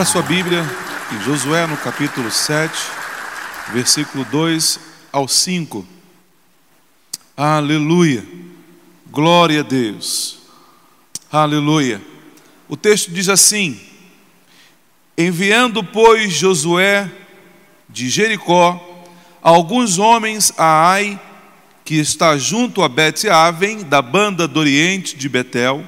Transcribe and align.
Abra 0.00 0.10
sua 0.10 0.22
Bíblia 0.22 0.64
em 1.12 1.20
Josué 1.20 1.66
no 1.66 1.76
capítulo 1.76 2.30
7, 2.30 2.72
versículo 3.70 4.24
2 4.24 4.80
ao 5.12 5.28
5. 5.28 5.86
Aleluia. 7.36 8.24
Glória 9.10 9.60
a 9.60 9.62
Deus. 9.62 10.38
Aleluia. 11.30 12.00
O 12.66 12.78
texto 12.78 13.10
diz 13.10 13.28
assim: 13.28 13.78
Enviando, 15.18 15.84
pois, 15.84 16.32
Josué 16.32 17.06
de 17.86 18.08
Jericó 18.08 19.04
alguns 19.42 19.98
homens 19.98 20.50
a 20.56 20.92
Ai, 20.92 21.20
que 21.84 21.96
está 21.96 22.38
junto 22.38 22.82
a 22.82 22.88
Bet-Aven, 22.88 23.84
da 23.84 24.00
banda 24.00 24.48
do 24.48 24.60
oriente 24.60 25.14
de 25.14 25.28
Betel, 25.28 25.84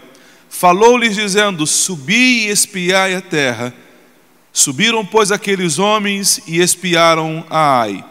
falou-lhes 0.50 1.16
dizendo: 1.16 1.66
Subi 1.66 2.44
e 2.44 2.48
espiai 2.48 3.14
a 3.14 3.22
terra 3.22 3.74
Subiram, 4.52 5.04
pois, 5.04 5.32
aqueles 5.32 5.78
homens 5.78 6.40
e 6.46 6.60
espiaram 6.60 7.44
a 7.48 7.80
Ai. 7.80 8.04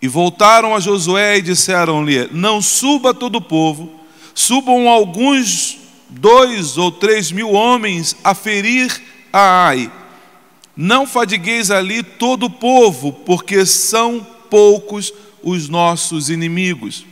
E 0.00 0.08
voltaram 0.08 0.74
a 0.74 0.80
Josué 0.80 1.38
e 1.38 1.42
disseram-lhe: 1.42 2.28
Não 2.32 2.60
suba 2.60 3.14
todo 3.14 3.36
o 3.36 3.40
povo, 3.40 3.98
subam 4.34 4.88
alguns 4.88 5.78
dois 6.10 6.76
ou 6.76 6.92
três 6.92 7.32
mil 7.32 7.52
homens 7.52 8.14
a 8.22 8.34
ferir 8.34 9.02
a 9.32 9.68
Ai. 9.68 9.90
Não 10.76 11.06
fadigueis 11.06 11.70
ali 11.70 12.02
todo 12.02 12.46
o 12.46 12.50
povo, 12.50 13.10
porque 13.10 13.64
são 13.64 14.24
poucos 14.50 15.12
os 15.42 15.68
nossos 15.68 16.28
inimigos. 16.28 17.06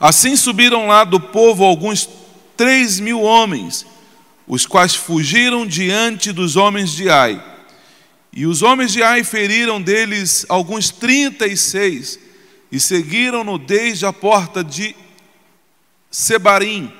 Assim 0.00 0.34
subiram 0.34 0.88
lá 0.88 1.04
do 1.04 1.20
povo 1.20 1.62
alguns 1.62 2.08
três 2.56 2.98
mil 2.98 3.22
homens 3.22 3.86
os 4.46 4.66
quais 4.66 4.94
fugiram 4.94 5.66
diante 5.66 6.32
dos 6.32 6.56
homens 6.56 6.90
de 6.90 7.08
Ai. 7.08 7.42
E 8.32 8.46
os 8.46 8.62
homens 8.62 8.92
de 8.92 9.02
Ai 9.02 9.24
feriram 9.24 9.80
deles 9.80 10.44
alguns 10.48 10.90
trinta 10.90 11.46
e 11.46 11.56
seis, 11.56 12.18
e 12.70 12.80
seguiram-no 12.80 13.58
desde 13.58 14.04
a 14.04 14.12
porta 14.12 14.62
de 14.62 14.94
Sebarim, 16.10 16.92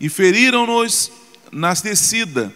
e 0.00 0.08
feriram-nos 0.08 1.10
na 1.52 1.72
descida, 1.74 2.52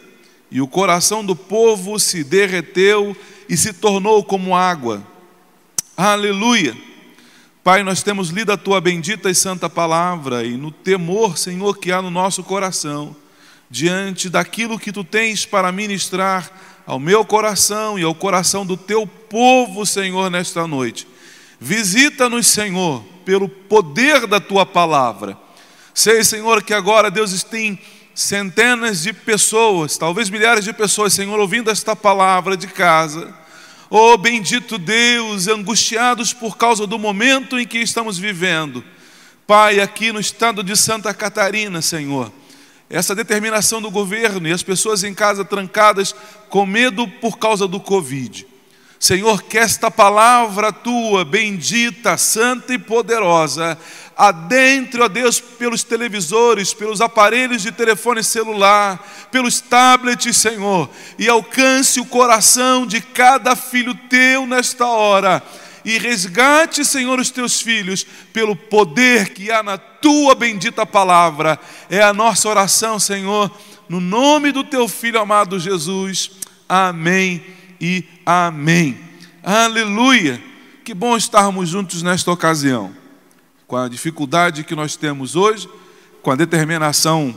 e 0.51 0.61
o 0.61 0.67
coração 0.67 1.25
do 1.25 1.37
povo 1.37 1.99
se 1.99 2.25
derreteu 2.25 3.17
e 3.49 3.57
se 3.57 3.73
tornou 3.73 4.25
como 4.25 4.57
água. 4.57 5.07
Aleluia! 5.97 6.77
Pai, 7.63 7.83
nós 7.83 8.03
temos 8.03 8.31
lido 8.31 8.51
a 8.51 8.57
tua 8.57 8.81
bendita 8.81 9.31
e 9.31 9.35
santa 9.35 9.69
palavra, 9.69 10.45
e 10.45 10.57
no 10.57 10.71
temor, 10.71 11.37
Senhor, 11.37 11.79
que 11.79 11.93
há 11.93 12.01
no 12.01 12.11
nosso 12.11 12.43
coração, 12.43 13.15
diante 13.71 14.29
daquilo 14.29 14.79
que 14.79 14.93
tu 14.93 15.05
tens 15.05 15.45
para 15.45 15.71
ministrar 15.71 16.51
ao 16.87 16.99
meu 16.99 17.25
coração 17.25 17.99
e 17.99 18.03
ao 18.03 18.15
coração 18.15 18.65
do 18.65 18.77
teu 18.77 19.07
povo, 19.07 19.85
Senhor, 19.85 20.31
nesta 20.31 20.67
noite. 20.67 21.07
Visita-nos, 21.61 22.47
Senhor, 22.47 23.05
pelo 23.25 23.49
poder 23.49 24.27
da 24.27 24.41
tua 24.41 24.65
palavra. 24.65 25.37
Sei, 25.93 26.25
Senhor, 26.25 26.63
que 26.63 26.73
agora 26.73 27.11
Deus 27.11 27.43
tem 27.43 27.79
centenas 28.15 29.03
de 29.03 29.13
pessoas, 29.13 29.99
talvez 29.99 30.31
milhares 30.31 30.65
de 30.65 30.73
pessoas, 30.73 31.13
Senhor, 31.13 31.39
ouvindo 31.39 31.71
esta 31.71 31.95
palavra 31.95 32.57
de 32.57 32.69
casa. 32.69 33.37
Oh, 33.91 34.17
bendito 34.17 34.79
Deus, 34.79 35.47
angustiados 35.47 36.33
por 36.33 36.57
causa 36.57 36.87
do 36.87 36.99
momento 36.99 37.59
em 37.59 37.67
que 37.67 37.79
estamos 37.79 38.19
vivendo. 38.19 38.83
Pai, 39.47 39.81
aqui 39.81 40.13
no 40.13 40.21
estado 40.21 40.63
de 40.63 40.77
Santa 40.77 41.13
Catarina, 41.13 41.83
Senhor 41.83 42.33
essa 42.91 43.15
determinação 43.15 43.83
do 43.83 43.91
governo 43.91 44.49
e 44.49 44.53
as 44.53 44.63
pessoas 44.63 45.05
em 45.05 45.13
casa 45.13 45.45
trancadas 45.45 46.15
com 46.49 46.65
medo 46.65 47.07
por 47.07 47.39
causa 47.39 47.69
do 47.69 47.79
Covid. 47.79 48.47
Senhor, 48.99 49.43
que 49.43 49.57
esta 49.57 49.91
palavra 49.91 50.73
tua, 50.73 51.25
bendita, 51.25 52.17
santa 52.17 52.75
e 52.75 52.79
poderosa, 52.79 53.79
adentre, 54.17 55.01
ó 55.01 55.07
Deus, 55.07 55.39
pelos 55.39 55.85
televisores, 55.85 56.75
pelos 56.75 57.01
aparelhos 57.01 57.63
de 57.63 57.71
telefone 57.71 58.25
celular, 58.25 59.29
pelos 59.31 59.61
tablets, 59.61 60.37
Senhor, 60.37 60.91
e 61.17 61.29
alcance 61.29 62.01
o 62.01 62.07
coração 62.07 62.85
de 62.85 63.01
cada 63.01 63.55
filho 63.55 63.95
teu 64.09 64.47
nesta 64.47 64.87
hora 64.87 65.45
e 65.85 65.99
resgate, 65.99 66.85
Senhor, 66.85 67.19
os 67.19 67.31
teus 67.31 67.61
filhos 67.61 68.05
pelo 68.33 68.55
poder 68.55 69.31
que 69.31 69.51
há 69.51 69.63
na 69.63 69.79
tua 69.79 70.35
bendita 70.35 70.85
palavra. 70.85 71.59
É 71.89 72.03
a 72.03 72.13
nossa 72.13 72.49
oração, 72.49 72.99
Senhor, 72.99 73.51
no 73.89 74.01
nome 74.01 74.53
do 74.53 74.65
teu 74.65 74.89
filho 74.89 75.21
amado 75.21 75.59
Jesus. 75.59 76.31
Amém 76.69 77.43
e 77.81 78.05
amém. 78.25 78.99
Aleluia. 79.43 80.43
Que 80.85 80.95
bom 80.95 81.17
estarmos 81.17 81.69
juntos 81.69 82.03
nesta 82.03 82.31
ocasião. 82.31 82.95
Com 83.67 83.77
a 83.77 83.89
dificuldade 83.89 84.65
que 84.65 84.75
nós 84.75 84.97
temos 84.97 85.37
hoje, 85.37 85.69
com 86.23 86.31
a 86.31 86.37
determinação 86.37 87.35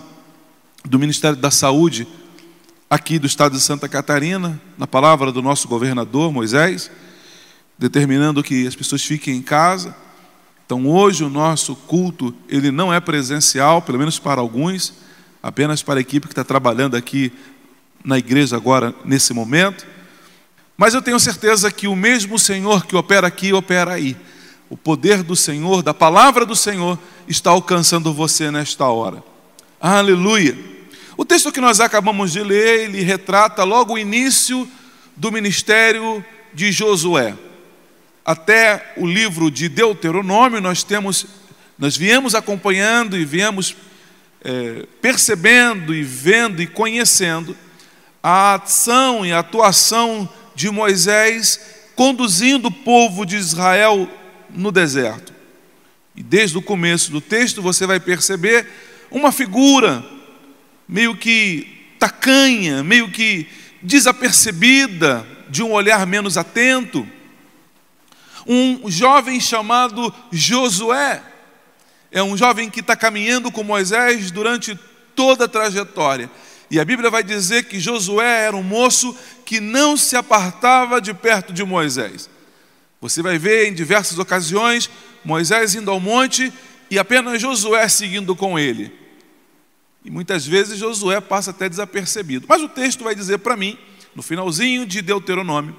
do 0.84 0.97
Ministério 0.97 1.38
da 1.38 1.51
Saúde 1.51 2.07
aqui 2.90 3.18
do 3.18 3.25
estado 3.28 3.53
de 3.53 3.62
Santa 3.62 3.88
Catarina, 3.88 4.59
na 4.78 4.85
palavra 4.85 5.31
do 5.31 5.41
nosso 5.41 5.66
governador 5.66 6.31
Moisés, 6.34 6.91
determinando 7.81 8.44
que 8.44 8.68
as 8.68 8.75
pessoas 8.75 9.03
fiquem 9.03 9.38
em 9.38 9.42
casa. 9.42 9.96
Então 10.64 10.88
hoje 10.88 11.24
o 11.24 11.30
nosso 11.31 11.75
culto 11.75 12.31
ele 12.47 12.69
não 12.69 12.94
é 12.94 13.00
presencial, 13.00 13.81
pelo 13.81 13.97
menos 13.97 14.19
para 14.19 14.40
alguns, 14.40 14.94
apenas 15.42 15.81
para 15.81 16.00
a 16.00 16.02
equipe 16.02 16.28
que 16.28 16.31
está 16.31 16.44
trabalhando 16.44 16.96
aqui 16.96 17.34
na 18.06 18.19
igreja 18.19 18.56
agora 18.56 18.94
nesse 19.03 19.34
momento. 19.34 19.88
Mas 20.78 20.94
eu 20.94 21.02
tenho 21.02 21.19
certeza 21.19 21.72
que 21.72 21.88
o 21.88 21.96
mesmo 21.96 22.38
Senhor 22.38 22.86
que 22.86 22.96
opera 22.96 23.25
aqui 23.25 23.52
opera 23.52 23.94
aí. 23.94 24.16
O 24.69 24.78
poder 24.78 25.24
do 25.24 25.36
Senhor, 25.36 25.81
da 25.81 25.94
palavra 25.94 26.46
do 26.46 26.56
Senhor, 26.56 27.00
está 27.28 27.50
alcançando 27.50 28.13
você 28.13 28.52
nesta 28.52 28.86
hora. 28.86 29.24
Aleluia. 29.80 30.56
O 31.18 31.25
texto 31.25 31.52
que 31.52 31.59
nós 31.59 31.80
acabamos 31.80 32.31
de 32.31 32.44
ler, 32.44 32.81
ele 32.81 33.02
retrata 33.02 33.63
logo 33.63 33.96
o 33.96 33.98
início 33.98 34.69
do 35.18 35.31
ministério 35.31 36.24
de 36.53 36.72
Josué 36.72 37.36
até 38.26 38.94
o 38.98 39.06
livro 39.06 39.50
de 39.50 39.68
Deuteronômio, 39.68 40.62
nós 40.62 40.84
temos, 40.84 41.26
nós 41.78 41.98
viemos 41.98 42.36
acompanhando 42.36 43.18
e 43.18 43.26
viemos 43.26 43.76
é, 44.44 44.86
percebendo 45.02 45.94
e 45.94 46.04
vendo 46.04 46.62
e 46.62 46.68
conhecendo 46.68 47.56
a 48.22 48.56
ação 48.56 49.26
e 49.26 49.31
a 49.31 49.40
atuação 49.40 50.30
de 50.56 50.70
Moisés 50.70 51.60
conduzindo 51.96 52.68
o 52.68 52.72
povo 52.72 53.26
de 53.26 53.36
Israel 53.36 54.10
no 54.50 54.72
deserto. 54.72 55.34
E 56.16 56.22
desde 56.22 56.57
o 56.57 56.62
começo 56.62 57.12
do 57.12 57.22
texto 57.22 57.62
você 57.62 57.86
vai 57.86 58.00
perceber 58.00 58.68
uma 59.10 59.31
figura 59.31 60.04
meio 60.88 61.16
que 61.16 61.95
tacanha, 61.98 62.84
meio 62.84 63.10
que 63.10 63.48
desapercebida, 63.81 65.25
de 65.50 65.62
um 65.62 65.72
olhar 65.72 66.07
menos 66.07 66.38
atento 66.38 67.07
um 68.48 68.90
jovem 68.90 69.40
chamado 69.40 70.14
Josué. 70.32 71.22
É 72.12 72.22
um 72.22 72.36
jovem 72.36 72.70
que 72.70 72.82
está 72.82 72.96
caminhando 72.96 73.52
com 73.52 73.64
Moisés 73.64 74.32
durante 74.32 74.78
toda 75.16 75.46
a 75.46 75.48
trajetória. 75.48 76.30
E 76.70 76.80
a 76.80 76.86
Bíblia 76.86 77.10
vai 77.10 77.24
dizer 77.24 77.66
que 77.66 77.80
Josué 77.80 78.46
era 78.46 78.56
um 78.56 78.64
moço 78.64 79.16
que 79.46 79.60
não 79.60 79.98
se 79.98 80.16
apartava 80.16 81.02
de 81.02 81.14
perto 81.14 81.52
de 81.52 81.64
Moisés. 81.64 82.30
Você 83.02 83.22
vai 83.22 83.38
ver 83.38 83.68
em 83.68 83.74
diversas 83.74 84.20
ocasiões 84.20 84.90
Moisés 85.24 85.76
indo 85.76 85.92
ao 85.92 86.00
monte 86.00 86.52
e 86.90 86.98
apenas 86.98 87.42
Josué 87.42 87.88
seguindo 87.88 88.36
com 88.36 88.58
ele. 88.58 88.92
E 90.04 90.10
muitas 90.10 90.46
vezes 90.46 90.80
Josué 90.80 91.20
passa 91.22 91.52
até 91.52 91.70
desapercebido. 91.70 92.46
Mas 92.48 92.62
o 92.62 92.70
texto 92.70 93.04
vai 93.04 93.14
dizer 93.14 93.40
para 93.40 93.56
mim, 93.56 93.78
no 94.16 94.22
finalzinho 94.22 94.86
de 94.86 95.02
Deuteronômio, 95.02 95.76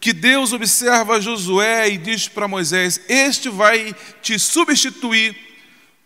que 0.00 0.12
Deus 0.12 0.52
observa 0.52 1.20
Josué 1.20 1.88
e 1.88 1.98
diz 1.98 2.28
para 2.28 2.48
Moisés: 2.48 3.00
Este 3.08 3.48
vai 3.48 3.94
te 4.22 4.38
substituir, 4.38 5.36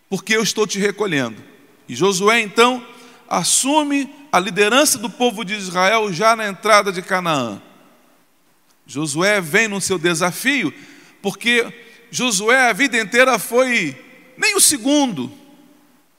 porque 0.09 0.35
eu 0.35 0.43
estou 0.43 0.65
te 0.65 0.79
recolhendo. 0.79 1.43
E 1.87 1.95
Josué 1.95 2.39
então 2.39 2.85
assume 3.29 4.09
a 4.31 4.39
liderança 4.39 4.97
do 4.97 5.09
povo 5.09 5.43
de 5.43 5.53
Israel 5.53 6.11
já 6.11 6.35
na 6.35 6.47
entrada 6.47 6.91
de 6.91 7.01
Canaã. 7.01 7.61
Josué 8.85 9.39
vem 9.39 9.67
no 9.67 9.79
seu 9.79 9.97
desafio, 9.97 10.73
porque 11.21 11.65
Josué 12.09 12.69
a 12.69 12.73
vida 12.73 12.99
inteira 12.99 13.37
foi 13.39 13.95
nem 14.37 14.55
o 14.55 14.59
segundo, 14.59 15.31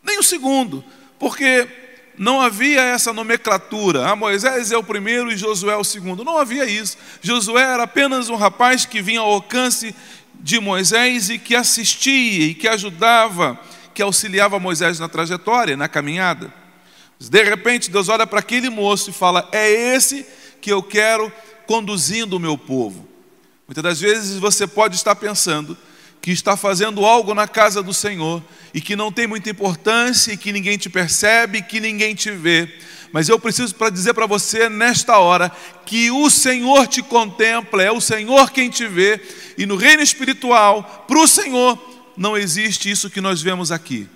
nem 0.02 0.18
o 0.18 0.22
segundo, 0.22 0.84
porque 1.18 1.68
não 2.18 2.40
havia 2.40 2.80
essa 2.80 3.12
nomenclatura. 3.12 4.06
Ah, 4.06 4.16
Moisés 4.16 4.70
é 4.70 4.76
o 4.76 4.82
primeiro 4.82 5.30
e 5.32 5.36
Josué 5.36 5.74
é 5.74 5.76
o 5.76 5.84
segundo. 5.84 6.24
Não 6.24 6.38
havia 6.38 6.64
isso. 6.66 6.96
Josué 7.20 7.62
era 7.62 7.84
apenas 7.84 8.28
um 8.28 8.36
rapaz 8.36 8.84
que 8.84 9.00
vinha 9.00 9.20
ao 9.20 9.32
alcance 9.32 9.94
de 10.34 10.60
Moisés 10.60 11.30
e 11.30 11.38
que 11.38 11.54
assistia 11.54 12.46
e 12.46 12.54
que 12.54 12.68
ajudava, 12.68 13.58
que 13.94 14.02
auxiliava 14.02 14.58
Moisés 14.58 14.98
na 14.98 15.08
trajetória, 15.08 15.76
na 15.76 15.88
caminhada. 15.88 16.52
De 17.18 17.42
repente, 17.42 17.90
Deus 17.90 18.08
olha 18.08 18.26
para 18.26 18.40
aquele 18.40 18.68
moço 18.68 19.10
e 19.10 19.12
fala: 19.12 19.48
É 19.52 19.70
esse 19.70 20.26
que 20.60 20.72
eu 20.72 20.82
quero 20.82 21.32
conduzindo 21.66 22.36
o 22.36 22.40
meu 22.40 22.58
povo. 22.58 23.08
Muitas 23.66 23.84
das 23.84 24.00
vezes 24.00 24.38
você 24.38 24.66
pode 24.66 24.96
estar 24.96 25.14
pensando 25.14 25.78
que 26.22 26.30
está 26.30 26.56
fazendo 26.56 27.04
algo 27.04 27.34
na 27.34 27.48
casa 27.48 27.82
do 27.82 27.92
Senhor 27.92 28.40
e 28.72 28.80
que 28.80 28.94
não 28.94 29.10
tem 29.10 29.26
muita 29.26 29.50
importância 29.50 30.32
e 30.32 30.36
que 30.36 30.52
ninguém 30.52 30.78
te 30.78 30.88
percebe, 30.88 31.62
que 31.62 31.80
ninguém 31.80 32.14
te 32.14 32.30
vê. 32.30 32.72
Mas 33.12 33.28
eu 33.28 33.38
preciso 33.40 33.74
para 33.74 33.90
dizer 33.90 34.14
para 34.14 34.24
você 34.24 34.68
nesta 34.68 35.18
hora 35.18 35.50
que 35.84 36.10
o 36.12 36.30
Senhor 36.30 36.86
te 36.86 37.02
contempla, 37.02 37.82
é 37.82 37.90
o 37.90 38.00
Senhor 38.00 38.52
quem 38.52 38.70
te 38.70 38.86
vê, 38.86 39.20
e 39.58 39.66
no 39.66 39.76
reino 39.76 40.02
espiritual, 40.02 41.04
para 41.06 41.18
o 41.18 41.26
Senhor, 41.26 41.76
não 42.16 42.36
existe 42.36 42.88
isso 42.88 43.10
que 43.10 43.20
nós 43.20 43.42
vemos 43.42 43.72
aqui. 43.72 44.08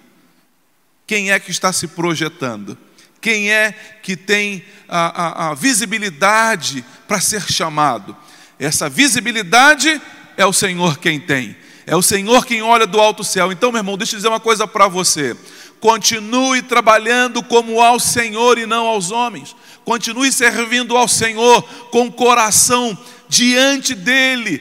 Quem 1.06 1.32
é 1.32 1.40
que 1.40 1.50
está 1.50 1.72
se 1.72 1.88
projetando? 1.88 2.78
Quem 3.20 3.50
é 3.50 3.72
que 4.02 4.16
tem 4.16 4.64
a, 4.88 5.46
a, 5.46 5.50
a 5.50 5.54
visibilidade 5.54 6.84
para 7.08 7.20
ser 7.20 7.42
chamado? 7.50 8.16
Essa 8.58 8.88
visibilidade 8.88 10.00
é 10.36 10.46
o 10.46 10.52
Senhor 10.52 10.98
quem 10.98 11.18
tem. 11.18 11.56
É 11.86 11.94
o 11.94 12.02
Senhor 12.02 12.44
quem 12.44 12.62
olha 12.62 12.84
do 12.84 13.00
alto 13.00 13.22
céu. 13.22 13.52
Então, 13.52 13.70
meu 13.70 13.78
irmão, 13.78 13.96
deixa 13.96 14.14
eu 14.14 14.18
dizer 14.18 14.28
uma 14.28 14.40
coisa 14.40 14.66
para 14.66 14.88
você. 14.88 15.36
Continue 15.78 16.60
trabalhando 16.62 17.44
como 17.44 17.80
ao 17.80 18.00
Senhor 18.00 18.58
e 18.58 18.66
não 18.66 18.86
aos 18.86 19.12
homens. 19.12 19.54
Continue 19.84 20.32
servindo 20.32 20.96
ao 20.96 21.06
Senhor 21.06 21.62
com 21.92 22.06
o 22.06 22.12
coração 22.12 22.98
diante 23.28 23.94
dEle, 23.94 24.60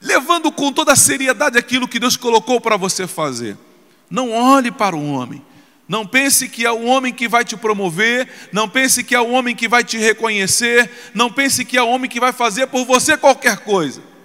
levando 0.00 0.50
com 0.50 0.72
toda 0.72 0.92
a 0.92 0.96
seriedade 0.96 1.58
aquilo 1.58 1.88
que 1.88 2.00
Deus 2.00 2.16
colocou 2.16 2.58
para 2.58 2.78
você 2.78 3.06
fazer. 3.06 3.54
Não 4.08 4.32
olhe 4.32 4.70
para 4.70 4.96
o 4.96 5.12
homem. 5.12 5.44
Não 5.86 6.06
pense 6.06 6.48
que 6.48 6.64
é 6.64 6.72
o 6.72 6.84
homem 6.84 7.12
que 7.12 7.28
vai 7.28 7.44
te 7.44 7.56
promover, 7.56 8.28
não 8.50 8.68
pense 8.68 9.04
que 9.04 9.14
é 9.14 9.20
o 9.20 9.30
homem 9.30 9.54
que 9.54 9.68
vai 9.68 9.84
te 9.84 9.98
reconhecer, 9.98 10.90
não 11.14 11.30
pense 11.30 11.64
que 11.64 11.76
é 11.76 11.82
o 11.82 11.88
homem 11.88 12.10
que 12.10 12.18
vai 12.18 12.32
fazer 12.32 12.66
por 12.66 12.84
você 12.84 13.16
qualquer 13.16 13.58
coisa 13.58 14.15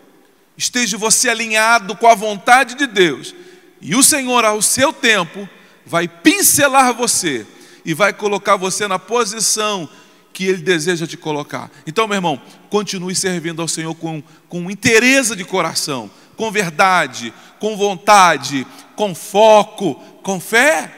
esteja 0.62 0.96
você 0.96 1.28
alinhado 1.28 1.96
com 1.96 2.08
a 2.08 2.14
vontade 2.14 2.76
de 2.76 2.86
Deus, 2.86 3.34
e 3.82 3.96
o 3.96 4.04
Senhor, 4.04 4.46
ao 4.46 4.62
seu 4.62 4.94
tempo, 4.94 5.50
vai 5.84 6.08
pincelar 6.08 6.94
você 6.94 7.48
e 7.84 7.96
vai 7.96 8.14
colocar 8.14 8.56
você 8.56 8.88
na 8.88 9.00
posição 9.00 9.90
que 10.32 10.46
Ele 10.46 10.62
deseja 10.62 11.08
te 11.08 11.18
colocar. 11.18 11.70
Então, 11.86 12.08
meu 12.08 12.16
irmão, 12.16 12.40
continue 12.70 13.16
servindo 13.16 13.60
ao 13.62 13.68
Senhor 13.68 13.96
com, 13.96 14.22
com 14.48 14.70
interesse 14.70 15.36
de 15.36 15.44
coração, 15.44 16.12
com 16.38 16.52
verdade, 16.52 17.34
com 17.60 17.76
vontade, 17.76 18.66
com 18.96 19.16
foco, 19.16 19.96
com 20.22 20.40
fé. 20.40 20.94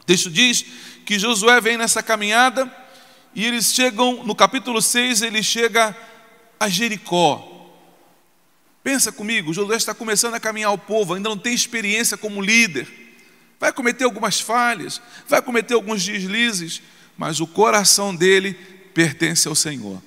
O 0.00 0.04
texto 0.04 0.30
diz 0.30 0.64
que 1.06 1.18
Josué 1.18 1.62
vem 1.62 1.78
nessa 1.78 2.02
caminhada 2.02 2.70
e 3.34 3.46
eles 3.46 3.72
chegam, 3.72 4.22
no 4.24 4.34
capítulo 4.34 4.82
6, 4.82 5.22
ele 5.22 5.42
chega 5.42 5.96
a 6.58 6.68
Jericó. 6.68 7.59
Pensa 8.82 9.12
comigo, 9.12 9.52
Josué 9.52 9.76
está 9.76 9.94
começando 9.94 10.34
a 10.34 10.40
caminhar 10.40 10.72
o 10.72 10.78
povo, 10.78 11.14
ainda 11.14 11.28
não 11.28 11.36
tem 11.36 11.52
experiência 11.52 12.16
como 12.16 12.40
líder. 12.40 12.88
Vai 13.58 13.72
cometer 13.72 14.04
algumas 14.04 14.40
falhas, 14.40 15.02
vai 15.28 15.42
cometer 15.42 15.74
alguns 15.74 16.02
deslizes, 16.02 16.80
mas 17.16 17.40
o 17.40 17.46
coração 17.46 18.14
dele 18.14 18.54
pertence 18.94 19.46
ao 19.46 19.54
Senhor. 19.54 20.00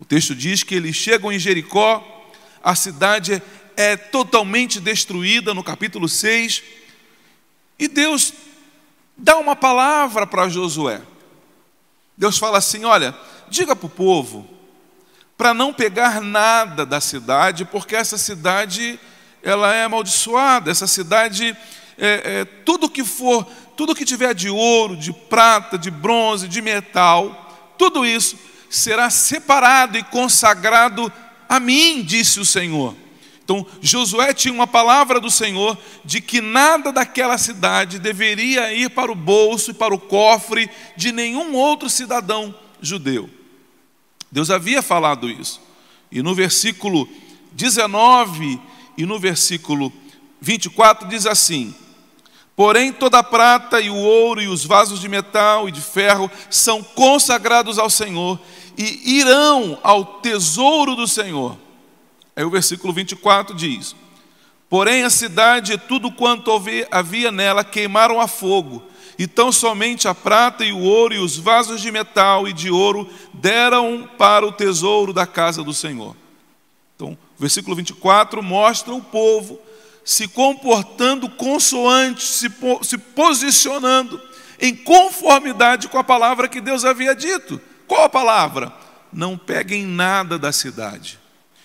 O 0.00 0.04
texto 0.04 0.34
diz 0.34 0.64
que 0.64 0.74
eles 0.74 0.96
chegam 0.96 1.32
em 1.32 1.38
Jericó, 1.38 2.30
a 2.62 2.74
cidade 2.74 3.40
é 3.76 3.96
totalmente 3.96 4.80
destruída 4.80 5.54
no 5.54 5.62
capítulo 5.62 6.08
6, 6.08 6.62
e 7.78 7.86
Deus 7.86 8.32
dá 9.16 9.38
uma 9.38 9.54
palavra 9.54 10.26
para 10.26 10.48
Josué. 10.48 11.00
Deus 12.16 12.36
fala 12.36 12.58
assim: 12.58 12.84
Olha, 12.84 13.16
diga 13.48 13.76
para 13.76 13.86
o 13.86 13.90
povo 13.90 14.48
para 15.42 15.52
não 15.52 15.72
pegar 15.72 16.20
nada 16.20 16.86
da 16.86 17.00
cidade, 17.00 17.64
porque 17.64 17.96
essa 17.96 18.16
cidade 18.16 18.96
ela 19.42 19.74
é 19.74 19.82
amaldiçoada, 19.82 20.70
essa 20.70 20.86
cidade, 20.86 21.56
é, 21.98 22.22
é, 22.24 22.44
tudo 22.44 22.88
que 22.88 23.02
for, 23.02 23.44
tudo 23.76 23.92
que 23.92 24.04
tiver 24.04 24.36
de 24.36 24.48
ouro, 24.48 24.96
de 24.96 25.12
prata, 25.12 25.76
de 25.76 25.90
bronze, 25.90 26.46
de 26.46 26.62
metal, 26.62 27.74
tudo 27.76 28.06
isso 28.06 28.38
será 28.70 29.10
separado 29.10 29.98
e 29.98 30.04
consagrado 30.04 31.12
a 31.48 31.58
mim, 31.58 32.04
disse 32.04 32.38
o 32.38 32.44
Senhor. 32.44 32.94
Então, 33.42 33.66
Josué 33.80 34.32
tinha 34.32 34.54
uma 34.54 34.68
palavra 34.68 35.18
do 35.18 35.28
Senhor 35.28 35.76
de 36.04 36.20
que 36.20 36.40
nada 36.40 36.92
daquela 36.92 37.36
cidade 37.36 37.98
deveria 37.98 38.72
ir 38.72 38.90
para 38.90 39.10
o 39.10 39.16
bolso 39.16 39.72
e 39.72 39.74
para 39.74 39.92
o 39.92 39.98
cofre 39.98 40.70
de 40.96 41.10
nenhum 41.10 41.52
outro 41.56 41.90
cidadão 41.90 42.54
judeu. 42.80 43.41
Deus 44.32 44.50
havia 44.50 44.82
falado 44.82 45.28
isso. 45.28 45.60
E 46.10 46.22
no 46.22 46.34
versículo 46.34 47.06
19 47.52 48.58
e 48.96 49.04
no 49.04 49.18
versículo 49.18 49.92
24 50.40 51.06
diz 51.06 51.26
assim: 51.26 51.74
Porém, 52.56 52.92
toda 52.92 53.18
a 53.18 53.22
prata 53.22 53.78
e 53.78 53.90
o 53.90 53.94
ouro 53.94 54.40
e 54.40 54.48
os 54.48 54.64
vasos 54.64 55.00
de 55.00 55.08
metal 55.08 55.68
e 55.68 55.72
de 55.72 55.82
ferro 55.82 56.30
são 56.48 56.82
consagrados 56.82 57.78
ao 57.78 57.90
Senhor 57.90 58.40
e 58.76 59.18
irão 59.18 59.78
ao 59.82 60.04
tesouro 60.04 60.96
do 60.96 61.06
Senhor. 61.06 61.58
Aí 62.34 62.42
o 62.44 62.50
versículo 62.50 62.90
24 62.90 63.54
diz: 63.54 63.94
Porém, 64.70 65.02
a 65.02 65.10
cidade 65.10 65.74
e 65.74 65.78
tudo 65.78 66.10
quanto 66.10 66.50
havia 66.90 67.30
nela 67.30 67.62
queimaram 67.62 68.18
a 68.18 68.26
fogo, 68.26 68.82
então 69.18 69.52
somente 69.52 70.08
a 70.08 70.14
prata 70.14 70.64
e 70.64 70.72
o 70.72 70.80
ouro 70.80 71.14
e 71.14 71.18
os 71.18 71.36
vasos 71.36 71.80
de 71.80 71.90
metal 71.90 72.48
e 72.48 72.52
de 72.52 72.70
ouro 72.70 73.08
deram 73.34 74.08
para 74.18 74.46
o 74.46 74.52
tesouro 74.52 75.12
da 75.12 75.26
casa 75.26 75.62
do 75.62 75.74
Senhor. 75.74 76.16
Então, 76.96 77.12
o 77.12 77.40
versículo 77.40 77.76
24 77.76 78.42
mostra 78.42 78.94
o 78.94 79.02
povo 79.02 79.58
se 80.04 80.26
comportando 80.26 81.28
consoante, 81.28 82.24
se, 82.24 82.50
se 82.82 82.98
posicionando 82.98 84.20
em 84.60 84.74
conformidade 84.74 85.88
com 85.88 85.98
a 85.98 86.04
palavra 86.04 86.48
que 86.48 86.60
Deus 86.60 86.84
havia 86.84 87.14
dito. 87.14 87.60
Qual 87.86 88.04
a 88.04 88.08
palavra? 88.08 88.72
Não 89.12 89.36
peguem 89.36 89.84
nada 89.84 90.38
da 90.38 90.52
cidade. 90.52 91.18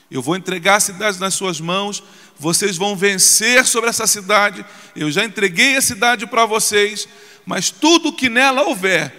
Eu 0.10 0.22
vou 0.22 0.36
entregar 0.36 0.76
a 0.76 0.80
cidade 0.80 1.20
nas 1.20 1.34
suas 1.34 1.60
mãos, 1.60 2.04
vocês 2.40 2.78
vão 2.78 2.96
vencer 2.96 3.66
sobre 3.66 3.90
essa 3.90 4.08
cidade. 4.08 4.66
Eu 4.96 5.12
já 5.12 5.24
entreguei 5.26 5.76
a 5.76 5.82
cidade 5.82 6.26
para 6.26 6.46
vocês, 6.46 7.08
mas 7.48 7.72
tudo 7.72 8.12
que 8.12 8.28
nela 8.28 8.64
houver 8.64 9.12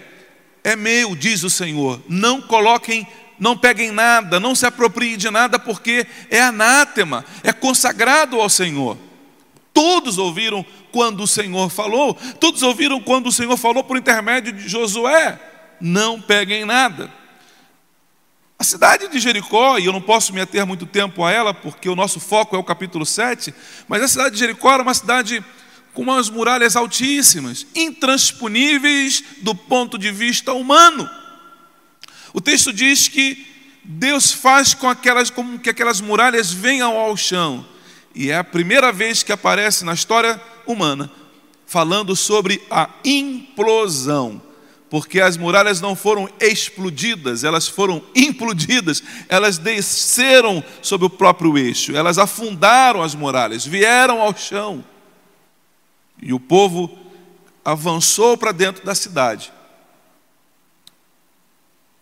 é 0.63 0.75
meu, 0.75 1.15
diz 1.15 1.41
o 1.41 1.49
Senhor. 1.49 1.99
Não 2.07 2.39
coloquem, 2.39 3.07
não 3.39 3.57
peguem 3.57 3.89
nada, 3.89 4.39
não 4.39 4.53
se 4.53 4.67
apropriem 4.67 5.17
de 5.17 5.31
nada, 5.31 5.57
porque 5.57 6.05
é 6.29 6.39
anátema, 6.39 7.25
é 7.43 7.51
consagrado 7.51 8.39
ao 8.39 8.47
Senhor. 8.47 8.95
Todos 9.73 10.19
ouviram 10.19 10.63
quando 10.91 11.23
o 11.23 11.27
Senhor 11.27 11.71
falou, 11.71 12.13
todos 12.39 12.61
ouviram 12.61 13.01
quando 13.01 13.27
o 13.27 13.31
Senhor 13.31 13.57
falou 13.57 13.83
por 13.83 13.97
intermédio 13.97 14.53
de 14.53 14.69
Josué: 14.69 15.39
não 15.81 16.21
peguem 16.21 16.65
nada. 16.65 17.11
A 18.59 18.63
cidade 18.63 19.07
de 19.07 19.19
Jericó, 19.19 19.79
e 19.79 19.85
eu 19.85 19.93
não 19.93 20.01
posso 20.01 20.33
me 20.33 20.41
ater 20.41 20.67
muito 20.67 20.85
tempo 20.85 21.23
a 21.23 21.31
ela, 21.31 21.51
porque 21.51 21.89
o 21.89 21.95
nosso 21.95 22.19
foco 22.19 22.55
é 22.55 22.59
o 22.59 22.63
capítulo 22.63 23.07
7, 23.07 23.51
mas 23.87 24.03
a 24.03 24.07
cidade 24.07 24.35
de 24.35 24.39
Jericó 24.39 24.71
era 24.71 24.83
uma 24.83 24.93
cidade 24.93 25.43
com 25.93 26.03
umas 26.03 26.29
muralhas 26.29 26.75
altíssimas, 26.75 27.65
intransponíveis 27.75 29.23
do 29.41 29.53
ponto 29.53 29.97
de 29.97 30.11
vista 30.11 30.53
humano. 30.53 31.09
O 32.33 32.39
texto 32.39 32.71
diz 32.71 33.07
que 33.07 33.45
Deus 33.83 34.31
faz 34.31 34.73
com, 34.73 34.87
aquelas, 34.87 35.31
que 35.63 35.69
aquelas 35.69 35.99
muralhas 35.99 36.51
venham 36.51 36.97
ao 36.97 37.17
chão. 37.17 37.65
E 38.13 38.29
é 38.29 38.37
a 38.37 38.43
primeira 38.43 38.91
vez 38.91 39.23
que 39.23 39.31
aparece 39.31 39.83
na 39.83 39.93
história 39.93 40.39
humana 40.65 41.11
falando 41.65 42.15
sobre 42.15 42.61
a 42.69 42.89
implosão. 43.03 44.41
porque 44.89 45.21
as 45.21 45.37
muralhas 45.37 45.79
não 45.79 45.95
foram 45.95 46.27
explodidas, 46.39 47.43
elas 47.43 47.67
foram 47.67 48.01
implodidas, 48.15 49.03
elas 49.27 49.59
desceram 49.59 50.63
sobre 50.81 51.05
o 51.05 51.09
próprio 51.11 51.57
eixo, 51.59 51.95
elas 51.95 52.17
afundaram 52.17 53.03
as 53.03 53.13
muralhas, 53.13 53.63
vieram 53.63 54.19
ao 54.19 54.35
chão. 54.35 54.83
E 56.21 56.33
o 56.33 56.39
povo 56.39 56.97
avançou 57.63 58.37
para 58.37 58.51
dentro 58.51 58.85
da 58.85 58.95
cidade. 58.95 59.51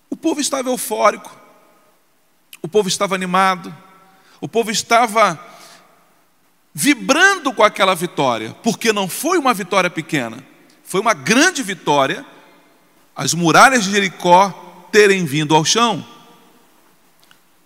O 0.10 0.16
povo 0.16 0.40
estava 0.40 0.70
eufórico, 0.70 1.36
o 2.62 2.68
povo 2.68 2.88
estava 2.88 3.16
animado, 3.16 3.76
o 4.40 4.48
povo 4.48 4.72
estava 4.72 5.40
vibrando 6.74 7.54
com 7.54 7.64
aquela 7.64 7.96
vitória, 7.96 8.56
porque 8.64 8.94
não 8.94 9.08
foi 9.08 9.38
uma 9.38 9.54
vitória 9.54 9.90
pequena, 9.90 10.38
foi 10.84 11.02
uma 11.02 11.14
grande 11.14 11.62
vitória 11.62 12.26
as 13.18 13.34
muralhas 13.34 13.84
de 13.84 13.90
Jericó 13.90 14.52
terem 14.92 15.26
vindo 15.26 15.56
ao 15.56 15.66
chão. 15.66 16.06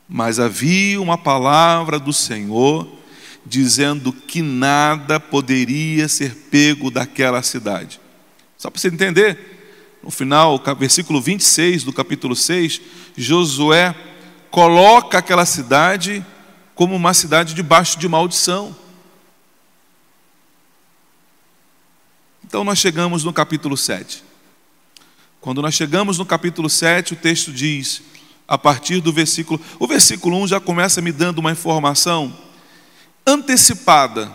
Mas 0.08 0.40
havia 0.40 1.02
uma 1.02 1.18
palavra 1.18 2.00
do 2.00 2.14
Senhor 2.14 2.88
dizendo 3.46 4.14
que 4.14 4.42
nada 4.42 5.20
poderia 5.20 6.08
ser 6.08 6.36
pego 6.50 6.92
daquela 6.92 7.42
cidade. 7.42 8.00
Só 8.58 8.70
para 8.70 8.80
você 8.80 8.88
entender, 8.88 10.00
no 10.04 10.12
final, 10.12 10.62
versículo 10.78 11.22
26 11.22 11.84
do 11.84 11.94
capítulo 11.94 12.36
6, 12.36 12.82
Josué 13.18 13.96
coloca 14.50 15.18
aquela 15.18 15.46
cidade 15.46 16.26
como 16.76 16.96
uma 16.96 17.14
cidade 17.14 17.54
debaixo 17.54 17.98
de 17.98 18.08
maldição. 18.08 18.76
Então 22.44 22.64
nós 22.64 22.80
chegamos 22.80 23.24
no 23.24 23.32
capítulo 23.32 23.78
7. 23.78 24.24
Quando 25.40 25.62
nós 25.62 25.74
chegamos 25.74 26.20
no 26.20 26.26
capítulo 26.26 26.70
7, 26.70 27.14
o 27.14 27.16
texto 27.16 27.52
diz, 27.52 28.04
a 28.48 28.58
partir 28.58 29.00
do 29.00 29.14
versículo. 29.14 29.60
O 29.80 29.88
versículo 29.88 30.38
1 30.44 30.48
já 30.50 30.60
começa 30.60 31.02
me 31.02 31.12
dando 31.12 31.40
uma 31.40 31.52
informação 31.52 32.38
antecipada. 33.32 34.32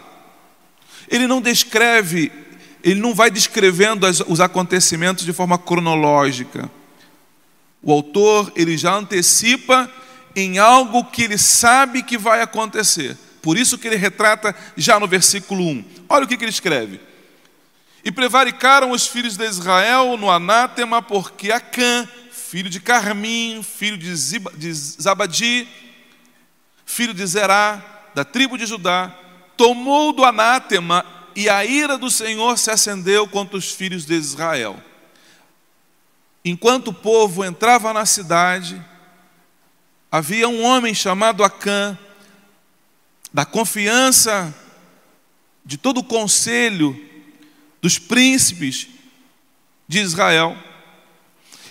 Ele 1.09 1.27
não 1.27 1.41
descreve, 1.41 2.33
ele 2.83 3.01
não 3.01 3.15
vai 3.15 3.31
descrevendo 3.31 4.07
as, 4.07 4.21
os 4.21 4.41
acontecimentos 4.41 5.25
de 5.25 5.33
forma 5.33 5.59
cronológica. 5.59 6.71
O 7.83 7.93
autor, 7.93 8.53
ele 8.57 8.77
já 8.77 8.95
antecipa 8.95 9.91
em 10.35 10.59
algo 10.59 11.05
que 11.05 11.23
ele 11.23 11.39
sabe 11.39 12.03
que 12.03 12.19
vai 12.19 12.43
acontecer. 12.43 13.17
Por 13.41 13.57
isso 13.57 13.79
que 13.79 13.87
ele 13.87 13.97
retrata 13.97 14.55
já 14.77 14.99
no 14.99 15.07
versículo 15.07 15.65
1. 15.65 15.85
Olha 16.09 16.25
o 16.25 16.29
que, 16.29 16.37
que 16.37 16.45
ele 16.45 16.51
escreve. 16.51 17.01
E 18.05 18.11
prevaricaram 18.11 18.91
os 18.91 19.07
filhos 19.07 19.37
de 19.37 19.45
Israel 19.45 20.17
no 20.17 20.31
anátema, 20.31 21.01
porque 21.01 21.51
Acã, 21.51 22.09
filho 22.31 22.69
de 22.69 22.81
Carmim, 22.81 23.63
filho 23.63 23.97
de, 23.97 24.73
Zabadi, 24.73 25.69
filho 26.85 27.15
de 27.15 27.27
Zerá, 27.27 27.96
da 28.17 28.25
tribo 28.25 28.57
de 28.57 28.65
Judá, 28.65 29.15
tomou 29.59 30.11
do 30.11 30.25
anátema 30.25 31.05
e 31.37 31.51
a 31.51 31.67
ira 31.67 31.99
do 31.99 32.11
Senhor 32.11 32.57
se 32.57 32.71
acendeu 32.71 33.29
contra 33.29 33.59
os 33.59 33.71
filhos 33.71 34.07
de 34.07 34.15
Israel. 34.15 34.83
Enquanto 36.43 36.89
o 36.89 36.95
povo 36.95 37.45
entrava 37.45 37.93
na 37.93 38.07
cidade, 38.07 38.83
havia 40.11 40.49
um 40.49 40.65
homem 40.65 40.95
chamado 40.95 41.45
Acã, 41.45 41.99
da 43.35 43.45
confiança 43.45 44.55
de 45.63 45.77
todo 45.77 45.99
o 45.99 46.05
conselho 46.05 46.99
dos 47.83 47.99
príncipes 47.99 48.89
de 49.87 49.99
Israel. 49.99 50.57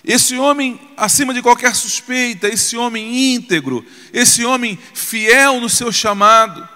Esse 0.06 0.38
homem, 0.38 0.80
acima 0.96 1.34
de 1.34 1.42
qualquer 1.42 1.76
suspeita, 1.76 2.48
esse 2.48 2.78
homem 2.78 3.34
íntegro, 3.34 3.84
esse 4.14 4.46
homem 4.46 4.78
fiel 4.94 5.60
no 5.60 5.68
seu 5.68 5.92
chamado, 5.92 6.68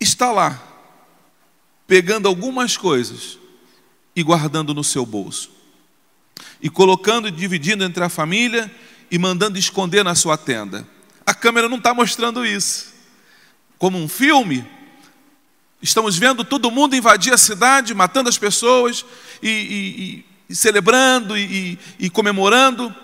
está 0.00 0.32
lá, 0.32 0.60
pegando 1.86 2.26
algumas 2.26 2.76
coisas 2.76 3.38
e 4.16 4.22
guardando 4.22 4.74
no 4.74 4.82
seu 4.82 5.06
bolso, 5.06 5.52
e 6.60 6.68
colocando 6.68 7.28
e 7.28 7.30
dividindo 7.30 7.84
entre 7.84 8.02
a 8.02 8.08
família 8.08 8.68
e 9.08 9.16
mandando 9.16 9.56
esconder 9.56 10.02
na 10.02 10.16
sua 10.16 10.36
tenda. 10.36 10.84
A 11.24 11.32
câmera 11.32 11.68
não 11.68 11.78
está 11.78 11.94
mostrando 11.94 12.44
isso. 12.44 12.90
Como 13.78 13.96
um 13.96 14.08
filme, 14.08 14.66
Estamos 15.82 16.18
vendo 16.18 16.44
todo 16.44 16.70
mundo 16.70 16.94
invadir 16.94 17.32
a 17.32 17.38
cidade, 17.38 17.94
matando 17.94 18.28
as 18.28 18.36
pessoas 18.36 19.02
e, 19.42 19.48
e, 19.48 20.02
e 20.02 20.24
celebrando 20.54 21.36
e, 21.36 21.78
e 21.98 22.10
comemorando. 22.10 22.94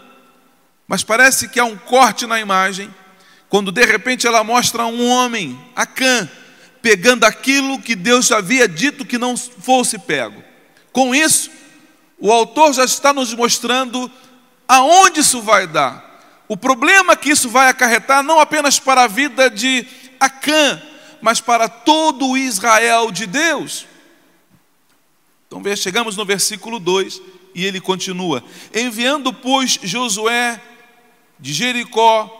Mas 0.87 1.03
parece 1.03 1.49
que 1.49 1.59
há 1.59 1.65
um 1.65 1.77
corte 1.77 2.27
na 2.27 2.39
imagem, 2.39 2.95
quando 3.49 3.73
de 3.73 3.85
repente 3.85 4.27
ela 4.27 4.45
mostra 4.45 4.87
um 4.87 5.09
homem, 5.09 5.59
Acã, 5.75 6.29
pegando 6.81 7.25
aquilo 7.25 7.81
que 7.81 7.95
Deus 7.97 8.31
havia 8.31 8.69
dito 8.69 9.05
que 9.05 9.19
não 9.19 9.37
fosse 9.37 9.99
pego. 9.99 10.43
Com 10.93 11.15
isso, 11.15 11.51
o 12.19 12.33
autor 12.33 12.73
já 12.73 12.85
está 12.85 13.13
nos 13.13 13.35
mostrando 13.35 14.11
aonde 14.69 15.21
isso 15.21 15.43
vai 15.43 15.67
dar. 15.67 16.07
O 16.49 16.57
problema 16.57 17.17
que 17.17 17.31
isso 17.31 17.49
vai 17.49 17.69
acarretar 17.69 18.23
não 18.23 18.39
apenas 18.39 18.79
para 18.79 19.03
a 19.03 19.09
vida 19.09 19.51
de 19.51 19.87
Acã, 20.21 20.81
mas 21.21 21.41
para 21.41 21.69
todo 21.69 22.29
o 22.29 22.39
Israel 22.39 23.11
de 23.11 23.27
Deus. 23.27 23.87
Então 25.47 25.63
chegamos 25.77 26.17
no 26.17 26.25
versículo 26.25 26.79
2 26.79 27.21
e 27.57 27.65
ele 27.65 27.81
continua: 27.81 28.45
Enviando, 28.73 29.33
pois, 29.33 29.81
Josué 29.83 30.61
de 31.41 31.55
Jericó, 31.55 32.31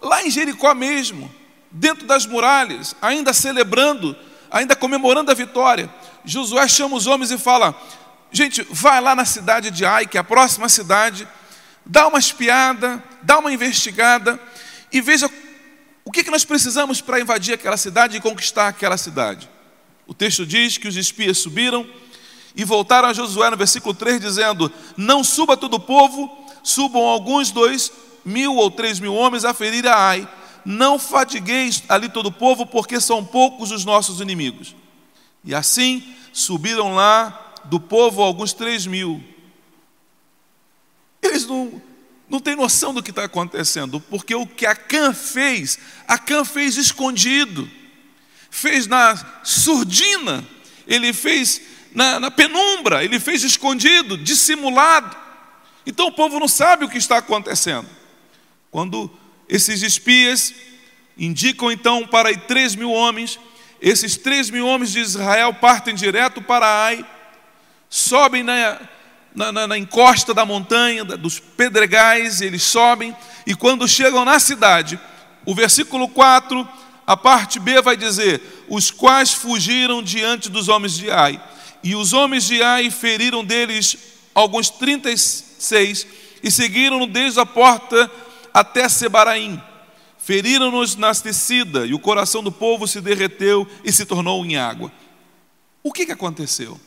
lá 0.00 0.24
em 0.24 0.30
Jericó 0.30 0.72
mesmo, 0.72 1.30
dentro 1.70 2.06
das 2.06 2.24
muralhas, 2.24 2.94
ainda 3.02 3.32
celebrando, 3.32 4.16
ainda 4.48 4.76
comemorando 4.76 5.32
a 5.32 5.34
vitória, 5.34 5.92
Josué 6.24 6.68
chama 6.68 6.94
os 6.94 7.08
homens 7.08 7.32
e 7.32 7.38
fala: 7.38 7.74
Gente, 8.30 8.64
vai 8.70 9.00
lá 9.00 9.16
na 9.16 9.24
cidade 9.24 9.68
de 9.72 9.84
Ai, 9.84 10.06
que 10.06 10.16
é 10.16 10.20
a 10.20 10.24
próxima 10.24 10.68
cidade, 10.68 11.26
dá 11.84 12.06
uma 12.06 12.20
espiada, 12.20 13.02
dá 13.20 13.38
uma 13.38 13.52
investigada 13.52 14.40
e 14.92 15.00
veja 15.00 15.28
o 16.04 16.10
que, 16.12 16.22
que 16.22 16.30
nós 16.30 16.44
precisamos 16.44 17.00
para 17.00 17.20
invadir 17.20 17.54
aquela 17.54 17.76
cidade 17.76 18.16
e 18.16 18.20
conquistar 18.20 18.68
aquela 18.68 18.96
cidade? 18.96 19.50
O 20.06 20.14
texto 20.14 20.46
diz 20.46 20.78
que 20.78 20.86
os 20.86 20.96
espias 20.96 21.38
subiram 21.38 21.88
e 22.54 22.64
voltaram 22.64 23.08
a 23.08 23.12
Josué 23.12 23.50
no 23.50 23.56
versículo 23.56 23.94
3, 23.94 24.20
dizendo: 24.20 24.70
Não 24.96 25.24
suba 25.24 25.56
todo 25.56 25.74
o 25.74 25.80
povo, 25.80 26.30
subam 26.62 27.02
alguns 27.02 27.50
dois 27.50 27.90
mil 28.24 28.56
ou 28.56 28.70
três 28.70 29.00
mil 29.00 29.14
homens 29.14 29.44
a 29.44 29.54
ferir 29.54 29.86
a 29.86 29.96
Ai. 29.96 30.28
Não 30.64 30.98
fadigueis 30.98 31.82
ali 31.88 32.08
todo 32.08 32.26
o 32.26 32.32
povo, 32.32 32.66
porque 32.66 33.00
são 33.00 33.24
poucos 33.24 33.70
os 33.70 33.84
nossos 33.84 34.20
inimigos. 34.20 34.76
E 35.44 35.54
assim 35.54 36.14
subiram 36.32 36.94
lá 36.94 37.54
do 37.64 37.80
povo 37.80 38.22
alguns 38.22 38.52
três 38.52 38.86
mil. 38.86 39.22
Eles 41.20 41.46
não, 41.46 41.82
não 42.28 42.38
tem 42.38 42.54
noção 42.54 42.94
do 42.94 43.02
que 43.02 43.10
está 43.10 43.24
acontecendo, 43.24 44.00
porque 44.00 44.34
o 44.34 44.46
que 44.46 44.66
Acã 44.66 45.12
fez, 45.12 45.78
Acã 46.06 46.44
fez 46.44 46.76
escondido, 46.76 47.68
fez 48.50 48.86
na 48.86 49.16
surdina, 49.42 50.44
ele 50.86 51.12
fez 51.12 51.60
na, 51.94 52.18
na 52.18 52.30
penumbra, 52.30 53.04
ele 53.04 53.20
fez 53.20 53.42
escondido, 53.42 54.16
dissimulado. 54.16 55.16
Então 55.86 56.06
o 56.06 56.12
povo 56.12 56.38
não 56.38 56.48
sabe 56.48 56.84
o 56.84 56.88
que 56.88 56.98
está 56.98 57.18
acontecendo. 57.18 57.88
Quando 58.70 59.10
esses 59.48 59.82
espias 59.82 60.54
indicam 61.16 61.70
então 61.70 62.06
para 62.06 62.36
três 62.36 62.74
mil 62.74 62.90
homens, 62.90 63.38
esses 63.80 64.16
três 64.16 64.48
mil 64.48 64.66
homens 64.66 64.92
de 64.92 65.00
Israel 65.00 65.52
partem 65.54 65.94
direto 65.94 66.40
para 66.40 66.66
Ai, 66.66 67.04
sobem 67.90 68.42
na, 68.42 68.80
na, 69.34 69.52
na, 69.52 69.66
na 69.66 69.78
encosta 69.78 70.32
da 70.32 70.44
montanha, 70.44 71.04
dos 71.04 71.38
pedregais, 71.38 72.40
eles 72.40 72.62
sobem, 72.62 73.14
e 73.46 73.54
quando 73.54 73.88
chegam 73.88 74.24
na 74.24 74.38
cidade, 74.38 74.98
o 75.44 75.54
versículo 75.54 76.08
4, 76.08 76.66
a 77.06 77.16
parte 77.16 77.58
B 77.58 77.82
vai 77.82 77.96
dizer: 77.96 78.64
os 78.68 78.90
quais 78.90 79.32
fugiram 79.32 80.02
diante 80.02 80.48
dos 80.48 80.68
homens 80.68 80.96
de 80.96 81.10
Ai. 81.10 81.40
E 81.82 81.94
os 81.94 82.12
homens 82.12 82.44
de 82.44 82.62
Ai 82.62 82.90
feriram 82.90 83.44
deles 83.44 83.96
alguns 84.34 84.70
36 84.70 86.06
e 86.42 86.50
seguiram 86.50 87.06
desde 87.06 87.40
a 87.40 87.46
porta 87.46 88.10
até 88.52 88.88
Sebaraim. 88.88 89.60
Feriram-nos 90.18 90.94
na 90.94 91.12
tecida 91.14 91.84
e 91.84 91.94
o 91.94 91.98
coração 91.98 92.42
do 92.42 92.52
povo 92.52 92.86
se 92.86 93.00
derreteu 93.00 93.66
e 93.84 93.92
se 93.92 94.06
tornou 94.06 94.44
em 94.44 94.56
água. 94.56 94.92
O 95.82 95.92
que, 95.92 96.06
que 96.06 96.12
aconteceu? 96.12 96.80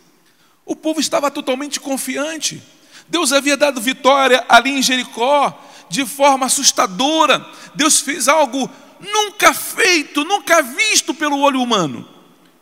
O 0.65 0.75
povo 0.75 0.99
estava 0.99 1.29
totalmente 1.29 1.79
confiante. 1.79 2.63
Deus 3.09 3.33
havia 3.33 3.57
dado 3.57 3.81
vitória 3.81 4.43
ali 4.47 4.71
em 4.71 4.81
Jericó 4.81 5.61
de 5.89 6.05
forma 6.05 6.45
assustadora. 6.45 7.45
Deus 7.75 7.99
fez 7.99 8.27
algo 8.27 8.69
nunca 8.99 9.53
feito, 9.53 10.23
nunca 10.23 10.61
visto 10.61 11.13
pelo 11.13 11.39
olho 11.39 11.61
humano. 11.61 12.07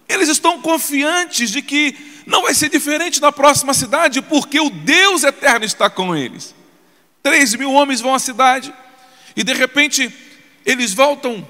Eles 0.08 0.30
estão 0.30 0.62
confiantes 0.62 1.50
de 1.50 1.62
que 1.62 1.96
não 2.26 2.44
vai 2.44 2.54
ser 2.54 2.70
diferente 2.70 3.22
na 3.22 3.32
próxima 3.32 3.74
cidade, 3.74 4.22
porque 4.22 4.60
o 4.60 4.70
Deus 4.70 5.24
eterno 5.24 5.66
está 5.66 5.90
com 5.90 6.16
eles. 6.16 6.54
Três 7.22 7.56
mil 7.56 7.72
homens 7.72 8.02
vão 8.02 8.14
à 8.14 8.20
cidade 8.20 8.74
e 9.36 9.44
de 9.44 9.54
repente 9.54 10.14
eles 10.66 10.94
voltam 10.94 11.48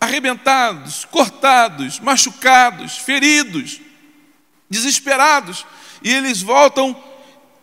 arrebentados, 0.00 1.04
cortados, 1.04 2.00
machucados, 2.00 2.98
feridos, 2.98 3.80
desesperados, 4.68 5.64
e 6.02 6.12
eles 6.12 6.42
voltam 6.42 6.94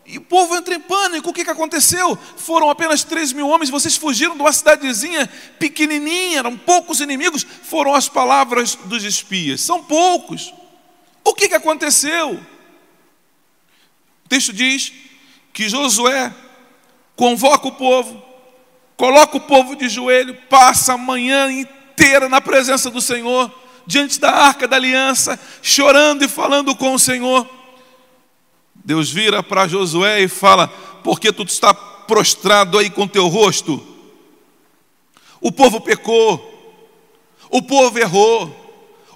e 0.06 0.18
o 0.18 0.20
povo 0.20 0.54
entra 0.54 0.74
em 0.74 0.80
pânico. 0.80 1.30
O 1.30 1.32
que, 1.32 1.44
que 1.44 1.50
aconteceu? 1.50 2.16
Foram 2.36 2.68
apenas 2.68 3.02
três 3.02 3.32
mil 3.32 3.48
homens, 3.48 3.70
vocês 3.70 3.96
fugiram 3.96 4.34
de 4.34 4.42
uma 4.42 4.52
cidadezinha 4.52 5.26
pequenininha, 5.58 6.40
eram 6.40 6.56
poucos 6.56 7.00
inimigos. 7.00 7.44
Foram 7.44 7.94
as 7.94 8.08
palavras 8.08 8.74
dos 8.74 9.02
espias: 9.02 9.60
são 9.60 9.82
poucos. 9.82 10.52
O 11.24 11.32
que, 11.32 11.48
que 11.48 11.54
aconteceu? 11.54 12.38
O 14.24 14.28
texto 14.28 14.52
diz 14.52 14.92
que 15.52 15.68
Josué 15.68 16.34
convoca 17.16 17.68
o 17.68 17.72
povo, 17.72 18.22
coloca 18.96 19.36
o 19.38 19.40
povo 19.40 19.74
de 19.74 19.88
joelho, 19.88 20.34
passa 20.50 20.94
a 20.94 20.98
manhã 20.98 21.50
inteira 21.50 22.28
na 22.28 22.40
presença 22.40 22.90
do 22.90 23.00
Senhor, 23.00 23.50
diante 23.86 24.20
da 24.20 24.30
arca 24.30 24.68
da 24.68 24.76
aliança, 24.76 25.40
chorando 25.62 26.24
e 26.24 26.28
falando 26.28 26.74
com 26.76 26.92
o 26.92 26.98
Senhor. 26.98 27.63
Deus 28.84 29.10
vira 29.10 29.42
para 29.42 29.66
Josué 29.66 30.20
e 30.20 30.28
fala: 30.28 30.68
Por 30.68 31.18
que 31.18 31.32
tu 31.32 31.42
está 31.42 31.72
prostrado 31.72 32.78
aí 32.78 32.90
com 32.90 33.08
teu 33.08 33.26
rosto? 33.28 33.82
O 35.40 35.50
povo 35.50 35.80
pecou, 35.80 36.50
o 37.50 37.62
povo 37.62 37.98
errou, 37.98 38.64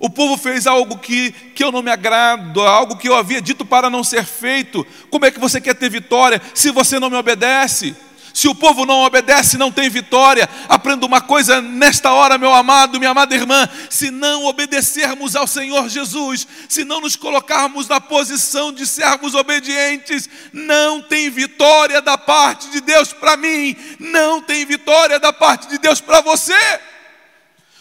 o 0.01 0.09
povo 0.09 0.37
fez 0.37 0.67
algo 0.67 0.99
que, 0.99 1.33
que 1.33 1.63
eu 1.63 1.71
não 1.71 1.83
me 1.83 1.91
agrado, 1.91 2.63
algo 2.63 2.97
que 2.97 3.09
eu 3.09 3.15
havia 3.15 3.43
dito 3.43 3.65
para 3.65 3.91
não 3.91 4.03
ser 4.03 4.25
feito. 4.25 4.87
Como 5.11 5.27
é 5.27 5.31
que 5.31 5.41
você 5.41 5.61
quer 5.61 5.75
ter 5.75 5.91
vitória 5.91 6.41
se 6.55 6.71
você 6.71 6.99
não 6.99 7.11
me 7.11 7.17
obedece? 7.17 7.95
Se 8.39 8.47
o 8.47 8.55
povo 8.55 8.87
não 8.87 9.03
obedece, 9.03 9.59
não 9.59 9.73
tem 9.73 9.91
vitória. 9.91 10.49
Aprenda 10.69 11.05
uma 11.05 11.21
coisa 11.21 11.61
nesta 11.61 12.13
hora, 12.13 12.39
meu 12.39 12.55
amado, 12.55 12.97
minha 12.97 13.11
amada 13.11 13.35
irmã: 13.35 13.69
se 13.91 14.13
não 14.13 14.45
obedecermos 14.45 15.35
ao 15.35 15.45
Senhor 15.45 15.89
Jesus, 15.89 16.47
se 16.69 16.85
não 16.85 17.01
nos 17.01 17.17
colocarmos 17.17 17.89
na 17.89 18.01
posição 18.01 18.73
de 18.73 18.87
servos 18.87 19.35
obedientes, 19.35 20.31
não 20.53 21.03
tem 21.03 21.29
vitória 21.31 22.01
da 22.01 22.17
parte 22.17 22.69
de 22.69 22.81
Deus 22.81 23.13
para 23.13 23.37
mim, 23.37 23.75
não 23.99 24.41
tem 24.41 24.65
vitória 24.65 25.19
da 25.19 25.33
parte 25.33 25.67
de 25.67 25.77
Deus 25.77 26.01
para 26.01 26.21
você. 26.21 26.55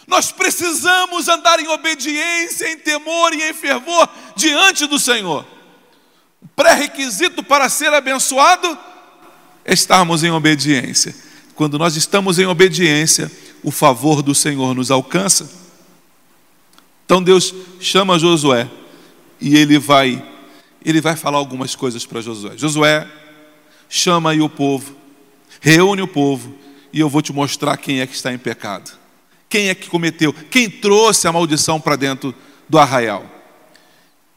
Nós 0.08 0.32
precisamos 0.32 1.28
andar 1.28 1.60
em 1.60 1.68
obediência, 1.68 2.72
em 2.72 2.78
temor 2.78 3.32
e 3.32 3.48
em 3.48 3.54
fervor 3.54 4.08
diante 4.34 4.88
do 4.88 4.98
Senhor. 4.98 5.46
Pré-requisito 6.56 7.44
para 7.44 7.68
ser 7.68 7.94
abençoado 7.94 8.76
estarmos 9.68 10.24
em 10.24 10.30
obediência. 10.30 11.14
Quando 11.54 11.78
nós 11.78 11.96
estamos 11.96 12.38
em 12.38 12.46
obediência, 12.46 13.30
o 13.62 13.70
favor 13.70 14.22
do 14.22 14.34
Senhor 14.34 14.74
nos 14.74 14.90
alcança. 14.90 15.50
Então 17.04 17.22
Deus 17.22 17.54
chama 17.80 18.18
Josué 18.18 18.68
e 19.40 19.56
ele 19.56 19.78
vai 19.78 20.24
ele 20.84 21.00
vai 21.00 21.16
falar 21.16 21.38
algumas 21.38 21.74
coisas 21.74 22.06
para 22.06 22.20
Josué. 22.20 22.56
Josué, 22.56 23.06
chama 23.88 24.30
aí 24.30 24.40
o 24.40 24.48
povo, 24.48 24.94
reúne 25.60 26.00
o 26.00 26.08
povo 26.08 26.54
e 26.92 27.00
eu 27.00 27.08
vou 27.08 27.20
te 27.20 27.32
mostrar 27.32 27.76
quem 27.76 28.00
é 28.00 28.06
que 28.06 28.14
está 28.14 28.32
em 28.32 28.38
pecado. 28.38 28.90
Quem 29.48 29.68
é 29.68 29.74
que 29.74 29.88
cometeu? 29.88 30.32
Quem 30.32 30.70
trouxe 30.70 31.26
a 31.26 31.32
maldição 31.32 31.80
para 31.80 31.96
dentro 31.96 32.34
do 32.68 32.78
arraial? 32.78 33.26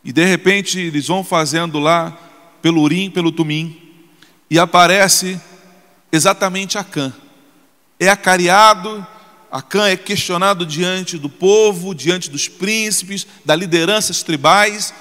E 0.04 0.12
de 0.12 0.26
repente 0.26 0.80
eles 0.80 1.08
vão 1.08 1.24
fazendo 1.24 1.78
lá 1.78 2.18
pelo 2.62 2.82
Urim, 2.82 3.10
pelo 3.12 3.32
Tumim, 3.32 3.81
e 4.52 4.60
aparece 4.60 5.40
exatamente 6.12 6.78
Acã. 6.78 7.14
É 7.98 8.10
acariado, 8.10 9.08
Acã 9.50 9.88
é 9.88 9.96
questionado 9.96 10.66
diante 10.66 11.18
do 11.18 11.30
povo, 11.30 11.96
diante 11.96 12.30
dos 12.30 12.50
príncipes, 12.50 13.26
das 13.46 13.58
lideranças 13.58 14.24
tribais, 14.24 14.94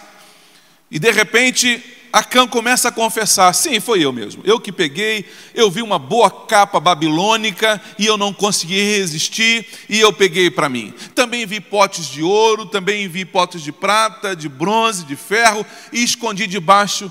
e 0.88 1.00
de 1.00 1.10
repente 1.10 1.82
Acã 2.12 2.46
começa 2.46 2.90
a 2.90 2.92
confessar: 2.92 3.52
sim, 3.52 3.80
foi 3.80 4.04
eu 4.04 4.12
mesmo, 4.12 4.40
eu 4.44 4.60
que 4.60 4.70
peguei, 4.70 5.28
eu 5.52 5.68
vi 5.68 5.82
uma 5.82 5.98
boa 5.98 6.30
capa 6.30 6.78
babilônica 6.78 7.82
e 7.98 8.06
eu 8.06 8.16
não 8.16 8.32
consegui 8.32 8.80
resistir 8.98 9.66
e 9.88 9.98
eu 9.98 10.12
peguei 10.12 10.48
para 10.48 10.68
mim. 10.68 10.94
Também 11.12 11.44
vi 11.44 11.60
potes 11.60 12.06
de 12.06 12.22
ouro, 12.22 12.66
também 12.66 13.08
vi 13.08 13.24
potes 13.24 13.62
de 13.62 13.72
prata, 13.72 14.36
de 14.36 14.48
bronze, 14.48 15.04
de 15.04 15.16
ferro 15.16 15.66
e 15.92 16.04
escondi 16.04 16.46
debaixo, 16.46 17.10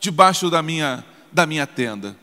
debaixo 0.00 0.50
da 0.50 0.60
minha 0.60 1.04
da 1.38 1.46
minha 1.46 1.68
tenda. 1.68 2.16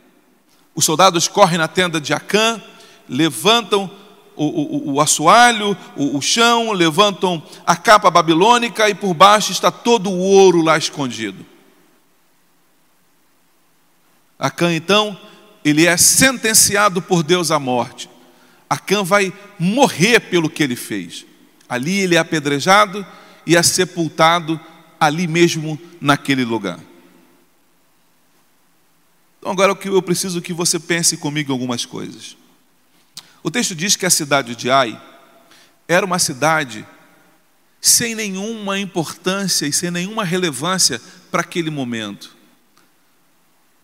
Os 0.74 0.84
soldados 0.84 1.26
correm 1.26 1.56
na 1.56 1.66
tenda 1.66 1.98
de 1.98 2.12
Acã, 2.12 2.60
levantam 3.08 3.90
o, 4.36 4.44
o, 4.44 4.92
o 4.92 5.00
assoalho, 5.00 5.74
o, 5.96 6.18
o 6.18 6.20
chão, 6.20 6.70
levantam 6.72 7.42
a 7.66 7.74
capa 7.74 8.10
babilônica 8.10 8.86
e 8.90 8.94
por 8.94 9.14
baixo 9.14 9.52
está 9.52 9.70
todo 9.70 10.10
o 10.10 10.18
ouro 10.18 10.60
lá 10.60 10.76
escondido. 10.76 11.46
Acã, 14.38 14.74
então, 14.74 15.18
ele 15.64 15.86
é 15.86 15.96
sentenciado 15.96 17.00
por 17.00 17.22
Deus 17.22 17.50
à 17.50 17.58
morte. 17.58 18.10
Acã 18.68 19.02
vai 19.02 19.32
morrer 19.58 20.20
pelo 20.20 20.50
que 20.50 20.62
ele 20.62 20.76
fez. 20.76 21.24
Ali 21.66 22.00
ele 22.00 22.16
é 22.16 22.18
apedrejado 22.18 23.06
e 23.46 23.56
é 23.56 23.62
sepultado 23.62 24.60
ali 25.00 25.26
mesmo 25.26 25.78
naquele 26.02 26.44
lugar. 26.44 26.78
Então, 29.46 29.52
agora 29.52 29.78
eu 29.84 30.02
preciso 30.02 30.42
que 30.42 30.52
você 30.52 30.76
pense 30.76 31.16
comigo 31.16 31.52
em 31.52 31.54
algumas 31.54 31.86
coisas. 31.86 32.36
O 33.44 33.48
texto 33.48 33.76
diz 33.76 33.94
que 33.94 34.04
a 34.04 34.10
cidade 34.10 34.56
de 34.56 34.68
Ai 34.68 35.00
era 35.86 36.04
uma 36.04 36.18
cidade 36.18 36.84
sem 37.80 38.16
nenhuma 38.16 38.76
importância 38.76 39.64
e 39.64 39.72
sem 39.72 39.88
nenhuma 39.88 40.24
relevância 40.24 41.00
para 41.30 41.42
aquele 41.42 41.70
momento. 41.70 42.36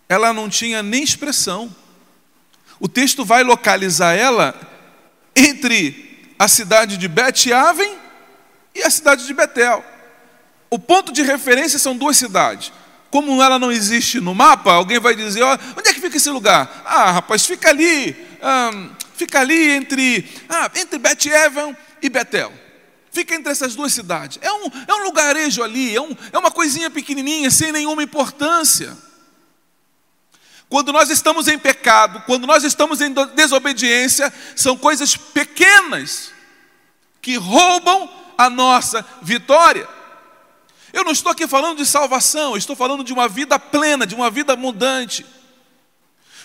Ela 0.08 0.32
não 0.32 0.48
tinha 0.48 0.82
nem 0.82 1.04
expressão. 1.04 1.72
O 2.80 2.88
texto 2.88 3.24
vai 3.24 3.44
localizar 3.44 4.14
ela 4.14 4.60
entre 5.36 6.34
a 6.40 6.48
cidade 6.48 6.96
de 6.96 7.06
Bet-Aven 7.06 7.98
e 8.74 8.82
a 8.82 8.90
cidade 8.90 9.24
de 9.28 9.32
Betel. 9.32 9.84
O 10.68 10.76
ponto 10.76 11.12
de 11.12 11.22
referência 11.22 11.78
são 11.78 11.96
duas 11.96 12.16
cidades. 12.16 12.72
Como 13.12 13.42
ela 13.42 13.58
não 13.58 13.70
existe 13.70 14.20
no 14.20 14.34
mapa, 14.34 14.72
alguém 14.72 14.98
vai 14.98 15.14
dizer: 15.14 15.42
ó, 15.42 15.58
onde 15.76 15.90
é 15.90 15.92
que 15.92 16.00
fica 16.00 16.16
esse 16.16 16.30
lugar? 16.30 16.82
Ah, 16.82 17.10
rapaz, 17.10 17.44
fica 17.44 17.68
ali, 17.68 18.16
fica 19.14 19.38
ali 19.38 19.72
entre, 19.72 20.26
ah, 20.48 20.70
entre 20.74 20.98
Bet-Evan 20.98 21.76
e 22.00 22.08
Betel. 22.08 22.50
Fica 23.10 23.34
entre 23.34 23.52
essas 23.52 23.74
duas 23.74 23.92
cidades. 23.92 24.38
É 24.40 24.50
um, 24.50 24.64
é 24.88 24.94
um 24.94 25.04
lugarejo 25.04 25.62
ali, 25.62 25.94
é, 25.94 26.00
um, 26.00 26.16
é 26.32 26.38
uma 26.38 26.50
coisinha 26.50 26.88
pequenininha, 26.88 27.50
sem 27.50 27.70
nenhuma 27.70 28.02
importância. 28.02 28.96
Quando 30.70 30.90
nós 30.90 31.10
estamos 31.10 31.48
em 31.48 31.58
pecado, 31.58 32.22
quando 32.24 32.46
nós 32.46 32.64
estamos 32.64 33.02
em 33.02 33.12
desobediência, 33.34 34.32
são 34.56 34.74
coisas 34.74 35.14
pequenas 35.18 36.32
que 37.20 37.36
roubam 37.36 38.08
a 38.38 38.48
nossa 38.48 39.04
vitória. 39.20 39.86
Eu 40.92 41.04
não 41.04 41.12
estou 41.12 41.32
aqui 41.32 41.48
falando 41.48 41.78
de 41.78 41.86
salvação, 41.86 42.56
estou 42.56 42.76
falando 42.76 43.02
de 43.02 43.12
uma 43.12 43.28
vida 43.28 43.58
plena, 43.58 44.06
de 44.06 44.14
uma 44.14 44.30
vida 44.30 44.54
mudante. 44.54 45.24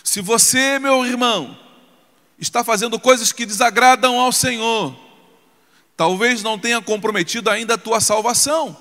Se 0.04 0.22
você, 0.22 0.80
meu 0.80 1.06
irmão, 1.06 1.58
está 2.40 2.64
fazendo 2.64 2.98
coisas 3.00 3.34
que 3.34 3.46
desagradam 3.46 4.20
ao 4.20 4.32
Senhor, 4.32 4.98
talvez 5.98 6.42
não 6.42 6.58
tenha 6.58 6.82
comprometido 6.82 7.50
ainda 7.50 7.74
a 7.74 7.78
tua 7.78 8.00
salvação, 8.00 8.78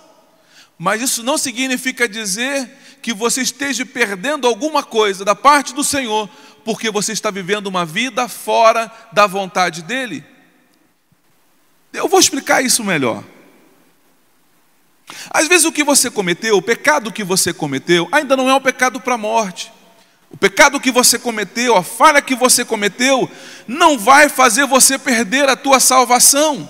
mas 0.79 1.03
isso 1.03 1.23
não 1.25 1.37
significa 1.37 2.09
dizer 2.09 2.71
que 3.03 3.13
você 3.13 3.43
esteja 3.43 3.85
perdendo 3.85 4.47
alguma 4.47 4.85
coisa 4.85 5.25
da 5.25 5.35
parte 5.35 5.75
do 5.75 5.83
Senhor, 5.83 6.29
porque 6.65 6.91
você 6.91 7.13
está 7.13 7.31
vivendo 7.31 7.67
uma 7.67 7.85
vida 7.85 8.29
fora 8.29 8.91
da 9.13 9.27
vontade 9.27 9.83
dEle. 9.83 10.25
Eu 11.93 12.09
vou 12.09 12.21
explicar 12.21 12.63
isso 12.63 12.85
melhor. 12.85 13.25
Às 15.31 15.49
vezes 15.49 15.65
o 15.65 15.73
que 15.73 15.85
você 15.85 16.11
cometeu, 16.11 16.57
o 16.57 16.63
pecado 16.63 17.13
que 17.13 17.23
você 17.23 17.53
cometeu, 17.53 18.09
ainda 18.11 18.37
não 18.37 18.49
é 18.49 18.55
um 18.55 18.61
pecado 18.61 19.01
para 19.01 19.15
a 19.15 19.19
morte. 19.19 19.73
O 20.31 20.37
pecado 20.37 20.81
que 20.81 20.91
você 20.91 21.19
cometeu, 21.19 21.77
a 21.77 21.83
falha 21.83 22.21
que 22.21 22.35
você 22.35 22.65
cometeu, 22.65 23.31
não 23.67 23.97
vai 23.97 24.29
fazer 24.29 24.67
você 24.67 24.99
perder 24.99 25.49
a 25.49 25.57
tua 25.57 25.79
salvação. 25.79 26.69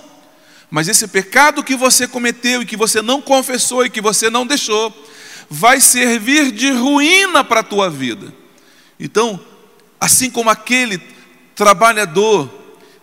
Mas 0.69 0.87
esse 0.87 1.07
pecado 1.07 1.63
que 1.63 1.75
você 1.75 2.07
cometeu 2.07 2.61
e 2.61 2.65
que 2.65 2.77
você 2.77 3.01
não 3.01 3.21
confessou 3.21 3.85
e 3.85 3.89
que 3.89 4.01
você 4.01 4.29
não 4.29 4.45
deixou, 4.45 4.93
vai 5.49 5.79
servir 5.79 6.51
de 6.51 6.69
ruína 6.71 7.43
para 7.43 7.61
a 7.61 7.63
tua 7.63 7.89
vida. 7.89 8.33
Então, 8.99 9.39
assim 9.99 10.29
como 10.29 10.49
aquele 10.49 11.01
trabalhador 11.55 12.49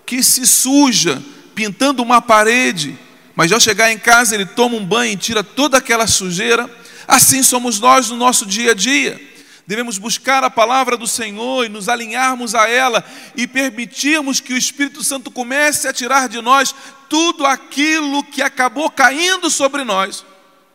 que 0.06 0.22
se 0.22 0.46
suja 0.46 1.22
pintando 1.54 2.02
uma 2.02 2.20
parede, 2.20 2.98
mas 3.36 3.50
ao 3.50 3.60
chegar 3.60 3.90
em 3.90 3.98
casa 3.98 4.34
ele 4.34 4.46
toma 4.46 4.76
um 4.76 4.84
banho 4.84 5.12
e 5.12 5.16
tira 5.16 5.42
toda 5.42 5.78
aquela 5.78 6.06
sujeira. 6.06 6.70
Assim 7.06 7.42
somos 7.42 7.80
nós 7.80 8.08
no 8.10 8.16
nosso 8.16 8.46
dia 8.46 8.70
a 8.70 8.74
dia. 8.74 9.20
Devemos 9.66 9.96
buscar 9.96 10.44
a 10.44 10.50
palavra 10.50 10.96
do 10.96 11.06
Senhor 11.06 11.64
e 11.64 11.68
nos 11.70 11.88
alinharmos 11.88 12.54
a 12.54 12.68
ela 12.68 13.02
e 13.34 13.46
permitirmos 13.46 14.38
que 14.38 14.52
o 14.52 14.58
Espírito 14.58 15.02
Santo 15.02 15.30
comece 15.30 15.88
a 15.88 15.92
tirar 15.92 16.28
de 16.28 16.40
nós 16.42 16.74
tudo 17.08 17.46
aquilo 17.46 18.22
que 18.24 18.42
acabou 18.42 18.90
caindo 18.90 19.48
sobre 19.48 19.82
nós, 19.82 20.24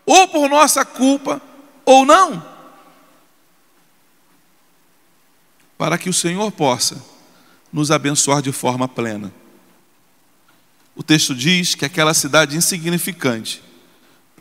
ou 0.06 0.28
por 0.28 0.50
nossa 0.50 0.84
culpa, 0.84 1.40
ou 1.86 2.04
não. 2.04 2.44
Para 5.78 5.98
que 5.98 6.10
o 6.10 6.14
Senhor 6.14 6.52
possa 6.52 7.04
nos 7.72 7.92
abençoar 7.92 8.42
de 8.42 8.52
forma 8.52 8.88
plena. 8.88 9.32
O 11.00 11.04
texto 11.04 11.34
diz 11.34 11.76
que 11.76 11.86
aquela 11.86 12.14
cidade 12.14 12.58
insignificante 12.58 13.64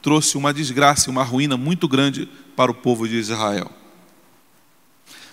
trouxe 0.03 0.37
uma 0.37 0.53
desgraça 0.53 1.09
e 1.09 1.11
uma 1.12 1.23
ruína 1.23 1.57
muito 1.57 1.87
grande 1.87 2.29
para 2.57 2.68
o 2.68 2.75
povo 2.75 3.07
de 3.07 3.14
Israel. 3.14 3.71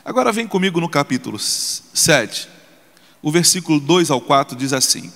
Agora 0.05 0.31
vem 0.31 0.45
comigo 0.45 0.79
no 0.79 0.87
capítulo 0.87 1.39
7. 1.39 2.47
O 3.23 3.31
versículo 3.31 3.79
2 3.79 4.11
ao 4.11 4.21
4 4.21 4.55
diz 4.55 4.71
assim: 4.71 5.11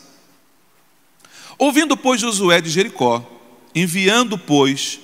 Ouvindo, 1.60 1.95
pois, 1.95 2.19
Josué 2.19 2.60
de 2.60 2.72
Jericó, 2.72 3.24
enviando, 3.76 4.36
pois, 4.36 5.00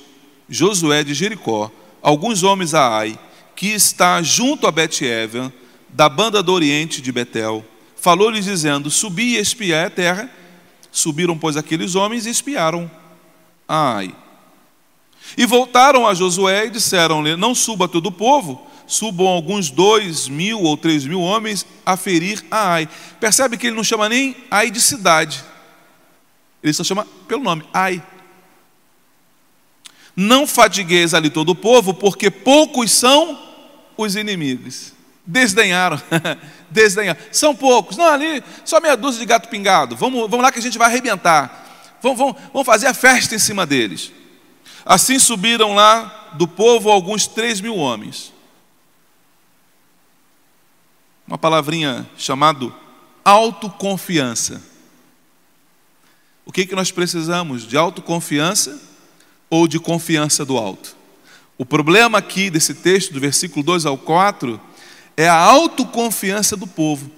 Josué 0.49 1.03
de 1.03 1.13
Jericó, 1.13 1.71
alguns 2.01 2.41
homens 2.41 2.73
a 2.73 2.97
Ai, 2.97 3.19
que 3.55 3.67
está 3.67 4.23
junto 4.23 4.65
a 4.65 4.71
Bet-Evan, 4.71 5.53
da 5.87 6.09
banda 6.09 6.41
do 6.41 6.51
oriente 6.51 6.99
de 6.99 7.11
Betel, 7.11 7.63
falou-lhes 7.95 8.45
dizendo: 8.45 8.89
Subi 8.89 9.35
e 9.35 9.37
espiai 9.37 9.85
a 9.85 9.89
terra. 9.91 10.44
Subiram, 10.95 11.37
pois, 11.37 11.57
aqueles 11.57 11.93
homens 11.93 12.25
e 12.25 12.29
espiaram 12.29 12.89
Ai. 13.67 14.15
E 15.37 15.45
voltaram 15.45 16.07
a 16.07 16.13
Josué 16.13 16.67
e 16.67 16.69
disseram-lhe: 16.69 17.35
Não 17.35 17.53
suba 17.53 17.85
todo 17.85 18.05
o 18.05 18.11
povo, 18.11 18.65
subam 18.87 19.27
alguns 19.27 19.69
dois 19.69 20.29
mil 20.29 20.61
ou 20.61 20.77
três 20.77 21.05
mil 21.05 21.19
homens 21.19 21.65
a 21.85 21.97
ferir 21.97 22.45
a 22.49 22.75
Ai. 22.75 22.89
Percebe 23.19 23.57
que 23.57 23.67
ele 23.67 23.75
não 23.75 23.83
chama 23.83 24.07
nem 24.07 24.37
Ai 24.49 24.71
de 24.71 24.79
cidade, 24.79 25.43
ele 26.63 26.71
só 26.71 26.83
chama 26.83 27.05
pelo 27.27 27.43
nome, 27.43 27.65
Ai. 27.73 28.01
Não 30.15 30.47
fadigueis 30.47 31.13
ali 31.13 31.29
todo 31.29 31.49
o 31.49 31.55
povo, 31.55 31.93
porque 31.93 32.31
poucos 32.31 32.89
são 32.89 33.37
os 33.97 34.15
inimigos. 34.15 34.94
Desdenharam, 35.25 35.99
desdenharam. 36.69 37.19
São 37.31 37.55
poucos. 37.55 37.97
Não, 37.97 38.05
ali 38.05 38.43
só 38.63 38.79
meia 38.79 38.95
dúzia 38.95 39.19
de 39.19 39.25
gato 39.25 39.49
pingado. 39.49 39.95
Vamos, 39.95 40.29
vamos 40.29 40.43
lá 40.43 40.51
que 40.51 40.59
a 40.59 40.61
gente 40.61 40.77
vai 40.77 40.87
arrebentar. 40.87 41.97
Vamos, 42.01 42.17
vamos, 42.17 42.35
vamos 42.53 42.65
fazer 42.65 42.87
a 42.87 42.93
festa 42.93 43.33
em 43.33 43.39
cima 43.39 43.65
deles. 43.65 44.11
Assim 44.85 45.17
subiram 45.17 45.73
lá 45.73 46.31
do 46.33 46.47
povo 46.47 46.91
alguns 46.91 47.25
três 47.25 47.59
mil 47.59 47.75
homens 47.75 48.35
uma 51.27 51.37
palavrinha 51.37 52.07
chamado 52.17 52.73
autoconfiança. 53.23 54.61
O 56.45 56.51
que, 56.51 56.65
que 56.65 56.75
nós 56.75 56.91
precisamos? 56.91 57.67
De 57.67 57.75
autoconfiança 57.75 58.79
ou 59.49 59.67
de 59.67 59.79
confiança 59.79 60.45
do 60.45 60.57
alto? 60.57 60.95
O 61.57 61.65
problema 61.65 62.19
aqui 62.19 62.49
desse 62.49 62.75
texto, 62.75 63.13
do 63.13 63.19
versículo 63.19 63.63
2 63.63 63.85
ao 63.85 63.97
4, 63.97 64.61
é 65.17 65.27
a 65.27 65.35
autoconfiança 65.35 66.55
do 66.55 66.67
povo, 66.67 67.09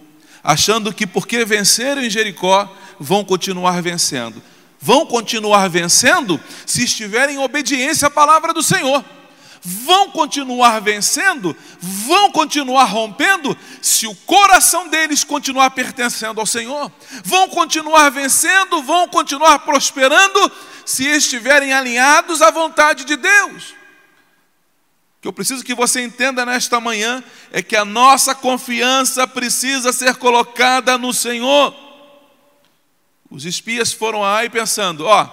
achando 0.44 0.94
que 0.94 1.08
porque 1.08 1.44
venceram 1.46 2.02
em 2.02 2.10
Jericó, 2.10 2.72
vão 3.00 3.24
continuar 3.24 3.82
vencendo. 3.82 4.42
Vão 4.80 5.06
continuar 5.06 5.68
vencendo 5.70 6.40
se 6.66 6.84
estiverem 6.84 7.36
em 7.36 7.40
obediência 7.40 8.08
à 8.08 8.12
palavra 8.12 8.54
do 8.54 8.62
Senhor 8.62 9.04
vão 9.70 10.10
continuar 10.12 10.80
vencendo, 10.80 11.54
vão 11.80 12.32
continuar 12.32 12.86
rompendo, 12.86 13.58
se 13.82 14.08
o 14.08 14.16
coração 14.16 14.88
deles 14.88 15.26
continuar 15.26 15.72
pertencendo 15.72 16.40
ao 16.40 16.46
Senhor, 16.46 16.90
vão 17.24 17.50
continuar 17.50 18.10
vencendo, 18.10 18.82
vão 18.82 19.10
continuar 19.10 19.60
prosperando, 19.60 20.52
se 20.86 21.04
estiverem 21.04 21.74
alinhados 21.74 22.42
à 22.42 22.50
vontade 22.50 23.04
de 23.04 23.18
Deus. 23.18 23.76
O 25.18 25.22
que 25.22 25.28
eu 25.28 25.34
preciso 25.34 25.64
que 25.64 25.74
você 25.74 26.02
entenda 26.04 26.46
nesta 26.46 26.80
manhã 26.80 27.24
é 27.52 27.62
que 27.62 27.76
a 27.76 27.84
nossa 27.84 28.36
confiança 28.36 29.28
precisa 29.28 29.92
ser 29.92 30.16
colocada 30.16 30.98
no 30.98 31.14
Senhor. 31.14 31.76
Os 33.30 33.46
espias 33.46 33.92
foram 33.92 34.24
aí 34.24 34.50
pensando: 34.50 35.06
ó, 35.06 35.28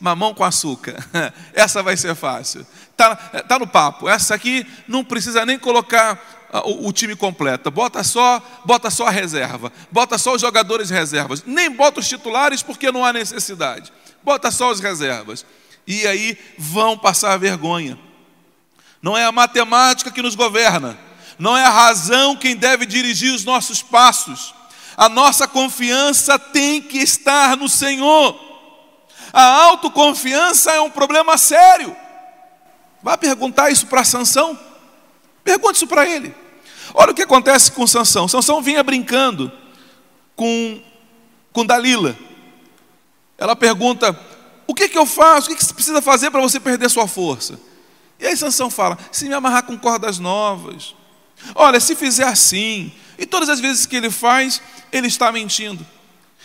mamão 0.00 0.34
com 0.34 0.44
açúcar, 0.44 0.96
essa 1.52 1.82
vai 1.82 1.96
ser 1.96 2.14
fácil 2.14 2.66
está 3.02 3.16
tá 3.42 3.58
no 3.58 3.66
papo. 3.66 4.08
Essa 4.08 4.34
aqui 4.34 4.66
não 4.86 5.04
precisa 5.04 5.44
nem 5.44 5.58
colocar 5.58 6.48
ah, 6.52 6.66
o, 6.66 6.88
o, 6.88 6.92
time 6.92 7.16
completo. 7.16 7.70
Bota 7.70 8.02
só, 8.04 8.40
bota 8.64 8.90
só 8.90 9.06
a 9.06 9.10
reserva. 9.10 9.72
Bota 9.90 10.16
só 10.18 10.34
os 10.34 10.40
jogadores 10.40 10.90
reservas. 10.90 11.42
Nem 11.44 11.70
bota 11.70 12.00
os 12.00 12.08
titulares 12.08 12.62
porque 12.62 12.92
não 12.92 13.04
há 13.04 13.12
necessidade. 13.12 13.92
Bota 14.22 14.50
só 14.50 14.70
os 14.70 14.80
reservas. 14.80 15.44
E 15.86 16.06
aí 16.06 16.38
vão 16.56 16.96
passar 16.96 17.36
vergonha. 17.38 17.98
Não 19.02 19.18
é 19.18 19.24
a 19.24 19.32
matemática 19.32 20.12
que 20.12 20.22
nos 20.22 20.36
governa. 20.36 20.96
Não 21.36 21.56
é 21.56 21.64
a 21.64 21.70
razão 21.70 22.36
quem 22.36 22.54
deve 22.54 22.86
dirigir 22.86 23.34
os 23.34 23.44
nossos 23.44 23.82
passos. 23.82 24.54
A 24.96 25.08
nossa 25.08 25.48
confiança 25.48 26.38
tem 26.38 26.80
que 26.80 26.98
estar 26.98 27.56
no 27.56 27.68
Senhor. 27.68 28.38
A 29.32 29.42
autoconfiança 29.64 30.70
é 30.70 30.80
um 30.80 30.90
problema 30.90 31.36
sério. 31.36 31.96
Vá 33.02 33.18
perguntar 33.18 33.70
isso 33.70 33.88
para 33.88 34.04
Sansão. 34.04 34.56
Pergunte 35.42 35.76
isso 35.76 35.86
para 35.88 36.06
ele. 36.06 36.32
Olha 36.94 37.10
o 37.10 37.14
que 37.14 37.22
acontece 37.22 37.72
com 37.72 37.86
Sansão. 37.86 38.28
Sansão 38.28 38.62
vinha 38.62 38.84
brincando 38.84 39.50
com, 40.36 40.80
com 41.52 41.66
Dalila. 41.66 42.16
Ela 43.36 43.56
pergunta: 43.56 44.16
O 44.66 44.74
que, 44.74 44.88
que 44.88 44.98
eu 44.98 45.06
faço? 45.06 45.46
O 45.46 45.50
que, 45.50 45.56
que 45.56 45.64
você 45.64 45.74
precisa 45.74 46.00
fazer 46.00 46.30
para 46.30 46.40
você 46.40 46.60
perder 46.60 46.88
sua 46.88 47.08
força? 47.08 47.58
E 48.22 48.26
aí 48.28 48.36
Sansão 48.36 48.70
fala: 48.70 48.96
Se 49.10 49.26
me 49.26 49.34
amarrar 49.34 49.64
com 49.64 49.76
cordas 49.76 50.20
novas. 50.20 50.94
Olha, 51.56 51.80
se 51.80 51.96
fizer 51.96 52.24
assim. 52.24 52.92
E 53.18 53.26
todas 53.26 53.48
as 53.48 53.58
vezes 53.58 53.84
que 53.84 53.96
ele 53.96 54.10
faz, 54.10 54.62
ele 54.92 55.08
está 55.08 55.32
mentindo. 55.32 55.84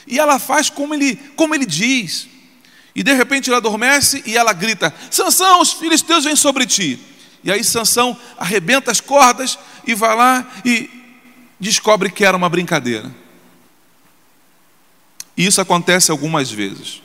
E 0.07 0.17
ela 0.17 0.39
faz 0.39 0.71
como 0.71 0.95
ele, 0.95 1.15
como 1.35 1.53
ele 1.53 1.67
diz. 1.67 2.27
E 2.95 3.03
de 3.03 3.13
repente 3.13 3.49
ela 3.49 3.59
adormece 3.59 4.23
e 4.25 4.35
ela 4.35 4.53
grita: 4.53 4.91
Sansão, 5.11 5.61
os 5.61 5.73
filisteus 5.73 6.23
vêm 6.25 6.35
sobre 6.35 6.65
ti. 6.65 6.99
E 7.43 7.51
aí 7.51 7.63
Sansão 7.63 8.17
arrebenta 8.39 8.89
as 8.89 8.99
cordas 8.99 9.59
e 9.85 9.93
vai 9.93 10.15
lá 10.15 10.51
e 10.65 10.89
descobre 11.59 12.09
que 12.09 12.25
era 12.25 12.35
uma 12.35 12.49
brincadeira. 12.49 13.13
E 15.37 15.45
isso 15.45 15.61
acontece 15.61 16.09
algumas 16.09 16.49
vezes. 16.49 17.03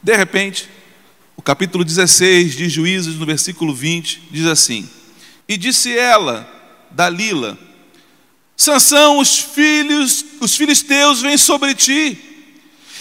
De 0.00 0.16
repente, 0.16 0.70
o 1.36 1.42
capítulo 1.42 1.84
16 1.84 2.54
de 2.54 2.68
Juízes, 2.68 3.16
no 3.16 3.26
versículo 3.26 3.74
20, 3.74 4.28
diz 4.30 4.46
assim: 4.46 4.88
E 5.46 5.56
disse 5.56 5.96
ela, 5.96 6.48
Dalila, 6.90 7.58
Sansão, 8.56 9.18
os 9.18 9.38
filhos, 9.38 10.24
os 10.40 10.56
filisteus 10.56 11.20
vêm 11.20 11.36
sobre 11.36 11.74
ti. 11.74 12.18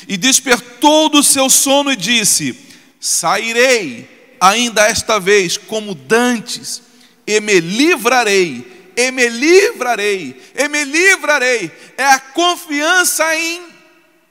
E 0.07 0.17
despertou 0.17 1.09
do 1.09 1.23
seu 1.23 1.49
sono 1.49 1.91
e 1.91 1.95
disse: 1.95 2.55
Sairei 2.99 4.35
ainda 4.39 4.85
esta 4.85 5.19
vez 5.19 5.57
como 5.57 5.95
dantes, 5.95 6.81
e 7.25 7.39
me 7.39 7.59
livrarei, 7.59 8.91
e 8.95 9.11
me 9.11 9.29
livrarei, 9.29 10.39
e 10.53 10.67
me 10.67 10.83
livrarei. 10.83 11.71
É 11.97 12.05
a 12.05 12.19
confiança 12.19 13.35
em 13.35 13.61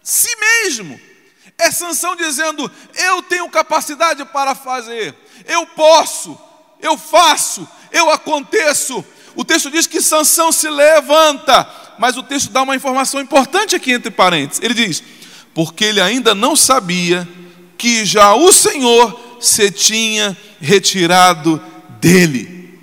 si 0.03 0.29
mesmo. 0.37 1.01
É 1.59 1.71
Sansão 1.71 2.17
dizendo: 2.17 2.71
Eu 2.95 3.23
tenho 3.23 3.49
capacidade 3.49 4.25
para 4.27 4.55
fazer, 4.55 5.15
eu 5.47 5.67
posso, 5.67 6.39
eu 6.81 6.97
faço, 6.97 7.69
eu 7.93 8.11
aconteço. 8.11 9.05
O 9.37 9.45
texto 9.45 9.71
diz 9.71 9.87
que 9.87 10.01
Sansão 10.01 10.53
se 10.53 10.69
levanta, 10.69 11.69
mas 11.99 12.17
o 12.17 12.23
texto 12.23 12.51
dá 12.51 12.63
uma 12.63 12.77
informação 12.77 13.21
importante 13.21 13.75
aqui 13.75 13.93
entre 13.93 14.11
parênteses. 14.11 14.63
Ele 14.63 14.75
diz: 14.75 15.03
porque 15.55 15.85
ele 15.85 16.01
ainda 16.01 16.35
não 16.35 16.57
sabia 16.57 17.27
que 17.79 18.05
já 18.05 18.35
o 18.35 18.53
Senhor 18.53 19.39
se 19.41 19.71
tinha 19.71 20.37
retirado 20.61 21.63
dele. 22.01 22.81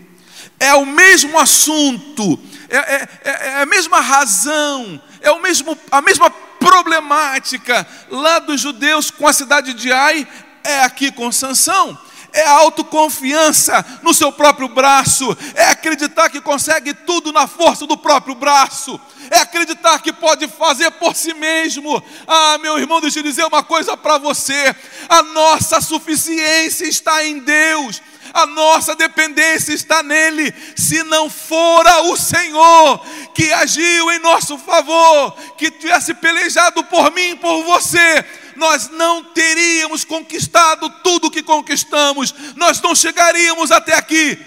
É 0.60 0.73
o 0.75 0.86
mesmo 0.86 1.38
assunto, 1.39 2.39
é, 2.69 2.77
é, 2.77 3.10
é, 3.23 3.47
é 3.47 3.62
a 3.62 3.65
mesma 3.65 3.99
razão, 3.99 5.01
é 5.19 5.31
o 5.31 5.41
mesmo, 5.41 5.77
a 5.91 6.01
mesma 6.01 6.31
problemática 6.62 7.88
lá 8.10 8.38
dos 8.38 8.62
judeus 8.62 9.10
com 9.10 9.28
a 9.28 9.34
cidade 9.34 9.74
de 9.74 9.91
Ai, 9.91 10.28
é 10.63 10.84
aqui 10.84 11.12
com 11.12 11.32
Sansão. 11.32 11.97
é 12.34 12.45
a 12.45 12.52
autoconfiança 12.52 13.86
no 14.02 14.13
seu 14.13 14.32
próprio 14.32 14.69
braço, 14.69 15.38
é 15.54 15.65
acreditar 15.65 16.30
que 16.30 16.39
consegue 16.39 16.93
tudo 16.93 17.34
na 17.34 17.45
força 17.45 17.86
do 17.86 17.97
próprio 17.97 18.36
braço, 18.36 18.97
é 19.30 19.39
acreditar 19.39 20.00
que 20.00 20.13
pode 20.13 20.47
fazer 20.47 20.91
por 20.91 21.13
si 21.13 21.34
mesmo. 21.34 22.02
Ah, 22.26 22.58
meu 22.60 22.80
irmão, 22.80 23.02
deixa 23.02 23.19
eu 23.19 23.24
dizer 23.24 23.43
uma 23.43 23.63
coisa 23.63 23.97
para 23.97 24.17
você: 24.17 24.74
a 25.10 25.21
nossa 25.24 25.82
suficiência 25.82 26.86
está 26.86 27.26
em 27.26 27.39
Deus 27.39 28.02
a 28.34 28.46
nossa 28.46 28.96
dependência 28.96 29.74
está 29.74 30.02
nele. 30.02 30.54
Se 30.76 31.04
não 31.04 31.30
fora 31.30 32.04
o 32.04 32.17
Senhor 32.17 33.00
que 33.34 33.52
agiu 33.54 34.12
em 34.12 34.20
nosso 34.20 34.58
favor, 34.58 35.32
que 35.58 35.72
tivesse 35.72 36.13
pelejado 36.13 36.84
por 36.86 37.12
mim, 37.12 37.36
por 37.36 37.63
você, 37.63 38.26
nós 38.56 38.89
não 38.89 39.24
teríamos 39.24 40.04
conquistado 40.04 40.89
tudo 41.04 41.28
o 41.28 41.32
que 41.32 41.44
conquistamos, 41.44 42.34
nós 42.56 42.82
não 42.82 42.96
chegaríamos 42.96 43.72
até 43.72 43.96
aqui 43.96 44.38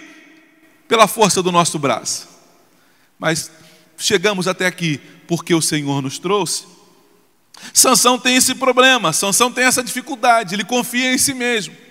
pela 0.87 1.07
força 1.07 1.43
do 1.43 1.53
nosso 1.53 1.79
braço. 1.79 2.29
Mas 3.19 3.51
chegamos 3.97 4.47
até 4.47 4.67
aqui 4.67 5.01
porque 5.27 5.55
o 5.55 5.63
Senhor 5.63 6.03
nos 6.03 6.19
trouxe. 6.19 6.75
Sansão 7.73 8.19
tem 8.19 8.37
esse 8.37 8.55
problema, 8.55 9.13
Sansão 9.13 9.51
tem 9.51 9.65
essa 9.65 9.83
dificuldade, 9.83 10.55
ele 10.55 10.65
confia 10.65 11.13
em 11.13 11.19
si 11.19 11.33
mesmo. 11.33 11.84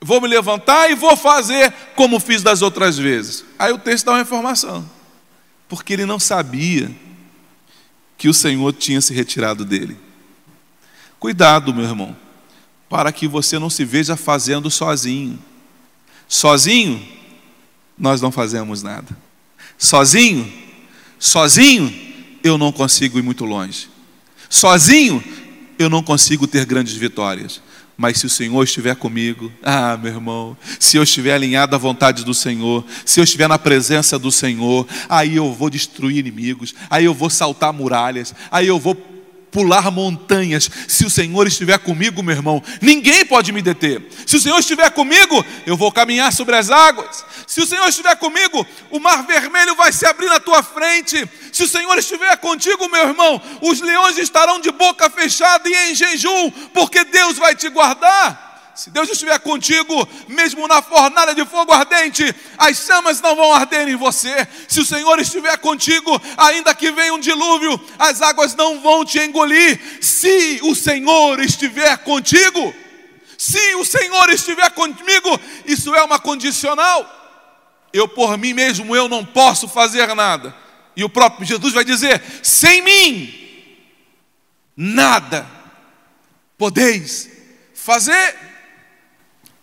Vou 0.00 0.20
me 0.20 0.28
levantar 0.28 0.90
e 0.90 0.94
vou 0.94 1.16
fazer 1.16 1.72
como 1.94 2.20
fiz 2.20 2.42
das 2.42 2.62
outras 2.62 2.98
vezes. 2.98 3.44
Aí 3.58 3.72
o 3.72 3.78
texto 3.78 4.06
dá 4.06 4.12
uma 4.12 4.20
informação. 4.20 4.88
Porque 5.68 5.92
ele 5.92 6.06
não 6.06 6.18
sabia 6.18 6.90
que 8.16 8.28
o 8.28 8.34
Senhor 8.34 8.72
tinha 8.72 9.00
se 9.00 9.12
retirado 9.12 9.64
dele. 9.64 9.96
Cuidado, 11.18 11.74
meu 11.74 11.84
irmão, 11.84 12.16
para 12.88 13.10
que 13.10 13.26
você 13.26 13.58
não 13.58 13.70
se 13.70 13.84
veja 13.84 14.16
fazendo 14.16 14.70
sozinho. 14.70 15.38
Sozinho, 16.28 17.06
nós 17.98 18.20
não 18.20 18.30
fazemos 18.30 18.82
nada. 18.82 19.16
Sozinho, 19.78 20.52
sozinho, 21.18 21.92
eu 22.42 22.56
não 22.56 22.70
consigo 22.70 23.18
ir 23.18 23.22
muito 23.22 23.44
longe. 23.44 23.88
Sozinho, 24.48 25.22
eu 25.78 25.90
não 25.90 26.02
consigo 26.02 26.46
ter 26.46 26.64
grandes 26.64 26.94
vitórias. 26.94 27.60
Mas 27.96 28.18
se 28.18 28.26
o 28.26 28.30
Senhor 28.30 28.62
estiver 28.62 28.94
comigo, 28.94 29.50
ah, 29.62 29.96
meu 29.96 30.12
irmão, 30.12 30.56
se 30.78 30.98
eu 30.98 31.02
estiver 31.02 31.32
alinhado 31.32 31.74
à 31.74 31.78
vontade 31.78 32.24
do 32.24 32.34
Senhor, 32.34 32.84
se 33.04 33.20
eu 33.20 33.24
estiver 33.24 33.48
na 33.48 33.58
presença 33.58 34.18
do 34.18 34.30
Senhor, 34.30 34.86
aí 35.08 35.36
eu 35.36 35.52
vou 35.52 35.70
destruir 35.70 36.18
inimigos, 36.18 36.74
aí 36.90 37.06
eu 37.06 37.14
vou 37.14 37.30
saltar 37.30 37.72
muralhas, 37.72 38.34
aí 38.50 38.66
eu 38.66 38.78
vou 38.78 38.94
pular 39.56 39.90
montanhas. 39.90 40.68
Se 40.86 41.06
o 41.06 41.08
Senhor 41.08 41.46
estiver 41.46 41.78
comigo, 41.78 42.22
meu 42.22 42.36
irmão, 42.36 42.62
ninguém 42.82 43.24
pode 43.24 43.52
me 43.52 43.62
deter. 43.62 44.02
Se 44.26 44.36
o 44.36 44.38
Senhor 44.38 44.58
estiver 44.58 44.90
comigo, 44.90 45.42
eu 45.64 45.78
vou 45.78 45.90
caminhar 45.90 46.30
sobre 46.30 46.54
as 46.56 46.68
águas. 46.68 47.24
Se 47.46 47.62
o 47.62 47.66
Senhor 47.66 47.88
estiver 47.88 48.14
comigo, 48.16 48.66
o 48.90 49.00
mar 49.00 49.26
vermelho 49.26 49.74
vai 49.74 49.94
se 49.94 50.04
abrir 50.04 50.26
na 50.26 50.38
tua 50.38 50.62
frente. 50.62 51.26
Se 51.50 51.62
o 51.62 51.68
Senhor 51.68 51.96
estiver 51.96 52.36
contigo, 52.36 52.86
meu 52.90 53.08
irmão, 53.08 53.40
os 53.62 53.80
leões 53.80 54.18
estarão 54.18 54.60
de 54.60 54.70
boca 54.70 55.08
fechada 55.08 55.66
e 55.66 55.90
em 55.90 55.94
jejum, 55.94 56.50
porque 56.74 57.02
Deus 57.04 57.38
vai 57.38 57.54
te 57.54 57.70
guardar. 57.70 58.55
Se 58.76 58.90
Deus 58.90 59.08
estiver 59.08 59.38
contigo, 59.38 60.06
mesmo 60.28 60.68
na 60.68 60.82
fornalha 60.82 61.34
de 61.34 61.46
fogo 61.46 61.72
ardente, 61.72 62.22
as 62.58 62.76
chamas 62.76 63.22
não 63.22 63.34
vão 63.34 63.54
arder 63.54 63.88
em 63.88 63.96
você. 63.96 64.46
Se 64.68 64.80
o 64.80 64.84
Senhor 64.84 65.18
estiver 65.18 65.56
contigo, 65.56 66.20
ainda 66.36 66.74
que 66.74 66.92
venha 66.92 67.14
um 67.14 67.18
dilúvio, 67.18 67.80
as 67.98 68.20
águas 68.20 68.54
não 68.54 68.82
vão 68.82 69.02
te 69.02 69.18
engolir. 69.18 69.80
Se 70.02 70.60
o 70.62 70.74
Senhor 70.74 71.40
estiver 71.40 71.96
contigo, 71.98 72.74
se 73.38 73.74
o 73.76 73.84
Senhor 73.84 74.28
estiver 74.28 74.70
comigo, 74.72 75.40
isso 75.64 75.94
é 75.94 76.02
uma 76.02 76.18
condicional. 76.18 77.10
Eu 77.94 78.06
por 78.06 78.36
mim 78.36 78.52
mesmo 78.52 78.94
eu 78.94 79.08
não 79.08 79.24
posso 79.24 79.66
fazer 79.66 80.14
nada. 80.14 80.54
E 80.94 81.02
o 81.02 81.08
próprio 81.08 81.46
Jesus 81.46 81.72
vai 81.72 81.84
dizer: 81.84 82.22
sem 82.42 82.82
mim 82.82 83.32
nada 84.76 85.46
podeis 86.58 87.30
fazer. 87.74 88.45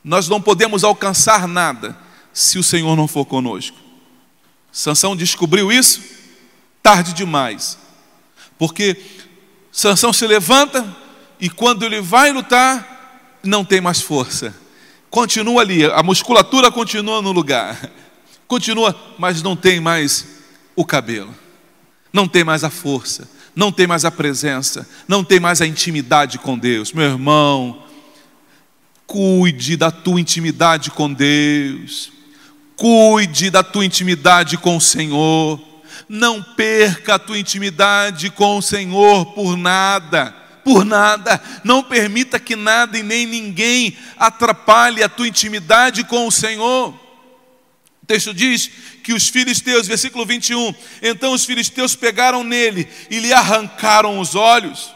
Nós 0.04 0.28
não 0.28 0.42
podemos 0.42 0.84
alcançar 0.84 1.48
nada 1.48 1.98
se 2.34 2.58
o 2.58 2.64
Senhor 2.64 2.96
não 2.96 3.08
for 3.08 3.26
conosco. 3.26 3.78
Sansão 4.72 5.16
descobriu 5.16 5.72
isso 5.72 6.02
tarde 6.84 7.14
demais. 7.14 7.78
Porque 8.58 8.98
Sansão 9.72 10.12
se 10.12 10.28
levanta 10.28 10.86
e 11.40 11.50
quando 11.50 11.84
ele 11.84 12.02
vai 12.02 12.32
lutar, 12.32 13.40
não 13.42 13.64
tem 13.64 13.80
mais 13.80 14.02
força. 14.02 14.54
Continua 15.10 15.62
ali, 15.62 15.86
a 15.86 16.04
musculatura 16.04 16.70
continua 16.70 17.22
no 17.22 17.32
lugar. 17.32 17.90
Continua, 18.48 18.96
mas 19.18 19.42
não 19.42 19.56
tem 19.56 19.80
mais 19.80 20.28
o 20.76 20.86
cabelo. 20.86 21.34
Não 22.12 22.28
tem 22.28 22.44
mais 22.44 22.64
a 22.64 22.70
força, 22.70 23.28
não 23.56 23.72
tem 23.72 23.88
mais 23.88 24.06
a 24.06 24.12
presença, 24.12 24.88
não 25.08 25.24
tem 25.24 25.40
mais 25.40 25.62
a 25.62 25.66
intimidade 25.66 26.38
com 26.38 26.56
Deus. 26.58 26.94
Meu 26.94 27.06
irmão, 27.06 27.83
Cuide 29.06 29.78
da 29.78 29.92
tua 29.92 30.20
intimidade 30.20 30.90
com 30.92 31.12
Deus. 31.12 32.12
Cuide 32.76 33.50
da 33.50 33.64
tua 33.64 33.86
intimidade 33.86 34.58
com 34.58 34.78
o 34.78 34.82
Senhor. 34.82 35.62
Não 36.10 36.42
perca 36.42 37.16
a 37.16 37.20
tua 37.20 37.38
intimidade 37.38 38.30
com 38.30 38.58
o 38.58 38.62
Senhor 38.62 39.28
por 39.28 39.56
nada. 39.56 40.32
Por 40.64 40.84
nada. 40.84 41.42
Não 41.64 41.84
permita 41.84 42.40
que 42.40 42.56
nada 42.56 42.98
e 42.98 43.04
nem 43.04 43.26
ninguém 43.26 43.98
atrapalhe 44.18 45.04
a 45.04 45.10
tua 45.10 45.28
intimidade 45.28 46.04
com 46.04 46.28
o 46.28 46.32
Senhor. 46.32 46.94
O 48.02 48.06
texto 48.06 48.34
diz 48.34 48.70
que 49.02 49.14
os 49.14 49.30
filisteus, 49.30 49.88
versículo 49.88 50.26
21, 50.26 50.74
então 51.02 51.34
os 51.34 51.46
filisteus 51.46 51.96
pegaram 51.96 52.44
nele 52.44 52.88
e 53.10 53.20
lhe 53.20 53.32
arrancaram 53.32 54.20
os 54.20 54.36
olhos. 54.36 54.94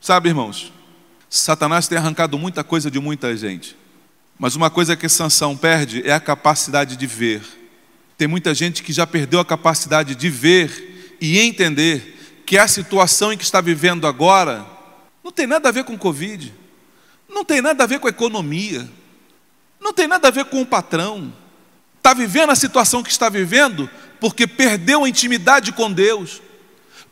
Sabe, 0.00 0.28
irmãos, 0.28 0.72
Satanás 1.30 1.86
tem 1.86 1.98
arrancado 1.98 2.38
muita 2.38 2.64
coisa 2.64 2.90
de 2.90 2.98
muita 2.98 3.36
gente. 3.36 3.76
Mas 4.38 4.54
uma 4.54 4.70
coisa 4.70 4.96
que 4.96 5.08
Sansão 5.08 5.56
perde 5.56 6.02
é 6.06 6.12
a 6.12 6.20
capacidade 6.20 6.96
de 6.96 7.06
ver. 7.06 7.42
Tem 8.16 8.26
muita 8.28 8.54
gente 8.54 8.82
que 8.82 8.92
já 8.92 9.06
perdeu 9.06 9.40
a 9.40 9.44
capacidade 9.44 10.14
de 10.14 10.30
ver 10.30 11.16
e 11.20 11.38
entender 11.38 12.42
que 12.46 12.56
a 12.56 12.66
situação 12.66 13.32
em 13.32 13.36
que 13.36 13.44
está 13.44 13.60
vivendo 13.60 14.06
agora 14.06 14.64
não 15.22 15.32
tem 15.32 15.46
nada 15.46 15.68
a 15.68 15.72
ver 15.72 15.84
com 15.84 15.98
Covid, 15.98 16.54
não 17.28 17.44
tem 17.44 17.60
nada 17.60 17.84
a 17.84 17.86
ver 17.86 17.98
com 17.98 18.06
a 18.06 18.10
economia, 18.10 18.88
não 19.80 19.92
tem 19.92 20.06
nada 20.06 20.28
a 20.28 20.30
ver 20.30 20.46
com 20.46 20.62
o 20.62 20.66
patrão. 20.66 21.32
Está 21.98 22.14
vivendo 22.14 22.50
a 22.50 22.56
situação 22.56 23.02
que 23.02 23.10
está 23.10 23.28
vivendo 23.28 23.90
porque 24.18 24.46
perdeu 24.46 25.04
a 25.04 25.08
intimidade 25.08 25.72
com 25.72 25.92
Deus, 25.92 26.40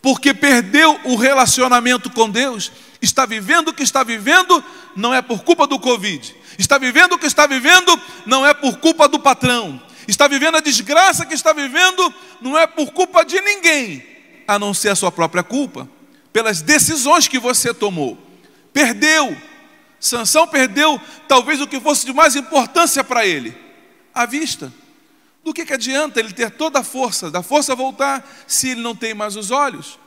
porque 0.00 0.32
perdeu 0.32 0.98
o 1.04 1.16
relacionamento 1.16 2.08
com 2.08 2.30
Deus 2.30 2.72
está 3.06 3.24
vivendo 3.24 3.68
o 3.68 3.72
que 3.72 3.82
está 3.82 4.04
vivendo, 4.04 4.62
não 4.94 5.14
é 5.14 5.22
por 5.22 5.42
culpa 5.42 5.66
do 5.66 5.78
Covid. 5.78 6.36
Está 6.58 6.76
vivendo 6.76 7.12
o 7.12 7.18
que 7.18 7.26
está 7.26 7.46
vivendo, 7.46 7.98
não 8.26 8.44
é 8.44 8.52
por 8.52 8.76
culpa 8.78 9.08
do 9.08 9.18
patrão. 9.18 9.80
Está 10.06 10.28
vivendo 10.28 10.56
a 10.56 10.60
desgraça 10.60 11.24
que 11.24 11.34
está 11.34 11.52
vivendo, 11.52 12.12
não 12.40 12.58
é 12.58 12.66
por 12.66 12.92
culpa 12.92 13.24
de 13.24 13.40
ninguém, 13.40 14.04
a 14.46 14.58
não 14.58 14.74
ser 14.74 14.90
a 14.90 14.96
sua 14.96 15.10
própria 15.10 15.42
culpa, 15.42 15.88
pelas 16.32 16.60
decisões 16.60 17.26
que 17.26 17.38
você 17.38 17.72
tomou. 17.72 18.18
Perdeu. 18.72 19.36
Sansão 19.98 20.46
perdeu 20.46 21.00
talvez 21.26 21.60
o 21.60 21.66
que 21.66 21.80
fosse 21.80 22.04
de 22.04 22.12
mais 22.12 22.36
importância 22.36 23.02
para 23.02 23.26
ele, 23.26 23.56
a 24.14 24.26
vista. 24.26 24.72
Do 25.42 25.54
que, 25.54 25.64
que 25.64 25.72
adianta 25.72 26.20
ele 26.20 26.32
ter 26.32 26.50
toda 26.50 26.80
a 26.80 26.84
força, 26.84 27.30
da 27.30 27.42
força 27.42 27.74
voltar, 27.74 28.28
se 28.46 28.70
ele 28.70 28.82
não 28.82 28.94
tem 28.94 29.14
mais 29.14 29.36
os 29.36 29.50
olhos? 29.50 29.98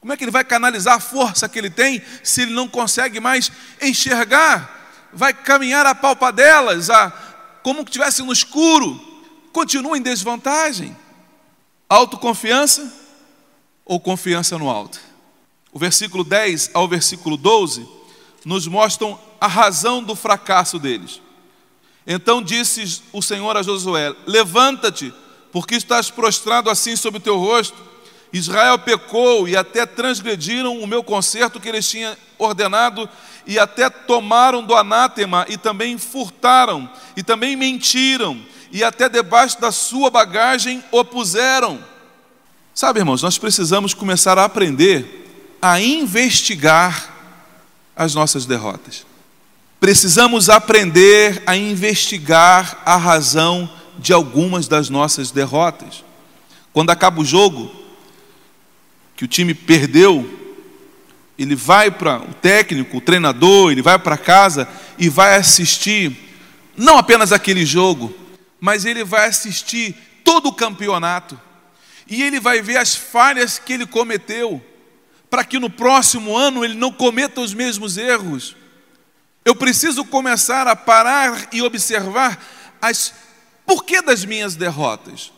Como 0.00 0.12
é 0.12 0.16
que 0.16 0.24
ele 0.24 0.30
vai 0.30 0.44
canalizar 0.44 0.94
a 0.94 1.00
força 1.00 1.48
que 1.48 1.58
ele 1.58 1.70
tem 1.70 2.02
se 2.22 2.42
ele 2.42 2.52
não 2.52 2.68
consegue 2.68 3.18
mais 3.20 3.50
enxergar? 3.80 5.08
Vai 5.12 5.32
caminhar 5.32 5.86
a 5.86 5.94
palpa 5.94 6.30
delas, 6.30 6.90
a, 6.90 7.10
como 7.62 7.84
que 7.84 7.90
estivesse 7.90 8.22
no 8.22 8.32
escuro. 8.32 9.00
Continua 9.52 9.96
em 9.96 10.02
desvantagem. 10.02 10.96
Autoconfiança 11.88 12.92
ou 13.84 13.98
confiança 13.98 14.58
no 14.58 14.68
alto? 14.68 15.00
O 15.72 15.78
versículo 15.78 16.24
10 16.24 16.70
ao 16.74 16.86
versículo 16.88 17.36
12 17.36 17.86
nos 18.44 18.66
mostram 18.66 19.18
a 19.40 19.46
razão 19.46 20.02
do 20.02 20.14
fracasso 20.14 20.78
deles. 20.78 21.20
Então 22.06 22.40
disse 22.40 23.02
o 23.12 23.20
Senhor 23.20 23.56
a 23.56 23.62
Josué: 23.62 24.14
Levanta-te, 24.26 25.12
porque 25.50 25.74
estás 25.74 26.10
prostrado 26.10 26.70
assim 26.70 26.94
sobre 26.94 27.18
o 27.18 27.22
teu 27.22 27.36
rosto 27.36 27.76
Israel 28.32 28.78
pecou 28.78 29.48
e 29.48 29.56
até 29.56 29.86
transgrediram 29.86 30.78
o 30.78 30.86
meu 30.86 31.02
conserto 31.02 31.60
que 31.60 31.68
eles 31.68 31.88
tinham 31.88 32.16
ordenado, 32.38 33.08
e 33.46 33.58
até 33.58 33.88
tomaram 33.88 34.62
do 34.62 34.74
anátema, 34.74 35.46
e 35.48 35.56
também 35.56 35.96
furtaram, 35.96 36.90
e 37.16 37.22
também 37.22 37.56
mentiram, 37.56 38.38
e 38.72 38.82
até 38.82 39.08
debaixo 39.08 39.60
da 39.60 39.70
sua 39.70 40.10
bagagem 40.10 40.82
o 40.90 41.04
puseram. 41.04 41.78
Sabe, 42.74 43.00
irmãos, 43.00 43.22
nós 43.22 43.38
precisamos 43.38 43.94
começar 43.94 44.36
a 44.36 44.44
aprender 44.44 45.56
a 45.62 45.80
investigar 45.80 47.14
as 47.94 48.14
nossas 48.14 48.44
derrotas. 48.44 49.06
precisamos 49.80 50.48
aprender 50.48 51.42
a 51.46 51.56
investigar 51.56 52.82
a 52.84 52.96
razão 52.96 53.70
de 53.98 54.12
algumas 54.12 54.66
das 54.66 54.88
nossas 54.88 55.30
derrotas. 55.30 56.04
Quando 56.72 56.90
acaba 56.90 57.20
o 57.20 57.24
jogo, 57.24 57.70
que 59.16 59.24
o 59.24 59.28
time 59.28 59.54
perdeu, 59.54 60.28
ele 61.38 61.56
vai 61.56 61.90
para 61.90 62.18
o 62.20 62.34
técnico, 62.34 62.98
o 62.98 63.00
treinador, 63.00 63.72
ele 63.72 63.82
vai 63.82 63.98
para 63.98 64.16
casa 64.16 64.68
e 64.98 65.08
vai 65.08 65.36
assistir 65.36 66.14
não 66.76 66.98
apenas 66.98 67.32
aquele 67.32 67.64
jogo, 67.64 68.14
mas 68.60 68.84
ele 68.84 69.02
vai 69.02 69.28
assistir 69.28 69.96
todo 70.22 70.48
o 70.48 70.52
campeonato. 70.52 71.40
E 72.06 72.22
ele 72.22 72.38
vai 72.38 72.60
ver 72.60 72.76
as 72.76 72.94
falhas 72.94 73.58
que 73.58 73.72
ele 73.72 73.86
cometeu, 73.86 74.64
para 75.30 75.44
que 75.44 75.58
no 75.58 75.70
próximo 75.70 76.36
ano 76.36 76.64
ele 76.64 76.74
não 76.74 76.92
cometa 76.92 77.40
os 77.40 77.54
mesmos 77.54 77.96
erros. 77.96 78.54
Eu 79.44 79.54
preciso 79.54 80.04
começar 80.04 80.68
a 80.68 80.76
parar 80.76 81.48
e 81.52 81.62
observar 81.62 82.44
as 82.80 83.14
porquê 83.64 84.00
das 84.00 84.24
minhas 84.24 84.54
derrotas. 84.54 85.32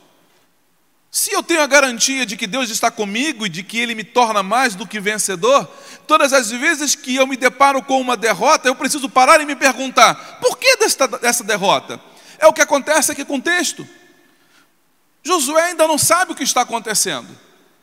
Se 1.10 1.32
eu 1.32 1.42
tenho 1.42 1.62
a 1.62 1.66
garantia 1.66 2.26
de 2.26 2.36
que 2.36 2.46
Deus 2.46 2.68
está 2.70 2.90
comigo 2.90 3.46
e 3.46 3.48
de 3.48 3.62
que 3.62 3.78
Ele 3.78 3.94
me 3.94 4.04
torna 4.04 4.42
mais 4.42 4.74
do 4.74 4.86
que 4.86 5.00
vencedor, 5.00 5.66
todas 6.06 6.32
as 6.32 6.50
vezes 6.50 6.94
que 6.94 7.16
eu 7.16 7.26
me 7.26 7.36
deparo 7.36 7.82
com 7.82 8.00
uma 8.00 8.16
derrota, 8.16 8.68
eu 8.68 8.74
preciso 8.74 9.08
parar 9.08 9.40
e 9.40 9.46
me 9.46 9.56
perguntar: 9.56 10.38
por 10.40 10.58
que 10.58 10.76
desta, 10.76 11.06
dessa 11.08 11.42
derrota? 11.42 12.00
É 12.38 12.46
o 12.46 12.52
que 12.52 12.60
acontece 12.60 13.10
aqui 13.10 13.24
com 13.24 13.36
o 13.36 13.42
texto. 13.42 13.88
Josué 15.24 15.62
ainda 15.62 15.86
não 15.88 15.98
sabe 15.98 16.32
o 16.32 16.34
que 16.34 16.44
está 16.44 16.60
acontecendo. 16.60 17.28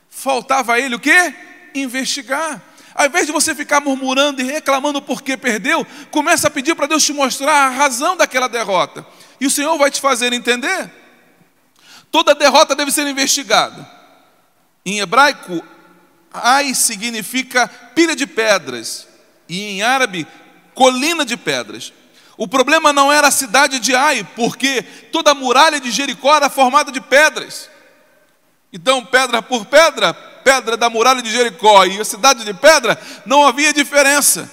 Faltava 0.10 0.74
a 0.74 0.80
ele 0.80 0.96
o 0.96 1.00
quê? 1.00 1.34
Investigar. 1.74 2.62
Ao 2.94 3.06
invés 3.06 3.26
de 3.26 3.34
você 3.34 3.54
ficar 3.54 3.82
murmurando 3.82 4.42
e 4.42 4.46
reclamando 4.46 5.02
porque 5.02 5.36
perdeu, 5.36 5.86
começa 6.10 6.48
a 6.48 6.52
pedir 6.52 6.76
para 6.76 6.88
Deus 6.88 7.04
te 7.04 7.12
mostrar 7.12 7.68
a 7.68 7.70
razão 7.70 8.16
daquela 8.16 8.48
derrota. 8.48 9.06
E 9.42 9.46
o 9.46 9.52
Senhor 9.52 9.78
vai 9.78 9.92
te 9.92 10.00
fazer 10.00 10.32
entender. 10.32 10.90
Toda 12.12 12.36
derrota 12.36 12.76
deve 12.76 12.92
ser 12.92 13.08
investigada. 13.08 13.88
Em 14.86 15.00
hebraico, 15.00 15.64
Ai 16.32 16.74
significa 16.74 17.68
pilha 17.68 18.16
de 18.16 18.28
pedras, 18.28 19.08
e 19.48 19.62
em 19.64 19.82
árabe, 19.82 20.28
colina 20.74 21.26
de 21.26 21.38
pedras. 21.38 21.94
O 22.38 22.48
problema 22.48 22.92
não 22.92 23.12
era 23.12 23.28
a 23.28 23.32
cidade 23.32 23.80
de 23.80 23.96
Ai, 23.96 24.28
porque 24.36 24.82
toda 25.12 25.32
a 25.32 25.36
muralha 25.36 25.80
de 25.80 25.90
Jericó 25.92 26.36
era 26.36 26.50
formada 26.50 26.92
de 26.92 27.00
pedras. 27.00 27.70
Então, 28.74 29.06
pedra 29.06 29.42
por 29.42 29.66
pedra, 29.66 30.14
pedra 30.14 30.76
da 30.76 30.90
muralha 30.90 31.22
de 31.22 31.32
Jericó 31.32 31.86
e 31.86 32.00
a 32.00 32.06
cidade 32.06 32.44
de 32.44 32.54
pedra, 32.54 33.00
não 33.26 33.48
havia 33.48 33.74
diferença. 33.74 34.52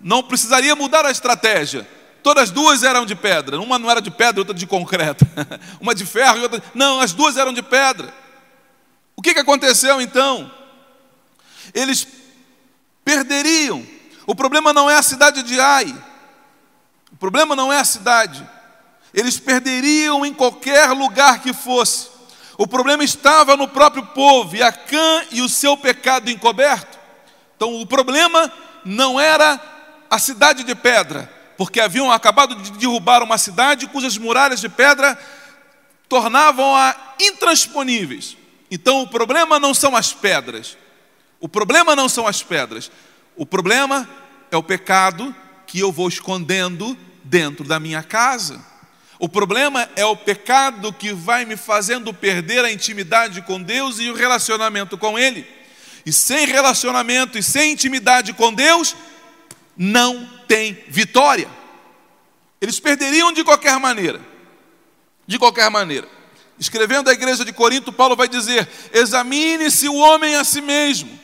Não 0.00 0.22
precisaria 0.22 0.74
mudar 0.74 1.06
a 1.06 1.12
estratégia. 1.12 1.86
Todas 2.22 2.44
as 2.44 2.50
duas 2.50 2.82
eram 2.82 3.04
de 3.04 3.14
pedra. 3.14 3.60
Uma 3.60 3.78
não 3.78 3.90
era 3.90 4.00
de 4.00 4.10
pedra, 4.10 4.40
outra 4.40 4.54
de 4.54 4.66
concreto. 4.66 5.26
Uma 5.80 5.94
de 5.94 6.06
ferro 6.06 6.38
e 6.38 6.42
outra. 6.42 6.62
Não, 6.74 7.00
as 7.00 7.12
duas 7.12 7.36
eram 7.36 7.52
de 7.52 7.62
pedra. 7.62 8.12
O 9.16 9.22
que, 9.22 9.34
que 9.34 9.40
aconteceu 9.40 10.00
então? 10.00 10.50
Eles 11.74 12.06
perderiam. 13.04 13.84
O 14.26 14.34
problema 14.34 14.72
não 14.72 14.88
é 14.88 14.96
a 14.96 15.02
cidade 15.02 15.42
de 15.42 15.60
Ai. 15.60 15.94
O 17.12 17.16
problema 17.16 17.56
não 17.56 17.72
é 17.72 17.78
a 17.78 17.84
cidade. 17.84 18.46
Eles 19.12 19.38
perderiam 19.38 20.24
em 20.24 20.32
qualquer 20.32 20.90
lugar 20.90 21.40
que 21.40 21.52
fosse. 21.52 22.08
O 22.56 22.66
problema 22.66 23.02
estava 23.02 23.56
no 23.56 23.66
próprio 23.66 24.04
povo, 24.06 24.54
e 24.54 24.62
Acã 24.62 25.24
e 25.30 25.42
o 25.42 25.48
seu 25.48 25.76
pecado 25.76 26.30
encoberto. 26.30 26.98
Então 27.56 27.80
o 27.80 27.86
problema 27.86 28.52
não 28.84 29.18
era 29.18 29.60
a 30.10 30.18
cidade 30.18 30.64
de 30.64 30.74
pedra, 30.74 31.31
porque 31.56 31.80
haviam 31.80 32.10
acabado 32.10 32.54
de 32.56 32.72
derrubar 32.72 33.22
uma 33.22 33.38
cidade 33.38 33.86
cujas 33.86 34.16
muralhas 34.16 34.60
de 34.60 34.68
pedra 34.68 35.18
tornavam-a 36.08 36.94
intransponíveis. 37.20 38.36
Então 38.70 39.02
o 39.02 39.06
problema 39.06 39.58
não 39.58 39.74
são 39.74 39.96
as 39.96 40.12
pedras. 40.12 40.76
O 41.40 41.48
problema 41.48 41.96
não 41.96 42.08
são 42.08 42.26
as 42.26 42.42
pedras. 42.42 42.90
O 43.36 43.46
problema 43.46 44.08
é 44.50 44.56
o 44.56 44.62
pecado 44.62 45.34
que 45.66 45.80
eu 45.80 45.90
vou 45.90 46.08
escondendo 46.08 46.96
dentro 47.24 47.66
da 47.66 47.80
minha 47.80 48.02
casa. 48.02 48.62
O 49.18 49.28
problema 49.28 49.88
é 49.94 50.04
o 50.04 50.16
pecado 50.16 50.92
que 50.92 51.12
vai 51.12 51.44
me 51.44 51.56
fazendo 51.56 52.12
perder 52.12 52.64
a 52.64 52.72
intimidade 52.72 53.40
com 53.42 53.62
Deus 53.62 53.98
e 53.98 54.10
o 54.10 54.14
relacionamento 54.14 54.98
com 54.98 55.18
Ele. 55.18 55.46
E 56.04 56.12
sem 56.12 56.46
relacionamento 56.46 57.38
e 57.38 57.42
sem 57.42 57.72
intimidade 57.72 58.32
com 58.32 58.52
Deus, 58.52 58.96
não 59.76 60.28
tem 60.52 60.84
vitória. 60.86 61.48
Eles 62.60 62.78
perderiam 62.78 63.32
de 63.32 63.42
qualquer 63.42 63.78
maneira. 63.78 64.20
De 65.26 65.38
qualquer 65.38 65.70
maneira. 65.70 66.06
Escrevendo 66.58 67.08
à 67.08 67.12
igreja 67.14 67.42
de 67.42 67.54
Corinto, 67.54 67.90
Paulo 67.90 68.14
vai 68.14 68.28
dizer: 68.28 68.68
examine-se 68.92 69.88
o 69.88 69.94
homem 69.94 70.36
a 70.36 70.44
si 70.44 70.60
mesmo. 70.60 71.18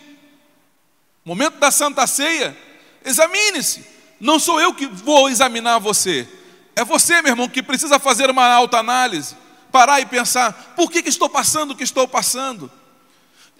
Momento 1.26 1.58
da 1.58 1.70
Santa 1.70 2.06
Ceia, 2.06 2.56
examine-se. 3.04 3.84
Não 4.18 4.38
sou 4.38 4.62
eu 4.62 4.72
que 4.72 4.86
vou 4.86 5.28
examinar 5.28 5.78
você. 5.78 6.26
É 6.74 6.82
você, 6.82 7.20
meu 7.20 7.32
irmão, 7.32 7.50
que 7.50 7.62
precisa 7.62 7.98
fazer 7.98 8.30
uma 8.30 8.46
alta 8.46 8.78
análise, 8.78 9.36
parar 9.70 10.00
e 10.00 10.06
pensar: 10.06 10.72
por 10.74 10.90
que, 10.90 11.02
que 11.02 11.10
estou 11.10 11.28
passando 11.28 11.72
o 11.72 11.76
que 11.76 11.84
estou 11.84 12.08
passando? 12.08 12.72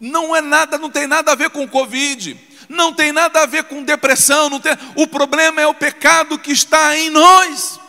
Não 0.00 0.34
é 0.34 0.40
nada, 0.40 0.78
não 0.78 0.88
tem 0.88 1.06
nada 1.06 1.32
a 1.32 1.34
ver 1.34 1.50
com 1.50 1.68
Covid, 1.68 2.40
não 2.68 2.92
tem 2.92 3.12
nada 3.12 3.42
a 3.42 3.46
ver 3.46 3.64
com 3.64 3.82
depressão, 3.82 4.50
não 4.50 4.60
tem, 4.60 4.76
o 4.94 5.06
problema 5.06 5.60
é 5.60 5.66
o 5.66 5.74
pecado 5.74 6.38
que 6.38 6.52
está 6.52 6.96
em 6.96 7.10
nós. 7.10 7.80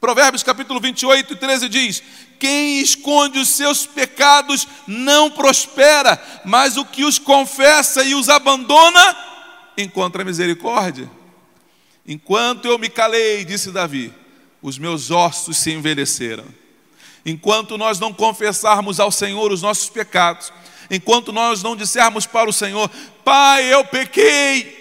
Provérbios 0.00 0.42
capítulo 0.42 0.80
28 0.80 1.34
e 1.34 1.36
13 1.36 1.68
diz: 1.68 2.02
Quem 2.38 2.80
esconde 2.80 3.38
os 3.38 3.50
seus 3.50 3.84
pecados 3.84 4.66
não 4.86 5.30
prospera, 5.30 6.20
mas 6.44 6.78
o 6.78 6.84
que 6.84 7.04
os 7.04 7.18
confessa 7.18 8.02
e 8.02 8.14
os 8.14 8.30
abandona 8.30 9.16
encontra 9.76 10.24
misericórdia. 10.24 11.10
Enquanto 12.06 12.64
eu 12.64 12.78
me 12.78 12.88
calei, 12.88 13.44
disse 13.44 13.70
Davi, 13.70 14.12
os 14.62 14.78
meus 14.78 15.10
ossos 15.10 15.58
se 15.58 15.70
envelheceram. 15.70 16.46
Enquanto 17.24 17.76
nós 17.76 18.00
não 18.00 18.12
confessarmos 18.12 18.98
ao 18.98 19.10
Senhor 19.10 19.52
os 19.52 19.60
nossos 19.60 19.90
pecados, 19.90 20.50
enquanto 20.90 21.32
nós 21.32 21.62
não 21.62 21.76
dissermos 21.76 22.26
para 22.26 22.50
o 22.50 22.52
Senhor, 22.52 22.90
Pai, 23.24 23.72
eu 23.72 23.84
pequei, 23.84 24.80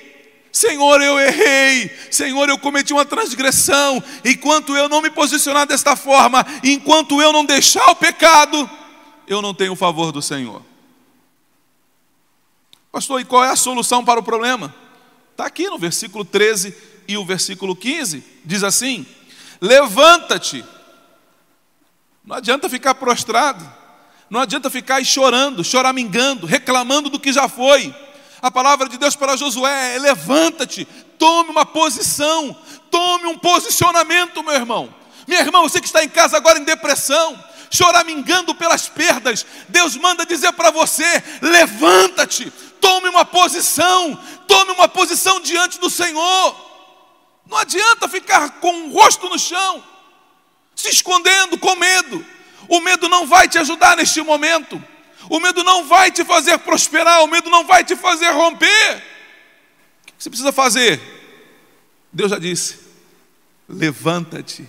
Senhor, 0.51 1.01
eu 1.01 1.19
errei, 1.19 1.89
Senhor, 2.09 2.49
eu 2.49 2.57
cometi 2.57 2.91
uma 2.91 3.05
transgressão, 3.05 4.03
enquanto 4.25 4.75
eu 4.75 4.89
não 4.89 5.01
me 5.01 5.09
posicionar 5.09 5.67
desta 5.67 5.95
forma, 5.95 6.45
enquanto 6.63 7.21
eu 7.21 7.31
não 7.31 7.45
deixar 7.45 7.87
o 7.91 7.95
pecado, 7.95 8.69
eu 9.27 9.41
não 9.41 9.53
tenho 9.53 9.73
o 9.73 9.75
favor 9.75 10.11
do 10.11 10.21
Senhor. 10.21 10.63
Pastor, 12.91 13.21
e 13.21 13.25
qual 13.25 13.43
é 13.43 13.49
a 13.49 13.55
solução 13.55 14.03
para 14.03 14.19
o 14.19 14.23
problema? 14.23 14.73
Está 15.31 15.45
aqui 15.45 15.69
no 15.69 15.77
versículo 15.77 16.25
13 16.25 16.75
e 17.07 17.15
o 17.15 17.23
versículo 17.23 17.75
15, 17.75 18.23
diz 18.43 18.63
assim: 18.63 19.05
Levanta-te. 19.61 20.65
Não 22.25 22.35
adianta 22.35 22.69
ficar 22.69 22.95
prostrado, 22.95 23.65
não 24.29 24.41
adianta 24.41 24.69
ficar 24.69 25.03
chorando, 25.03 25.63
choramingando, 25.63 26.45
reclamando 26.45 27.09
do 27.09 27.19
que 27.19 27.33
já 27.33 27.47
foi. 27.47 27.93
A 28.41 28.49
palavra 28.49 28.87
de 28.87 28.97
Deus 28.97 29.15
para 29.15 29.35
Josué 29.35 29.95
é: 29.95 29.99
levanta-te, 29.99 30.85
tome 31.17 31.49
uma 31.49 31.65
posição, 31.65 32.55
tome 32.91 33.25
um 33.25 33.37
posicionamento, 33.37 34.43
meu 34.43 34.53
irmão. 34.53 34.93
Minha 35.27 35.41
irmã, 35.41 35.61
você 35.61 35.79
que 35.79 35.87
está 35.87 36.03
em 36.03 36.09
casa 36.09 36.37
agora 36.37 36.59
em 36.59 36.63
depressão, 36.63 37.37
choramingando 37.69 38.55
pelas 38.55 38.87
perdas, 38.87 39.45
Deus 39.67 39.95
manda 39.95 40.25
dizer 40.25 40.53
para 40.53 40.71
você: 40.71 41.23
levanta-te, 41.41 42.51
tome 42.79 43.09
uma 43.09 43.25
posição, 43.25 44.17
Tome 44.49 44.71
uma 44.71 44.87
posição 44.87 45.39
diante 45.39 45.79
do 45.79 45.91
Senhor. 45.91 46.55
Não 47.45 47.55
adianta 47.55 48.09
ficar 48.09 48.59
com 48.59 48.87
o 48.87 48.91
rosto 48.91 49.29
no 49.29 49.37
chão, 49.37 49.83
se 50.75 50.89
escondendo 50.89 51.55
com 51.59 51.75
medo. 51.75 52.25
O 52.69 52.79
medo 52.79 53.09
não 53.09 53.27
vai 53.27 53.49
te 53.49 53.57
ajudar 53.57 53.97
neste 53.97 54.21
momento. 54.21 54.81
O 55.27 55.39
medo 55.39 55.63
não 55.63 55.85
vai 55.85 56.11
te 56.11 56.23
fazer 56.23 56.57
prosperar. 56.59 57.23
O 57.23 57.27
medo 57.27 57.49
não 57.49 57.65
vai 57.65 57.83
te 57.83 57.95
fazer 57.95 58.29
romper. 58.29 59.03
O 60.03 60.05
que 60.05 60.23
você 60.23 60.29
precisa 60.29 60.51
fazer? 60.51 61.01
Deus 62.13 62.29
já 62.29 62.37
disse: 62.37 62.79
levanta-te. 63.67 64.67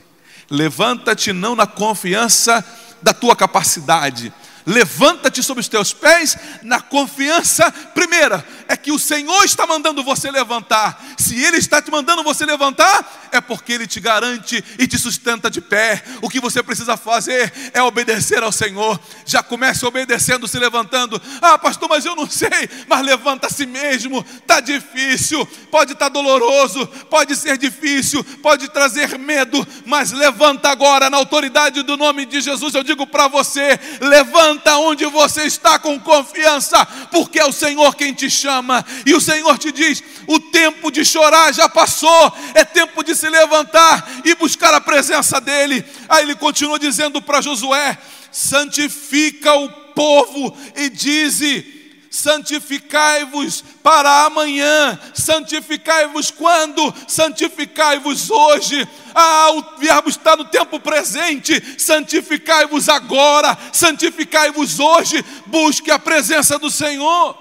Levanta-te 0.50 1.32
não 1.32 1.54
na 1.54 1.66
confiança 1.66 2.64
da 3.02 3.14
tua 3.14 3.36
capacidade. 3.36 4.32
Levanta-te 4.66 5.42
sobre 5.42 5.60
os 5.60 5.68
teus 5.68 5.92
pés 5.92 6.36
na 6.62 6.80
confiança, 6.80 7.70
primeira, 7.94 8.44
é 8.68 8.76
que 8.76 8.92
o 8.92 8.98
Senhor 8.98 9.44
está 9.44 9.66
mandando 9.66 10.04
você 10.04 10.30
levantar. 10.30 11.02
Se 11.18 11.42
Ele 11.42 11.56
está 11.56 11.82
te 11.82 11.90
mandando 11.90 12.22
você 12.22 12.44
levantar, 12.44 13.28
é 13.32 13.40
porque 13.40 13.72
Ele 13.72 13.86
te 13.86 14.00
garante 14.00 14.62
e 14.78 14.86
te 14.86 14.98
sustenta 14.98 15.50
de 15.50 15.60
pé. 15.60 16.02
O 16.22 16.28
que 16.28 16.38
você 16.38 16.62
precisa 16.62 16.96
fazer 16.96 17.52
é 17.74 17.82
obedecer 17.82 18.42
ao 18.42 18.52
Senhor. 18.52 19.00
Já 19.26 19.42
comece 19.42 19.84
obedecendo, 19.84 20.46
se 20.46 20.58
levantando. 20.58 21.20
Ah, 21.40 21.58
pastor, 21.58 21.88
mas 21.88 22.04
eu 22.04 22.14
não 22.14 22.28
sei. 22.28 22.68
Mas 22.86 23.04
levanta 23.04 23.48
a 23.48 23.50
si 23.50 23.66
mesmo. 23.66 24.24
Está 24.36 24.60
difícil, 24.60 25.44
pode 25.70 25.92
estar 25.92 26.06
tá 26.06 26.08
doloroso, 26.08 26.86
pode 27.08 27.34
ser 27.34 27.56
difícil, 27.56 28.22
pode 28.42 28.68
trazer 28.68 29.18
medo, 29.18 29.66
mas 29.86 30.12
levanta 30.12 30.68
agora 30.68 31.10
na 31.10 31.16
autoridade 31.16 31.82
do 31.82 31.96
nome 31.96 32.26
de 32.26 32.40
Jesus. 32.40 32.74
Eu 32.74 32.82
digo 32.82 33.06
para 33.06 33.26
você: 33.26 33.78
levanta 34.00 34.59
onde 34.78 35.06
você 35.06 35.44
está 35.44 35.78
com 35.78 35.98
confiança, 35.98 36.84
porque 37.10 37.38
é 37.38 37.44
o 37.44 37.52
Senhor 37.52 37.94
quem 37.94 38.12
te 38.12 38.28
chama. 38.30 38.84
E 39.04 39.14
o 39.14 39.20
Senhor 39.20 39.58
te 39.58 39.72
diz: 39.72 40.02
o 40.26 40.38
tempo 40.38 40.90
de 40.90 41.04
chorar 41.04 41.52
já 41.52 41.68
passou, 41.68 42.32
é 42.54 42.64
tempo 42.64 43.02
de 43.02 43.14
se 43.14 43.28
levantar 43.28 44.08
e 44.24 44.34
buscar 44.34 44.74
a 44.74 44.80
presença 44.80 45.40
dEle. 45.40 45.84
Aí 46.08 46.24
ele 46.24 46.34
continua 46.34 46.78
dizendo 46.78 47.20
para 47.22 47.40
Josué: 47.40 47.98
santifica 48.30 49.54
o 49.54 49.68
povo 49.68 50.56
e 50.76 50.88
dize 50.88 51.79
santificai-vos 52.10 53.62
para 53.84 54.24
amanhã, 54.24 54.98
santificai-vos 55.14 56.32
quando? 56.32 56.92
Santificai-vos 57.06 58.28
hoje. 58.30 58.86
Ah, 59.14 59.52
o 59.52 59.78
verbo 59.78 60.08
está 60.08 60.36
no 60.36 60.44
tempo 60.44 60.80
presente. 60.80 61.80
Santificai-vos 61.80 62.88
agora, 62.88 63.56
santificai-vos 63.72 64.80
hoje. 64.80 65.24
Busque 65.46 65.90
a 65.92 65.98
presença 65.98 66.58
do 66.58 66.70
Senhor. 66.70 67.38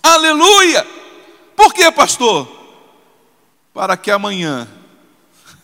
Aleluia! 0.00 0.86
Por 1.56 1.74
que, 1.74 1.90
pastor? 1.90 2.48
Para 3.72 3.96
que 3.96 4.10
amanhã, 4.10 4.68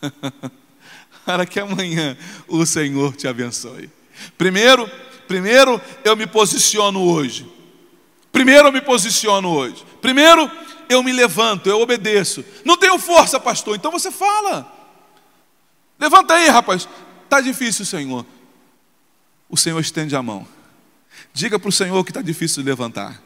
para 1.25 1.47
que 1.47 1.61
amanhã 1.61 2.17
o 2.49 2.67
Senhor 2.67 3.15
te 3.15 3.29
abençoe. 3.29 3.89
Primeiro, 4.37 4.91
primeiro 5.29 5.81
eu 6.03 6.17
me 6.17 6.27
posiciono 6.27 7.01
hoje. 7.03 7.60
Primeiro 8.33 8.69
eu 8.69 8.73
me 8.73 8.81
posiciono 8.81 9.49
hoje. 9.49 9.85
Primeiro 10.01 10.51
eu 10.89 11.03
me 11.03 11.13
levanto, 11.13 11.69
eu 11.69 11.81
obedeço. 11.81 12.45
Não 12.65 12.77
tenho 12.77 12.99
força, 12.99 13.39
pastor. 13.39 13.77
Então 13.77 13.91
você 13.91 14.11
fala. 14.11 14.71
Levanta 15.99 16.35
aí, 16.35 16.49
rapaz. 16.49 16.89
Está 17.25 17.41
difícil, 17.41 17.85
Senhor. 17.85 18.27
O 19.49 19.57
Senhor 19.57 19.79
estende 19.81 20.17
a 20.17 20.23
mão. 20.23 20.47
Diga 21.33 21.59
para 21.59 21.69
o 21.69 21.73
Senhor 21.73 22.03
que 22.05 22.11
está 22.11 22.23
difícil 22.23 22.63
de 22.63 22.69
levantar. 22.69 23.23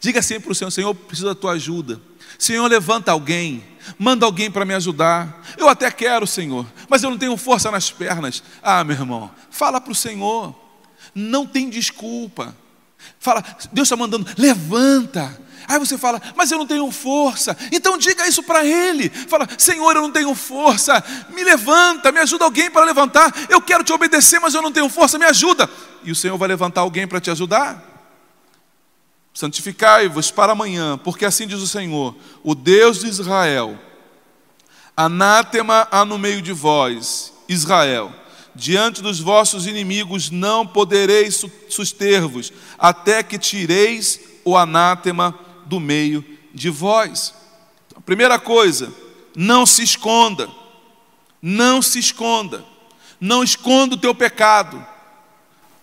Diga 0.00 0.22
sempre 0.22 0.44
para 0.44 0.52
o 0.52 0.54
Senhor: 0.54 0.70
Senhor, 0.70 0.94
preciso 0.94 1.28
da 1.28 1.34
tua 1.34 1.52
ajuda. 1.52 2.00
Senhor, 2.38 2.66
levanta 2.66 3.12
alguém, 3.12 3.64
manda 3.98 4.26
alguém 4.26 4.50
para 4.50 4.64
me 4.64 4.74
ajudar. 4.74 5.42
Eu 5.56 5.68
até 5.68 5.90
quero, 5.90 6.26
Senhor, 6.26 6.66
mas 6.88 7.02
eu 7.02 7.10
não 7.10 7.18
tenho 7.18 7.36
força 7.36 7.70
nas 7.70 7.90
pernas. 7.90 8.42
Ah, 8.62 8.82
meu 8.82 8.96
irmão, 8.96 9.30
fala 9.50 9.80
para 9.80 9.92
o 9.92 9.94
Senhor. 9.94 10.54
Não 11.14 11.46
tem 11.46 11.68
desculpa. 11.68 12.56
Fala, 13.18 13.44
Deus 13.72 13.86
está 13.86 13.96
mandando, 13.96 14.26
levanta. 14.36 15.44
Aí 15.66 15.78
você 15.78 15.96
fala, 15.96 16.20
mas 16.36 16.50
eu 16.50 16.58
não 16.58 16.66
tenho 16.66 16.90
força. 16.90 17.56
Então 17.72 17.96
diga 17.96 18.26
isso 18.28 18.42
para 18.42 18.64
Ele. 18.64 19.08
Fala, 19.08 19.48
Senhor, 19.56 19.96
eu 19.96 20.02
não 20.02 20.10
tenho 20.10 20.34
força. 20.34 21.02
Me 21.30 21.42
levanta, 21.42 22.12
me 22.12 22.20
ajuda 22.20 22.44
alguém 22.44 22.70
para 22.70 22.84
levantar. 22.84 23.32
Eu 23.48 23.62
quero 23.62 23.82
te 23.82 23.92
obedecer, 23.92 24.38
mas 24.40 24.54
eu 24.54 24.60
não 24.60 24.72
tenho 24.72 24.88
força. 24.88 25.18
Me 25.18 25.24
ajuda. 25.24 25.68
E 26.02 26.10
o 26.10 26.14
Senhor 26.14 26.36
vai 26.36 26.48
levantar 26.48 26.82
alguém 26.82 27.06
para 27.06 27.20
te 27.20 27.30
ajudar. 27.30 27.82
Santificai-vos 29.32 30.30
para 30.30 30.52
amanhã, 30.52 30.98
porque 30.98 31.24
assim 31.24 31.46
diz 31.46 31.60
o 31.60 31.66
Senhor, 31.66 32.14
o 32.42 32.54
Deus 32.54 33.00
de 33.00 33.08
Israel. 33.08 33.78
Anátema 34.96 35.88
há 35.90 36.04
no 36.04 36.18
meio 36.18 36.40
de 36.40 36.52
vós, 36.52 37.32
Israel 37.48 38.12
diante 38.54 39.02
dos 39.02 39.18
vossos 39.20 39.66
inimigos 39.66 40.30
não 40.30 40.66
podereis 40.66 41.44
suster-vos, 41.68 42.52
até 42.78 43.22
que 43.22 43.38
tireis 43.38 44.20
o 44.44 44.56
anátema 44.56 45.38
do 45.66 45.80
meio 45.80 46.24
de 46.52 46.70
vós. 46.70 47.34
Então, 47.86 48.00
primeira 48.02 48.38
coisa, 48.38 48.92
não 49.34 49.66
se 49.66 49.82
esconda, 49.82 50.48
não 51.42 51.82
se 51.82 51.98
esconda, 51.98 52.64
não 53.20 53.42
esconda 53.42 53.94
o 53.94 53.98
teu 53.98 54.14
pecado. 54.14 54.84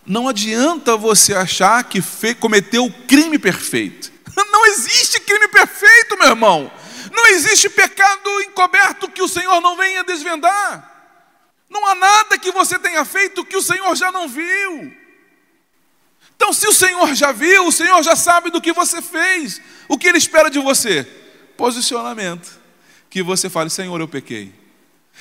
Não 0.05 0.27
adianta 0.27 0.97
você 0.97 1.33
achar 1.33 1.83
que 1.83 2.01
cometeu 2.35 2.85
o 2.85 2.91
crime 3.05 3.37
perfeito. 3.37 4.11
Não 4.51 4.65
existe 4.65 5.19
crime 5.19 5.47
perfeito, 5.47 6.17
meu 6.17 6.29
irmão. 6.29 6.71
Não 7.11 7.27
existe 7.27 7.69
pecado 7.69 8.41
encoberto 8.41 9.09
que 9.09 9.21
o 9.21 9.27
Senhor 9.27 9.59
não 9.61 9.75
venha 9.75 10.03
desvendar. 10.03 10.91
Não 11.71 11.87
há 11.87 11.95
nada 11.95 12.37
que 12.37 12.51
você 12.51 12.77
tenha 12.77 13.05
feito 13.05 13.45
que 13.45 13.55
o 13.55 13.61
Senhor 13.61 13.95
já 13.95 14.11
não 14.11 14.27
viu. 14.27 14.93
Então, 16.35 16.51
se 16.51 16.67
o 16.67 16.73
Senhor 16.73 17.15
já 17.15 17.31
viu, 17.31 17.65
o 17.65 17.71
Senhor 17.71 18.03
já 18.03 18.13
sabe 18.13 18.51
do 18.51 18.59
que 18.59 18.73
você 18.73 19.01
fez. 19.01 19.61
O 19.87 19.97
que 19.97 20.07
Ele 20.07 20.17
espera 20.17 20.49
de 20.49 20.59
você? 20.59 21.03
Posicionamento. 21.55 22.59
Que 23.09 23.23
você 23.23 23.49
fale: 23.49 23.69
Senhor, 23.69 24.01
eu 24.01 24.07
pequei. 24.07 24.53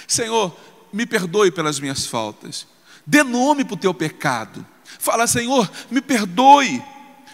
Senhor, 0.08 0.56
me 0.92 1.06
perdoe 1.06 1.52
pelas 1.52 1.78
minhas 1.78 2.04
faltas. 2.06 2.66
Dê 3.06 3.22
nome 3.22 3.64
para 3.64 3.74
o 3.74 3.78
teu 3.78 3.94
pecado. 3.94 4.66
Fala, 4.98 5.28
Senhor, 5.28 5.70
me 5.88 6.00
perdoe. 6.00 6.82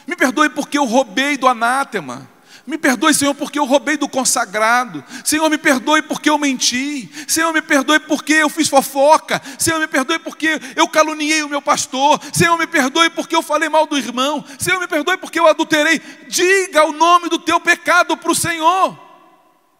Me 0.06 0.14
perdoe 0.14 0.50
porque 0.50 0.76
eu 0.76 0.84
roubei 0.84 1.38
do 1.38 1.48
anátema. 1.48 2.28
Me 2.66 2.76
perdoe, 2.76 3.14
Senhor, 3.14 3.32
porque 3.32 3.60
eu 3.60 3.64
roubei 3.64 3.96
do 3.96 4.08
consagrado. 4.08 5.04
Senhor, 5.24 5.48
me 5.48 5.56
perdoe 5.56 6.02
porque 6.02 6.28
eu 6.28 6.36
menti. 6.36 7.08
Senhor, 7.28 7.52
me 7.52 7.62
perdoe 7.62 8.00
porque 8.00 8.32
eu 8.32 8.50
fiz 8.50 8.68
fofoca. 8.68 9.40
Senhor, 9.56 9.78
me 9.78 9.86
perdoe 9.86 10.18
porque 10.18 10.60
eu 10.74 10.88
caluniei 10.88 11.44
o 11.44 11.48
meu 11.48 11.62
pastor. 11.62 12.20
Senhor, 12.32 12.58
me 12.58 12.66
perdoe 12.66 13.08
porque 13.10 13.36
eu 13.36 13.42
falei 13.42 13.68
mal 13.68 13.86
do 13.86 13.96
irmão. 13.96 14.44
Senhor, 14.58 14.80
me 14.80 14.88
perdoe 14.88 15.16
porque 15.16 15.38
eu 15.38 15.46
adulterei. 15.46 16.00
Diga 16.26 16.84
o 16.84 16.92
nome 16.92 17.28
do 17.28 17.38
teu 17.38 17.60
pecado 17.60 18.16
para 18.16 18.32
o 18.32 18.34
Senhor. 18.34 18.98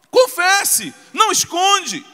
Confesse, 0.09 0.93
não 1.13 1.29
esconde. 1.29 2.05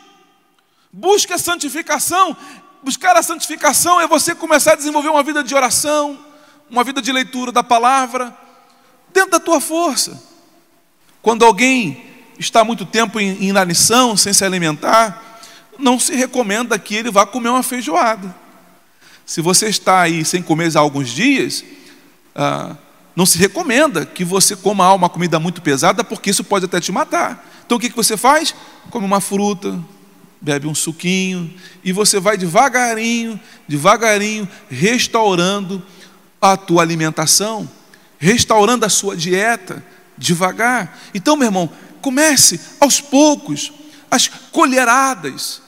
Busque 0.91 1.33
a 1.33 1.37
santificação. 1.37 2.35
Buscar 2.81 3.15
a 3.15 3.21
santificação 3.21 4.01
é 4.01 4.07
você 4.07 4.33
começar 4.33 4.73
a 4.73 4.75
desenvolver 4.75 5.09
uma 5.09 5.21
vida 5.21 5.43
de 5.43 5.53
oração, 5.53 6.19
uma 6.67 6.83
vida 6.83 6.99
de 6.99 7.11
leitura 7.11 7.51
da 7.51 7.63
palavra, 7.63 8.35
dentro 9.13 9.29
da 9.29 9.39
tua 9.39 9.61
força. 9.61 10.32
Quando 11.23 11.45
alguém 11.45 12.03
está 12.37 12.65
muito 12.65 12.85
tempo 12.85 13.17
em 13.17 13.41
inanição, 13.45 14.17
sem 14.17 14.33
se 14.33 14.43
alimentar, 14.43 15.39
não 15.79 15.97
se 15.97 16.13
recomenda 16.13 16.77
que 16.77 16.93
ele 16.93 17.09
vá 17.09 17.25
comer 17.25 17.47
uma 17.47 17.63
feijoada. 17.63 18.35
Se 19.25 19.39
você 19.39 19.67
está 19.67 20.01
aí 20.01 20.25
sem 20.25 20.43
comer 20.43 20.75
há 20.75 20.81
alguns 20.81 21.09
dias, 21.09 21.63
ah, 22.35 22.75
não 23.15 23.25
se 23.25 23.37
recomenda 23.37 24.05
que 24.05 24.25
você 24.25 24.53
coma 24.53 24.93
uma 24.93 25.07
comida 25.07 25.39
muito 25.39 25.61
pesada, 25.61 26.03
porque 26.03 26.29
isso 26.29 26.43
pode 26.43 26.65
até 26.65 26.81
te 26.81 26.91
matar. 26.91 27.49
Então 27.65 27.77
o 27.77 27.79
que, 27.79 27.87
você 27.87 28.17
faz? 28.17 28.53
Come 28.89 29.05
uma 29.05 29.21
fruta, 29.21 29.79
bebe 30.41 30.67
um 30.67 30.75
suquinho, 30.75 31.53
e 31.85 31.93
você 31.93 32.19
vai 32.19 32.35
devagarinho, 32.35 33.39
devagarinho, 33.65 34.45
restaurando 34.69 35.81
a 36.41 36.57
tua 36.57 36.81
alimentação, 36.81 37.69
restaurando 38.19 38.85
a 38.85 38.89
sua 38.89 39.15
dieta, 39.15 39.81
devagar. 40.17 40.97
Então, 41.13 41.35
meu 41.35 41.47
irmão, 41.47 41.69
comece 42.01 42.59
aos 42.79 42.99
poucos, 42.99 43.71
as 44.09 44.27
colheradas. 44.27 45.61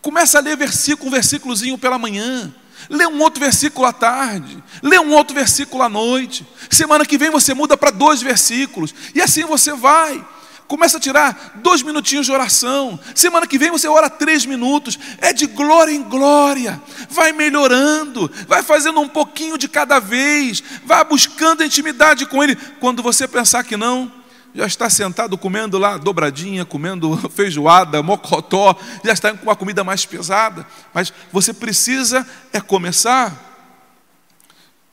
Comece 0.00 0.36
a 0.36 0.40
ler 0.40 0.56
versículo, 0.56 1.08
um 1.08 1.12
versículozinho 1.12 1.78
pela 1.78 1.98
manhã. 1.98 2.52
Lê 2.88 3.06
um 3.06 3.20
outro 3.20 3.40
versículo 3.40 3.86
à 3.86 3.92
tarde, 3.92 4.62
lê 4.82 4.98
um 4.98 5.12
outro 5.12 5.34
versículo 5.34 5.82
à 5.82 5.88
noite. 5.88 6.46
Semana 6.68 7.06
que 7.06 7.16
vem 7.16 7.30
você 7.30 7.54
muda 7.54 7.76
para 7.76 7.90
dois 7.90 8.20
versículos, 8.20 8.94
e 9.14 9.22
assim 9.22 9.44
você 9.44 9.72
vai. 9.72 10.24
Começa 10.72 10.96
a 10.96 11.00
tirar 11.00 11.52
dois 11.56 11.82
minutinhos 11.82 12.24
de 12.24 12.32
oração. 12.32 12.98
Semana 13.14 13.46
que 13.46 13.58
vem 13.58 13.70
você 13.70 13.86
ora 13.86 14.08
três 14.08 14.46
minutos. 14.46 14.98
É 15.18 15.30
de 15.30 15.46
glória 15.46 15.92
em 15.92 16.02
glória. 16.02 16.80
Vai 17.10 17.30
melhorando. 17.30 18.32
Vai 18.48 18.62
fazendo 18.62 18.98
um 18.98 19.06
pouquinho 19.06 19.58
de 19.58 19.68
cada 19.68 19.98
vez. 19.98 20.64
Vai 20.86 21.04
buscando 21.04 21.62
intimidade 21.62 22.24
com 22.24 22.42
Ele. 22.42 22.56
Quando 22.80 23.02
você 23.02 23.28
pensar 23.28 23.64
que 23.64 23.76
não, 23.76 24.10
já 24.54 24.64
está 24.64 24.88
sentado 24.88 25.36
comendo 25.36 25.76
lá 25.76 25.98
dobradinha, 25.98 26.64
comendo 26.64 27.18
feijoada, 27.28 28.02
mocotó, 28.02 28.74
já 29.04 29.12
está 29.12 29.30
com 29.34 29.42
uma 29.42 29.54
comida 29.54 29.84
mais 29.84 30.06
pesada. 30.06 30.66
Mas 30.94 31.12
você 31.30 31.52
precisa 31.52 32.26
é 32.50 32.62
começar 32.62 33.60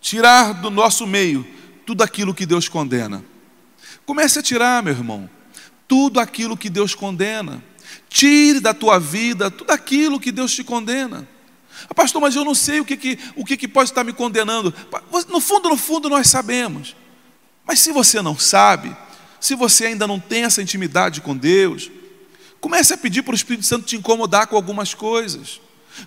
tirar 0.01 0.55
do 0.55 0.69
nosso 0.69 1.07
meio 1.07 1.47
tudo 1.85 2.03
aquilo 2.03 2.33
que 2.33 2.45
Deus 2.45 2.67
condena. 2.67 3.23
Comece 4.05 4.39
a 4.39 4.43
tirar, 4.43 4.83
meu 4.83 4.93
irmão 4.93 5.38
tudo 5.89 6.19
aquilo 6.19 6.55
que 6.55 6.69
Deus 6.69 6.93
condena. 6.93 7.61
Tire 8.07 8.59
da 8.59 8.73
tua 8.73 8.99
vida 8.99 9.49
tudo 9.49 9.71
aquilo 9.71 10.19
que 10.19 10.31
Deus 10.31 10.53
te 10.53 10.63
condena. 10.63 11.27
Ah, 11.89 11.93
pastor, 11.93 12.21
mas 12.21 12.35
eu 12.35 12.45
não 12.45 12.53
sei 12.53 12.79
o 12.79 12.85
que, 12.85 12.95
que, 12.95 13.17
o 13.35 13.43
que, 13.43 13.57
que 13.57 13.67
pode 13.67 13.89
estar 13.89 14.03
me 14.03 14.13
condenando. 14.13 14.73
No 15.27 15.41
fundo, 15.41 15.67
no 15.67 15.75
fundo, 15.75 16.07
nós 16.07 16.27
sabemos. 16.27 16.95
Mas 17.65 17.79
se 17.79 17.91
você 17.91 18.21
não 18.21 18.37
sabe, 18.37 18.95
se 19.39 19.55
você 19.55 19.87
ainda 19.87 20.05
não 20.05 20.19
tem 20.19 20.43
essa 20.43 20.61
intimidade 20.61 21.21
com 21.21 21.35
Deus, 21.35 21.89
comece 22.61 22.93
a 22.93 22.97
pedir 22.97 23.23
para 23.23 23.31
o 23.31 23.35
Espírito 23.35 23.65
Santo 23.65 23.85
te 23.85 23.95
incomodar 23.95 24.45
com 24.47 24.55
algumas 24.55 24.93
coisas. 24.93 25.59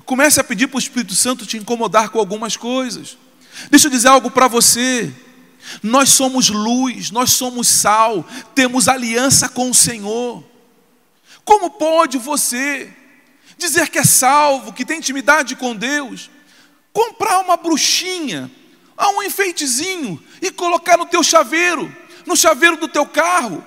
Comece 0.05 0.41
a 0.41 0.45
pedir 0.45 0.69
para 0.69 0.77
o 0.77 0.81
Espírito 0.81 1.15
Santo 1.15 1.45
te 1.45 1.57
incomodar 1.57 2.11
com 2.11 2.21
algumas 2.21 2.57
coisas. 2.57 3.19
Deixa 3.69 3.89
eu 3.89 3.91
dizer 3.91 4.09
algo 4.09 4.31
para 4.31 4.47
você. 4.47 5.13
Nós 5.83 6.11
somos 6.11 6.49
luz, 6.49 7.11
nós 7.11 7.33
somos 7.33 7.69
sal, 7.69 8.25
temos 8.55 8.89
aliança 8.89 9.49
com 9.49 9.71
o 9.71 9.75
Senhor. 9.75 10.45
Como 11.45 11.71
pode 11.71 12.19
você 12.19 12.93
dizer 13.57 13.89
que 13.89 13.99
é 13.99 14.05
salvo, 14.05 14.73
que 14.73 14.85
tem 14.85 14.99
intimidade 14.99 15.57
com 15.57 15.75
Deus, 15.75 16.31
comprar 16.93 17.41
uma 17.41 17.57
bruxinha, 17.57 18.51
um 18.99 19.23
enfeitezinho 19.23 20.23
e 20.41 20.51
colocar 20.51 20.97
no 20.97 21.07
teu 21.07 21.23
chaveiro, 21.23 21.95
no 22.27 22.37
chaveiro 22.37 22.77
do 22.77 22.89
teu 22.89 23.07
carro? 23.07 23.65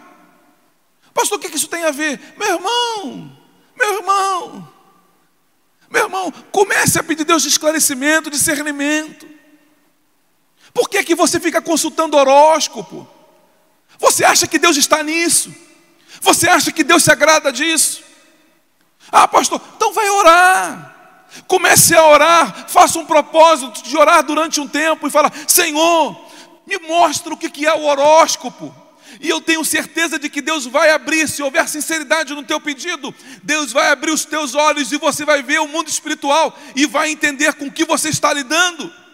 Pastor, 1.13 1.37
o 1.37 1.41
que 1.41 1.55
isso 1.55 1.67
tem 1.67 1.83
a 1.83 1.91
ver? 1.91 2.19
Meu 2.37 2.55
irmão, 2.55 3.37
meu 3.77 3.93
irmão, 3.95 4.73
meu 5.89 6.03
irmão, 6.03 6.31
comece 6.51 6.99
a 6.99 7.03
pedir 7.03 7.23
Deus 7.23 7.43
de 7.43 7.49
esclarecimento, 7.49 8.29
discernimento. 8.29 9.34
Por 10.75 10.89
que, 10.89 11.05
que 11.05 11.15
você 11.15 11.39
fica 11.39 11.61
consultando 11.61 12.17
horóscopo? 12.17 13.07
Você 13.97 14.25
acha 14.25 14.45
que 14.45 14.59
Deus 14.59 14.75
está 14.75 15.01
nisso? 15.01 15.55
Você 16.19 16.49
acha 16.49 16.69
que 16.69 16.83
Deus 16.83 17.01
se 17.01 17.09
agrada 17.09 17.49
disso? 17.49 18.03
Ah, 19.09 19.25
pastor, 19.25 19.61
então 19.77 19.93
vai 19.93 20.09
orar. 20.09 20.93
Comece 21.47 21.95
a 21.95 22.05
orar, 22.05 22.69
faça 22.69 22.99
um 22.99 23.05
propósito 23.05 23.83
de 23.83 23.95
orar 23.95 24.21
durante 24.23 24.59
um 24.59 24.67
tempo 24.67 25.07
e 25.07 25.09
fala: 25.09 25.31
Senhor, 25.47 26.13
me 26.67 26.77
mostra 26.79 27.33
o 27.33 27.37
que 27.37 27.65
é 27.65 27.73
o 27.73 27.85
horóscopo. 27.85 28.75
E 29.21 29.29
eu 29.29 29.39
tenho 29.39 29.63
certeza 29.63 30.19
de 30.19 30.29
que 30.29 30.41
Deus 30.41 30.65
vai 30.65 30.91
abrir, 30.91 31.29
se 31.29 31.41
houver 31.41 31.69
sinceridade 31.69 32.33
no 32.33 32.43
teu 32.43 32.59
pedido, 32.59 33.15
Deus 33.41 33.71
vai 33.71 33.91
abrir 33.91 34.11
os 34.11 34.25
teus 34.25 34.53
olhos 34.53 34.91
e 34.91 34.97
você 34.97 35.23
vai 35.23 35.41
ver 35.41 35.61
o 35.61 35.69
mundo 35.69 35.87
espiritual 35.87 36.53
e 36.75 36.85
vai 36.85 37.11
entender 37.11 37.53
com 37.53 37.71
que 37.71 37.85
você 37.85 38.09
está 38.09 38.33
lidando. 38.33 39.04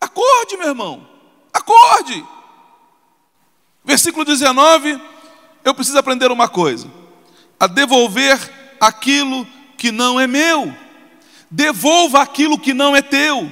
Acorde, 0.00 0.56
meu 0.56 0.68
irmão, 0.68 1.06
acorde. 1.52 2.24
Versículo 3.84 4.24
19, 4.24 5.00
eu 5.64 5.74
preciso 5.74 5.98
aprender 5.98 6.30
uma 6.30 6.48
coisa: 6.48 6.90
a 7.58 7.66
devolver 7.66 8.38
aquilo 8.80 9.46
que 9.76 9.92
não 9.92 10.18
é 10.18 10.26
meu. 10.26 10.74
Devolva 11.50 12.22
aquilo 12.22 12.58
que 12.58 12.72
não 12.72 12.94
é 12.94 13.02
teu. 13.02 13.50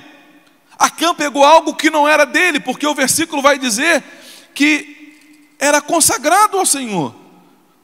Acã 0.78 1.12
pegou 1.12 1.44
algo 1.44 1.74
que 1.74 1.90
não 1.90 2.08
era 2.08 2.24
dele, 2.24 2.60
porque 2.60 2.86
o 2.86 2.94
versículo 2.94 3.42
vai 3.42 3.58
dizer 3.58 4.02
que 4.54 5.16
era 5.58 5.80
consagrado 5.80 6.56
ao 6.56 6.64
Senhor. 6.64 7.14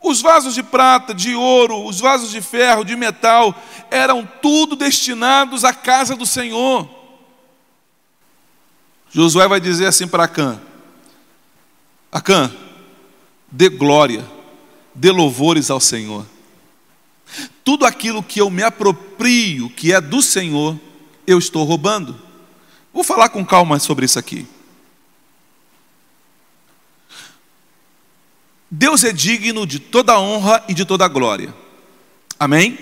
Os 0.01 0.21
vasos 0.21 0.55
de 0.55 0.63
prata, 0.63 1.13
de 1.13 1.35
ouro, 1.35 1.85
os 1.85 1.99
vasos 1.99 2.31
de 2.31 2.41
ferro, 2.41 2.85
de 2.85 2.95
metal, 2.95 3.55
eram 3.91 4.29
tudo 4.41 4.77
destinados 4.77 5.65
à 5.65 5.73
casa 5.73 6.15
do 6.15 6.25
Senhor. 6.25 7.04
Josué 9.15 9.47
vai 9.47 9.61
dizer 9.61 9.87
assim 9.87 10.09
para 10.09 10.25
Acã: 10.25 10.61
Acã, 12.11 12.53
dê 13.51 13.69
glória, 13.69 14.29
dê 14.93 15.13
louvores 15.13 15.71
ao 15.71 15.79
Senhor. 15.79 16.27
Tudo 17.63 17.87
aquilo 17.87 18.25
que 18.25 18.41
eu 18.41 18.51
me 18.51 18.65
aproprio, 18.65 19.71
que 19.71 19.93
é 19.93 20.01
do 20.01 20.21
Senhor, 20.21 20.79
eu 21.27 21.39
estou 21.39 21.65
roubando. 21.65 22.21
Vou 22.93 23.05
falar 23.05 23.29
com 23.29 23.47
calma 23.47 23.79
sobre 23.79 24.05
isso 24.05 24.19
aqui. 24.19 24.47
Deus 28.69 29.05
é 29.05 29.13
digno 29.13 29.65
de 29.65 29.79
toda 29.79 30.19
honra 30.19 30.65
e 30.69 30.75
de 30.75 30.85
toda 30.85 31.07
glória. 31.07 31.55
Amém? 32.39 32.77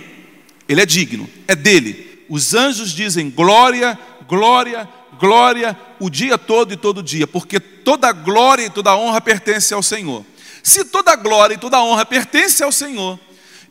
Ele 0.66 0.80
é 0.80 0.86
digno, 0.86 1.28
é 1.46 1.54
dele. 1.54 2.24
Os 2.28 2.54
anjos 2.54 2.92
dizem 2.92 3.30
glória, 3.30 3.98
glória, 4.26 4.88
glória 5.22 5.78
o 6.00 6.10
dia 6.10 6.36
todo 6.36 6.72
e 6.72 6.76
todo 6.76 7.00
dia, 7.00 7.28
porque 7.28 7.60
toda 7.60 8.10
glória 8.10 8.64
e 8.64 8.70
toda 8.70 8.96
honra 8.96 9.20
pertence 9.20 9.72
ao 9.72 9.80
Senhor. 9.80 10.26
Se 10.64 10.84
toda 10.84 11.14
glória 11.14 11.54
e 11.54 11.58
toda 11.58 11.80
honra 11.80 12.04
pertence 12.04 12.60
ao 12.64 12.72
Senhor, 12.72 13.20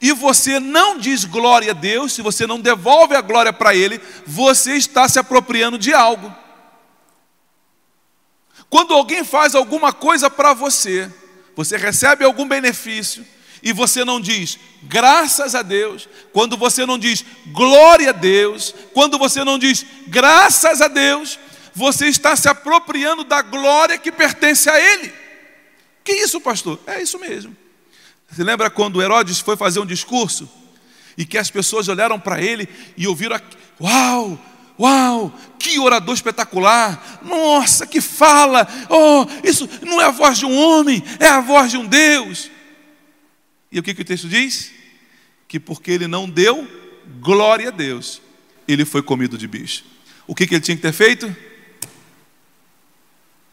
e 0.01 0.13
você 0.13 0.61
não 0.61 0.97
diz 0.97 1.25
glória 1.25 1.71
a 1.71 1.73
Deus, 1.73 2.13
se 2.13 2.21
você 2.21 2.47
não 2.47 2.57
devolve 2.57 3.15
a 3.15 3.21
glória 3.21 3.51
para 3.51 3.75
Ele, 3.75 3.99
você 4.25 4.75
está 4.77 5.09
se 5.09 5.19
apropriando 5.19 5.77
de 5.77 5.93
algo. 5.93 6.33
Quando 8.69 8.93
alguém 8.93 9.25
faz 9.25 9.53
alguma 9.53 9.91
coisa 9.91 10.29
para 10.29 10.53
você, 10.53 11.11
você 11.53 11.75
recebe 11.75 12.23
algum 12.23 12.47
benefício, 12.47 13.27
e 13.61 13.71
você 13.71 14.03
não 14.03 14.19
diz 14.19 14.57
graças 14.83 15.53
a 15.53 15.61
Deus, 15.61 16.07
quando 16.33 16.57
você 16.57 16.85
não 16.85 16.97
diz 16.97 17.23
glória 17.47 18.09
a 18.09 18.13
Deus, 18.13 18.73
quando 18.93 19.17
você 19.17 19.43
não 19.43 19.59
diz 19.59 19.85
graças 20.07 20.81
a 20.81 20.87
Deus, 20.87 21.37
você 21.73 22.07
está 22.07 22.35
se 22.35 22.49
apropriando 22.49 23.23
da 23.23 23.41
glória 23.41 23.97
que 23.97 24.11
pertence 24.11 24.69
a 24.69 24.79
Ele. 24.79 25.13
Que 26.03 26.13
isso, 26.13 26.41
pastor? 26.41 26.79
É 26.87 27.01
isso 27.01 27.19
mesmo. 27.19 27.55
Você 28.29 28.43
lembra 28.43 28.69
quando 28.69 29.01
Herodes 29.01 29.39
foi 29.39 29.55
fazer 29.57 29.79
um 29.79 29.85
discurso 29.85 30.49
e 31.17 31.25
que 31.25 31.37
as 31.37 31.51
pessoas 31.51 31.87
olharam 31.87 32.19
para 32.19 32.41
ele 32.41 32.67
e 32.97 33.07
ouviram: 33.07 33.39
Uau, 33.79 34.39
uau, 34.79 35.33
que 35.59 35.79
orador 35.79 36.15
espetacular! 36.15 37.19
Nossa, 37.21 37.85
que 37.85 38.01
fala! 38.01 38.67
Oh, 38.89 39.25
isso 39.43 39.69
não 39.81 40.01
é 40.01 40.05
a 40.05 40.11
voz 40.11 40.37
de 40.37 40.45
um 40.45 40.57
homem, 40.57 41.03
é 41.19 41.27
a 41.27 41.41
voz 41.41 41.71
de 41.71 41.77
um 41.77 41.85
Deus. 41.85 42.49
E 43.71 43.79
o 43.79 43.83
que, 43.83 43.93
que 43.93 44.01
o 44.01 44.05
texto 44.05 44.27
diz? 44.27 44.71
Que 45.47 45.59
porque 45.59 45.91
ele 45.91 46.07
não 46.07 46.29
deu 46.29 46.67
glória 47.19 47.69
a 47.69 47.71
Deus, 47.71 48.21
ele 48.67 48.85
foi 48.85 49.01
comido 49.01 49.37
de 49.37 49.47
bicho. 49.47 49.83
O 50.27 50.35
que, 50.35 50.45
que 50.45 50.55
ele 50.55 50.61
tinha 50.61 50.75
que 50.75 50.81
ter 50.81 50.93
feito? 50.93 51.33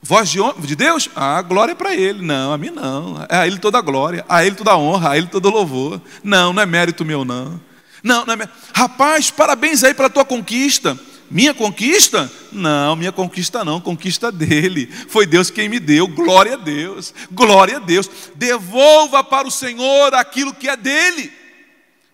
Voz 0.00 0.30
de, 0.30 0.38
de 0.60 0.76
Deus? 0.76 1.10
Ah, 1.14 1.42
glória 1.42 1.74
para 1.74 1.94
Ele. 1.94 2.24
Não, 2.24 2.52
a 2.52 2.58
mim 2.58 2.70
não. 2.70 3.26
É 3.28 3.38
a 3.38 3.46
Ele 3.46 3.58
toda 3.58 3.78
a 3.78 3.82
glória, 3.82 4.24
a 4.28 4.44
Ele 4.44 4.54
toda 4.54 4.70
a 4.70 4.78
honra, 4.78 5.10
a 5.10 5.18
Ele 5.18 5.26
todo 5.26 5.50
louvor. 5.50 6.00
Não, 6.22 6.52
não 6.52 6.62
é 6.62 6.66
mérito 6.66 7.04
meu, 7.04 7.24
não. 7.24 7.60
Não, 8.02 8.24
não 8.24 8.32
é 8.32 8.36
mérito. 8.36 8.56
Rapaz, 8.72 9.30
parabéns 9.30 9.82
aí 9.82 9.92
pela 9.92 10.08
tua 10.08 10.24
conquista. 10.24 10.98
Minha 11.30 11.52
conquista? 11.52 12.30
Não, 12.50 12.96
minha 12.96 13.12
conquista 13.12 13.64
não, 13.64 13.80
conquista 13.80 14.32
dele. 14.32 14.86
Foi 15.08 15.26
Deus 15.26 15.50
quem 15.50 15.68
me 15.68 15.78
deu. 15.78 16.08
Glória 16.08 16.54
a 16.54 16.56
Deus. 16.56 17.12
Glória 17.30 17.76
a 17.76 17.80
Deus. 17.80 18.08
Devolva 18.34 19.22
para 19.22 19.46
o 19.46 19.50
Senhor 19.50 20.14
aquilo 20.14 20.54
que 20.54 20.68
é 20.68 20.76
dele. 20.76 21.30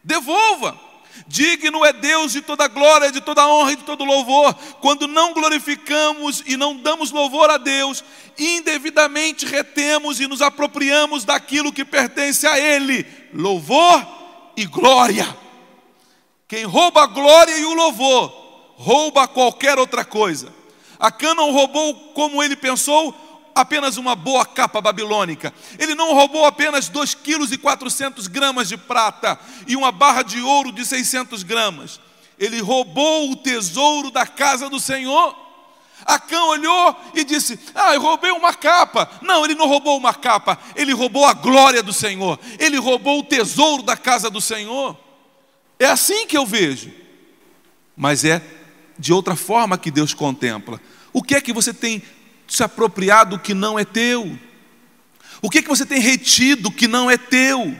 Devolva. 0.02 0.84
Digno 1.26 1.84
é 1.84 1.92
Deus 1.92 2.32
de 2.32 2.42
toda 2.42 2.68
glória, 2.68 3.10
de 3.10 3.20
toda 3.20 3.46
honra 3.46 3.72
e 3.72 3.76
de 3.76 3.84
todo 3.84 4.04
louvor. 4.04 4.52
Quando 4.80 5.06
não 5.06 5.32
glorificamos 5.32 6.42
e 6.46 6.56
não 6.56 6.76
damos 6.76 7.10
louvor 7.12 7.48
a 7.50 7.56
Deus, 7.56 8.04
indevidamente 8.38 9.46
retemos 9.46 10.20
e 10.20 10.26
nos 10.26 10.42
apropriamos 10.42 11.24
daquilo 11.24 11.72
que 11.72 11.84
pertence 11.84 12.46
a 12.46 12.58
Ele: 12.58 13.06
louvor 13.32 14.06
e 14.56 14.66
glória. 14.66 15.26
Quem 16.46 16.64
rouba 16.64 17.04
a 17.04 17.06
glória 17.06 17.56
e 17.56 17.64
o 17.64 17.74
louvor, 17.74 18.43
rouba 18.76 19.26
qualquer 19.28 19.78
outra 19.78 20.04
coisa. 20.04 20.52
Acã 20.98 21.34
não 21.34 21.52
roubou 21.52 21.94
como 22.14 22.42
ele 22.42 22.56
pensou, 22.56 23.14
apenas 23.54 23.96
uma 23.96 24.16
boa 24.16 24.44
capa 24.44 24.80
babilônica. 24.80 25.54
Ele 25.78 25.94
não 25.94 26.12
roubou 26.12 26.44
apenas 26.44 26.88
2 26.88 27.14
quilos 27.14 27.52
e 27.52 27.58
400 27.58 28.26
gramas 28.26 28.68
de 28.68 28.76
prata 28.76 29.38
e 29.66 29.76
uma 29.76 29.92
barra 29.92 30.22
de 30.22 30.40
ouro 30.40 30.72
de 30.72 30.84
600 30.84 31.42
gramas. 31.42 32.00
Ele 32.38 32.60
roubou 32.60 33.30
o 33.30 33.36
tesouro 33.36 34.10
da 34.10 34.26
casa 34.26 34.68
do 34.68 34.80
Senhor. 34.80 35.36
Acã 36.04 36.42
olhou 36.44 36.96
e 37.14 37.22
disse: 37.22 37.58
Ah, 37.74 37.94
eu 37.94 38.00
roubei 38.02 38.32
uma 38.32 38.52
capa. 38.52 39.08
Não, 39.22 39.44
ele 39.44 39.54
não 39.54 39.68
roubou 39.68 39.96
uma 39.96 40.12
capa, 40.12 40.58
ele 40.74 40.92
roubou 40.92 41.24
a 41.24 41.32
glória 41.32 41.82
do 41.82 41.92
Senhor, 41.92 42.38
ele 42.58 42.76
roubou 42.76 43.20
o 43.20 43.24
tesouro 43.24 43.82
da 43.82 43.96
casa 43.96 44.28
do 44.28 44.40
Senhor. 44.40 44.98
É 45.78 45.86
assim 45.86 46.26
que 46.26 46.36
eu 46.36 46.44
vejo, 46.44 46.92
mas 47.96 48.24
é 48.24 48.42
de 48.98 49.12
outra 49.12 49.36
forma 49.36 49.78
que 49.78 49.90
Deus 49.90 50.14
contempla. 50.14 50.80
O 51.12 51.22
que 51.22 51.34
é 51.34 51.40
que 51.40 51.52
você 51.52 51.72
tem 51.72 52.02
se 52.46 52.62
apropriar 52.62 53.28
do 53.28 53.38
que 53.38 53.54
não 53.54 53.78
é 53.78 53.84
teu? 53.84 54.38
O 55.44 55.50
que, 55.50 55.58
é 55.58 55.62
que 55.62 55.68
você 55.68 55.84
tem 55.84 56.00
retido 56.00 56.70
que 56.70 56.88
não 56.88 57.10
é 57.10 57.18
teu? 57.18 57.76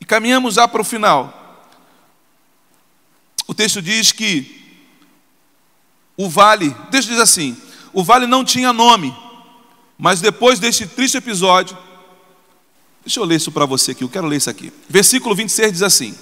E 0.00 0.04
caminhamos 0.06 0.54
já 0.54 0.66
para 0.66 0.80
o 0.80 0.84
final. 0.84 1.68
O 3.46 3.52
texto 3.52 3.82
diz 3.82 4.12
que 4.12 4.80
o 6.16 6.26
vale, 6.26 6.68
o 6.68 6.86
texto 6.86 7.08
diz 7.10 7.18
assim: 7.18 7.54
o 7.92 8.02
vale 8.02 8.26
não 8.26 8.44
tinha 8.44 8.72
nome, 8.72 9.14
mas 9.98 10.22
depois 10.22 10.58
deste 10.58 10.86
triste 10.86 11.18
episódio, 11.18 11.76
deixa 13.04 13.20
eu 13.20 13.24
ler 13.24 13.36
isso 13.36 13.52
para 13.52 13.66
você 13.66 13.90
aqui, 13.90 14.04
eu 14.04 14.08
quero 14.08 14.26
ler 14.26 14.36
isso 14.36 14.48
aqui. 14.48 14.72
Versículo 14.88 15.34
26 15.34 15.72
diz 15.72 15.82
assim: 15.82 16.16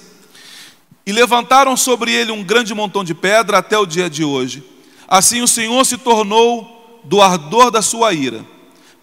E 1.05 1.11
levantaram 1.11 1.75
sobre 1.75 2.11
ele 2.11 2.31
um 2.31 2.43
grande 2.43 2.73
montão 2.73 3.03
de 3.03 3.13
pedra 3.13 3.57
até 3.57 3.77
o 3.77 3.85
dia 3.85 4.09
de 4.09 4.23
hoje 4.23 4.63
Assim 5.09 5.41
o 5.41 5.47
Senhor 5.47 5.83
se 5.85 5.97
tornou 5.97 7.01
do 7.03 7.19
ardor 7.19 7.71
da 7.71 7.81
sua 7.81 8.13
ira. 8.13 8.45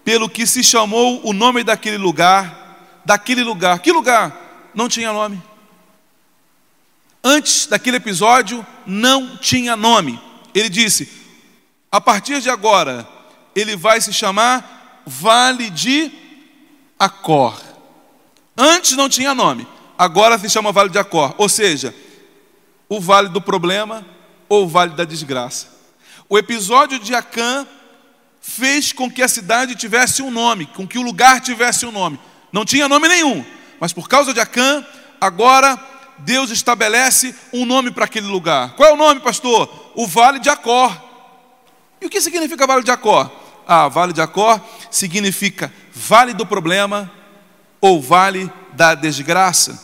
pelo 0.05 0.31
que 0.31 0.47
se 0.47 0.63
chamou 0.63 1.21
o 1.25 1.33
nome 1.33 1.65
daquele 1.65 1.99
lugar, 1.99 3.01
daquele 3.05 3.43
lugar. 3.43 3.81
Que 3.81 3.91
lugar? 3.91 4.71
Não 4.73 4.89
tinha 4.89 5.13
nome. 5.13 5.43
Antes 7.25 7.67
daquele 7.67 7.97
episódio, 7.97 8.65
não 8.87 9.37
tinha 9.37 9.75
nome. 9.75 10.21
Ele 10.55 10.69
disse: 10.69 11.11
a 11.91 12.01
partir 12.01 12.41
de 12.41 12.49
agora, 12.49 13.05
ele 13.53 13.75
vai 13.75 14.01
se 14.01 14.13
chamar 14.13 15.03
Vale 15.05 15.71
de 15.71 16.13
Acor. 16.97 17.61
Antes 18.57 18.93
não 18.93 19.09
tinha 19.09 19.35
nome, 19.35 19.67
agora 19.99 20.39
se 20.39 20.49
chama 20.49 20.73
Vale 20.73 20.91
de 20.91 20.99
Acor. 20.99 21.35
Ou 21.39 21.49
seja, 21.49 21.95
o 22.89 23.01
vale 23.01 23.29
do 23.29 23.41
problema 23.41 24.05
ou 24.49 24.65
o 24.65 24.69
vale 24.69 24.95
da 24.95 25.05
desgraça. 25.05 25.69
O 26.29 26.39
episódio 26.39 26.99
de 26.99 27.15
Acã 27.15 27.67
fez 28.41 28.93
com 28.93 29.11
que 29.11 29.23
a 29.23 29.29
cidade 29.29 29.75
tivesse 29.75 30.23
um 30.23 30.31
nome, 30.31 30.67
com 30.67 30.87
que 30.87 30.99
o 30.99 31.03
lugar 31.03 31.41
tivesse 31.41 31.85
um 31.85 31.93
nome. 31.93 32.19
Não 32.53 32.65
tinha 32.65 32.89
nome 32.89 33.09
nenhum, 33.09 33.45
mas 33.81 33.93
por 33.93 34.09
causa 34.09 34.33
de 34.33 34.41
Acã, 34.41 34.85
agora 35.21 35.79
Deus 36.19 36.51
estabelece 36.51 37.35
um 37.53 37.67
nome 37.67 37.91
para 37.91 38.05
aquele 38.05 38.27
lugar. 38.27 38.75
Qual 38.75 38.89
é 38.89 38.93
o 38.93 38.97
nome, 38.97 39.21
pastor? 39.21 39.93
O 39.95 40.07
Vale 40.07 40.39
de 40.39 40.49
Acor. 40.49 40.97
E 42.01 42.07
o 42.07 42.11
que 42.11 42.21
significa 42.21 42.67
Vale 42.67 42.85
de 42.85 42.91
Acor? 42.91 43.31
Ah, 43.67 43.89
Vale 43.89 44.13
de 44.13 44.21
Acor 44.21 44.61
significa 44.91 45.73
Vale 45.93 46.33
do 46.33 46.47
Problema 46.47 47.11
ou 47.81 48.01
Vale 48.01 48.51
da 48.77 48.95
Desgraça. 48.95 49.83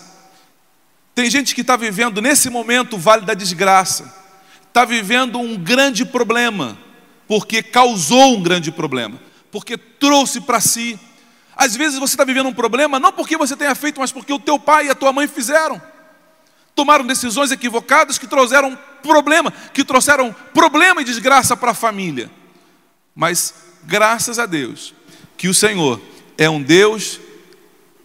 Tem 1.14 1.28
gente 1.28 1.54
que 1.54 1.62
está 1.62 1.76
vivendo 1.76 2.22
nesse 2.22 2.48
momento 2.48 2.96
o 2.96 2.98
Vale 2.98 3.24
da 3.24 3.34
Desgraça, 3.34 4.14
está 4.68 4.84
vivendo 4.84 5.38
um 5.38 5.56
grande 5.56 6.04
problema, 6.04 6.78
porque 7.26 7.62
causou 7.62 8.36
um 8.36 8.42
grande 8.42 8.70
problema, 8.70 9.20
porque 9.50 9.76
trouxe 9.76 10.40
para 10.40 10.60
si. 10.60 10.98
Às 11.56 11.74
vezes 11.74 11.98
você 11.98 12.14
está 12.14 12.24
vivendo 12.24 12.48
um 12.48 12.54
problema 12.54 13.00
não 13.00 13.12
porque 13.12 13.36
você 13.36 13.56
tenha 13.56 13.74
feito, 13.74 14.00
mas 14.00 14.12
porque 14.12 14.32
o 14.32 14.38
teu 14.38 14.58
pai 14.58 14.86
e 14.86 14.90
a 14.90 14.94
tua 14.94 15.12
mãe 15.12 15.26
fizeram 15.26 15.80
tomaram 16.74 17.06
decisões 17.06 17.50
equivocadas 17.50 18.18
que 18.18 18.26
trouxeram 18.26 18.78
problema, 19.02 19.52
que 19.72 19.84
trouxeram 19.84 20.34
problema 20.54 21.02
e 21.02 21.04
desgraça 21.04 21.56
para 21.56 21.72
a 21.72 21.74
família. 21.74 22.30
Mas 23.14 23.54
graças 23.84 24.38
a 24.38 24.46
Deus 24.46 24.94
que 25.36 25.48
o 25.48 25.54
Senhor 25.54 26.00
é 26.38 26.48
um 26.48 26.62
Deus 26.62 27.20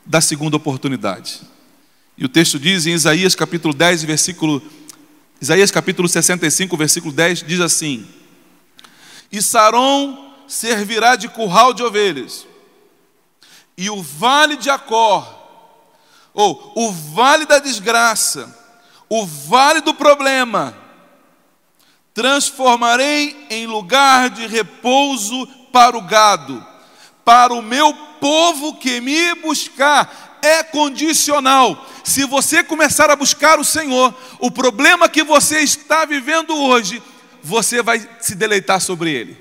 da 0.07 0.21
segunda 0.21 0.55
oportunidade. 0.55 1.41
E 2.17 2.25
o 2.25 2.29
texto 2.29 2.57
diz 2.57 2.87
em 2.87 2.93
Isaías 2.93 3.35
capítulo 3.35 3.73
10, 3.73 4.03
versículo 4.03 4.61
Isaías 5.39 5.69
capítulo 5.69 6.07
65, 6.07 6.75
versículo 6.75 7.13
10 7.13 7.43
diz 7.43 7.59
assim: 7.59 8.07
E 9.31 9.41
Saron 9.41 10.33
servirá 10.47 11.15
de 11.15 11.27
curral 11.27 11.73
de 11.73 11.83
ovelhas, 11.83 12.47
e 13.77 13.89
o 13.89 14.01
vale 14.01 14.55
de 14.55 14.69
Acor 14.69 15.35
ou 16.33 16.73
o 16.75 16.91
vale 16.91 17.45
da 17.45 17.59
desgraça, 17.59 18.55
o 19.09 19.25
vale 19.25 19.81
do 19.81 19.93
problema, 19.93 20.75
transformarei 22.13 23.47
em 23.49 23.67
lugar 23.67 24.29
de 24.29 24.47
repouso 24.47 25.47
para 25.71 25.97
o 25.97 26.01
gado, 26.01 26.65
para 27.27 27.53
o 27.53 27.61
meu 27.61 27.93
povo 28.21 28.75
que 28.75 29.01
me 29.01 29.35
buscar. 29.35 30.39
É 30.41 30.63
condicional. 30.63 31.85
Se 32.01 32.23
você 32.23 32.63
começar 32.63 33.09
a 33.09 33.17
buscar 33.17 33.59
o 33.59 33.65
Senhor, 33.65 34.15
o 34.39 34.49
problema 34.49 35.09
que 35.09 35.25
você 35.25 35.59
está 35.59 36.05
vivendo 36.05 36.55
hoje, 36.55 37.03
você 37.43 37.81
vai 37.81 38.07
se 38.21 38.33
deleitar 38.33 38.79
sobre 38.79 39.11
ele, 39.11 39.37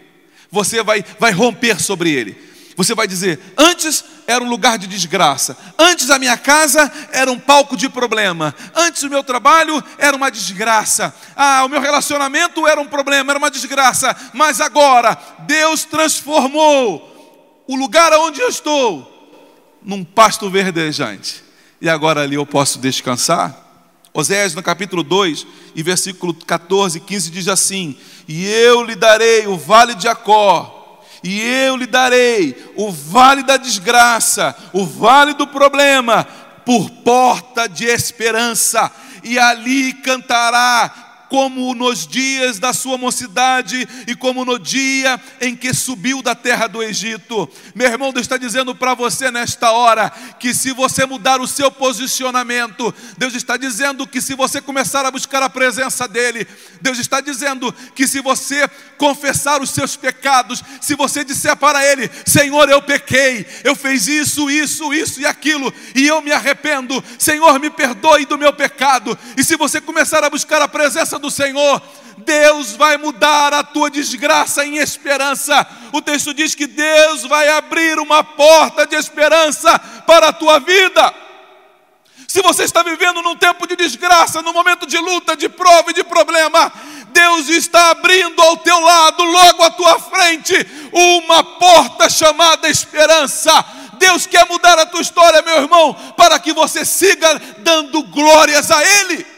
você 0.51 0.83
vai, 0.83 1.05
vai 1.21 1.31
romper 1.31 1.81
sobre 1.81 2.11
ele. 2.11 2.37
Você 2.77 2.93
vai 2.93 3.07
dizer: 3.07 3.39
antes 3.57 4.05
era 4.27 4.43
um 4.43 4.49
lugar 4.49 4.79
de 4.79 4.89
desgraça, 4.89 5.57
antes 5.79 6.11
a 6.11 6.19
minha 6.19 6.37
casa 6.37 6.93
era 7.13 7.31
um 7.31 7.39
palco 7.39 7.77
de 7.77 7.89
problema, 7.89 8.53
antes 8.75 9.05
o 9.05 9.09
meu 9.09 9.23
trabalho 9.23 9.83
era 9.97 10.17
uma 10.17 10.31
desgraça, 10.31 11.15
ah, 11.37 11.65
o 11.65 11.69
meu 11.69 11.81
relacionamento 11.81 12.67
era 12.67 12.81
um 12.81 12.87
problema, 12.89 13.31
era 13.31 13.39
uma 13.39 13.51
desgraça, 13.51 14.17
mas 14.35 14.61
agora 14.61 15.17
Deus 15.47 15.85
transformou 15.85 17.16
o 17.67 17.77
lugar 17.77 18.13
onde 18.15 18.41
eu 18.41 18.49
estou 18.49 19.13
num 19.83 20.05
pasto 20.05 20.51
verdejante, 20.51 21.43
e 21.81 21.89
agora 21.89 22.23
ali 22.23 22.35
eu 22.35 22.47
posso 22.47 22.79
descansar. 22.79 23.65
Oséias 24.13 24.55
no 24.55 24.63
capítulo 24.63 25.03
2 25.03 25.47
e 25.75 25.83
versículo 25.83 26.33
14 26.33 26.99
e 26.99 27.01
15 27.01 27.31
diz 27.31 27.49
assim: 27.49 27.97
E 28.27 28.47
eu 28.47 28.83
lhe 28.83 28.95
darei 28.95 29.47
o 29.47 29.59
vale 29.59 29.95
de 29.95 30.05
Jacó 30.05 31.03
e 31.23 31.41
eu 31.41 31.77
lhe 31.77 31.87
darei 31.87 32.73
o 32.77 32.91
vale 32.91 33.43
da 33.43 33.57
desgraça, 33.57 34.57
o 34.73 34.87
vale 34.87 35.35
do 35.35 35.47
problema, 35.47 36.25
por 36.65 36.89
porta 36.91 37.69
de 37.69 37.85
esperança, 37.85 38.91
e 39.23 39.39
ali 39.39 39.93
cantará 39.93 41.06
como 41.29 41.75
nos 41.75 42.07
dias 42.07 42.59
da 42.59 42.73
sua 42.73 42.97
mocidade 42.97 43.87
e 44.07 44.15
como 44.15 44.45
no 44.45 44.59
dia 44.59 45.21
em 45.41 45.57
que 45.57 45.75
subiu 45.75 46.23
da 46.23 46.35
terra 46.35 46.67
do 46.67 46.83
Egito. 46.83 47.49
Meu 47.75 47.89
irmão, 47.89 48.13
Deus 48.13 48.25
está 48.25 48.37
dizendo 48.37 48.75
para 48.75 48.95
você 48.95 49.31
nesta 49.31 49.71
hora 49.73 50.11
que 50.39 50.55
se 50.55 50.73
você 50.73 51.05
mudar 51.07 51.41
o 51.41 51.47
seu 51.47 51.71
posicionamento, 51.71 52.95
Deus 53.19 53.35
está 53.35 53.57
dizendo 53.57 54.07
que 54.07 54.21
se 54.21 54.35
você 54.35 54.61
começar 54.61 55.05
a 55.05 55.11
buscar 55.11 55.43
a 55.43 55.51
presença 55.51 56.07
dEle, 56.07 56.47
Deus 56.81 56.99
está 56.99 57.21
dizendo 57.21 57.75
que 57.95 58.07
se 58.07 58.21
você 58.21 58.69
confessar 58.97 59.61
os 59.61 59.71
seus 59.71 59.97
pecados, 59.97 60.63
se 60.81 60.95
você 60.95 61.25
disser 61.25 61.57
para 61.57 61.85
Ele: 61.85 62.11
Senhor, 62.25 62.69
eu 62.69 62.83
pequei, 62.83 63.47
eu 63.65 63.75
fiz 63.75 64.07
isso, 64.07 64.51
isso, 64.51 64.93
isso 64.93 65.21
e 65.21 65.27
aquilo, 65.27 65.73
e 65.95 66.07
eu 66.07 66.21
me 66.23 66.33
arrependo, 66.33 67.03
Senhor, 67.19 67.59
me 67.59 67.71
perdoe 67.71 68.27
do 68.27 68.39
meu 68.39 68.53
pecado, 68.53 69.19
e 69.37 69.45
se 69.45 69.57
você 69.57 69.81
começar 69.81 70.23
a 70.25 70.31
buscar 70.31 70.63
a 70.63 70.69
presença 70.69 71.16
do 71.19 71.31
Senhor, 71.31 71.83
Deus 72.19 72.73
vai 72.73 72.97
mudar 72.97 73.53
a 73.53 73.63
tua 73.63 73.91
desgraça 73.91 74.65
em 74.65 74.79
esperança. 74.79 75.67
O 75.93 76.01
texto 76.01 76.33
diz 76.33 76.55
que 76.55 76.67
Deus 76.67 77.25
vai 77.25 77.49
abrir 77.49 77.99
uma 77.99 78.25
porta 78.25 78.87
de 78.87 78.97
esperança 78.97 79.79
para 80.07 80.29
a 80.29 80.33
tua 80.33 80.59
vida. 80.59 81.15
Se 82.27 82.43
você 82.43 82.65
está 82.65 82.83
vivendo 82.83 83.23
num 83.23 83.37
tempo 83.37 83.67
de 83.67 83.77
desgraça, 83.77 84.43
num 84.43 84.53
momento 84.53 84.87
de 84.87 84.99
luta, 84.99 85.37
de 85.37 85.49
prova 85.49 85.91
e 85.91 85.95
de 85.95 86.03
problema, 86.03 86.73
Deus 87.09 87.49
está 87.49 87.91
abrindo 87.91 88.43
ao 88.43 88.57
teu 88.59 88.79
lado, 88.81 89.23
logo 89.23 89.63
à 89.63 89.71
tua 89.71 89.99
frente, 89.99 90.55
uma 90.93 91.43
porta 91.43 92.11
chamada 92.11 92.69
esperança. 92.69 93.65
Deus 93.99 94.27
quer 94.27 94.47
mudar 94.49 94.79
a 94.79 94.87
tua 94.87 95.01
história, 95.01 95.41
meu 95.43 95.63
irmão, 95.63 95.95
para 96.17 96.39
que 96.39 96.53
você 96.53 96.85
siga 96.85 97.41
dando 97.59 98.03
glórias 98.03 98.71
a 98.71 98.85
Ele. 98.85 99.36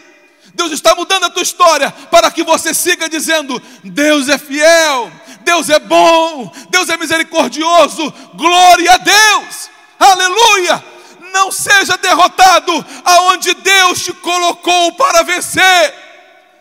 Deus 0.59 0.73
está 0.73 0.93
mudando 0.97 1.23
a 1.23 1.31
tua 1.31 1.45
história 1.45 1.89
para 2.11 2.33
que 2.33 2.43
você 2.43 2.75
siga 2.75 3.09
dizendo: 3.09 3.63
Deus 3.85 4.29
é 4.29 4.37
fiel, 4.37 5.11
Deus 5.43 5.71
é 5.71 5.79
bom, 5.79 6.53
Deus 6.69 6.89
é 6.89 6.97
misericordioso, 6.97 8.13
glória 8.35 8.93
a 8.93 8.97
Deus, 8.97 9.71
aleluia. 10.01 10.85
Não 11.33 11.53
seja 11.53 11.97
derrotado 11.97 12.85
aonde 13.05 13.55
Deus 13.55 14.03
te 14.03 14.13
colocou 14.15 14.95
para 14.95 15.23
vencer. 15.23 15.95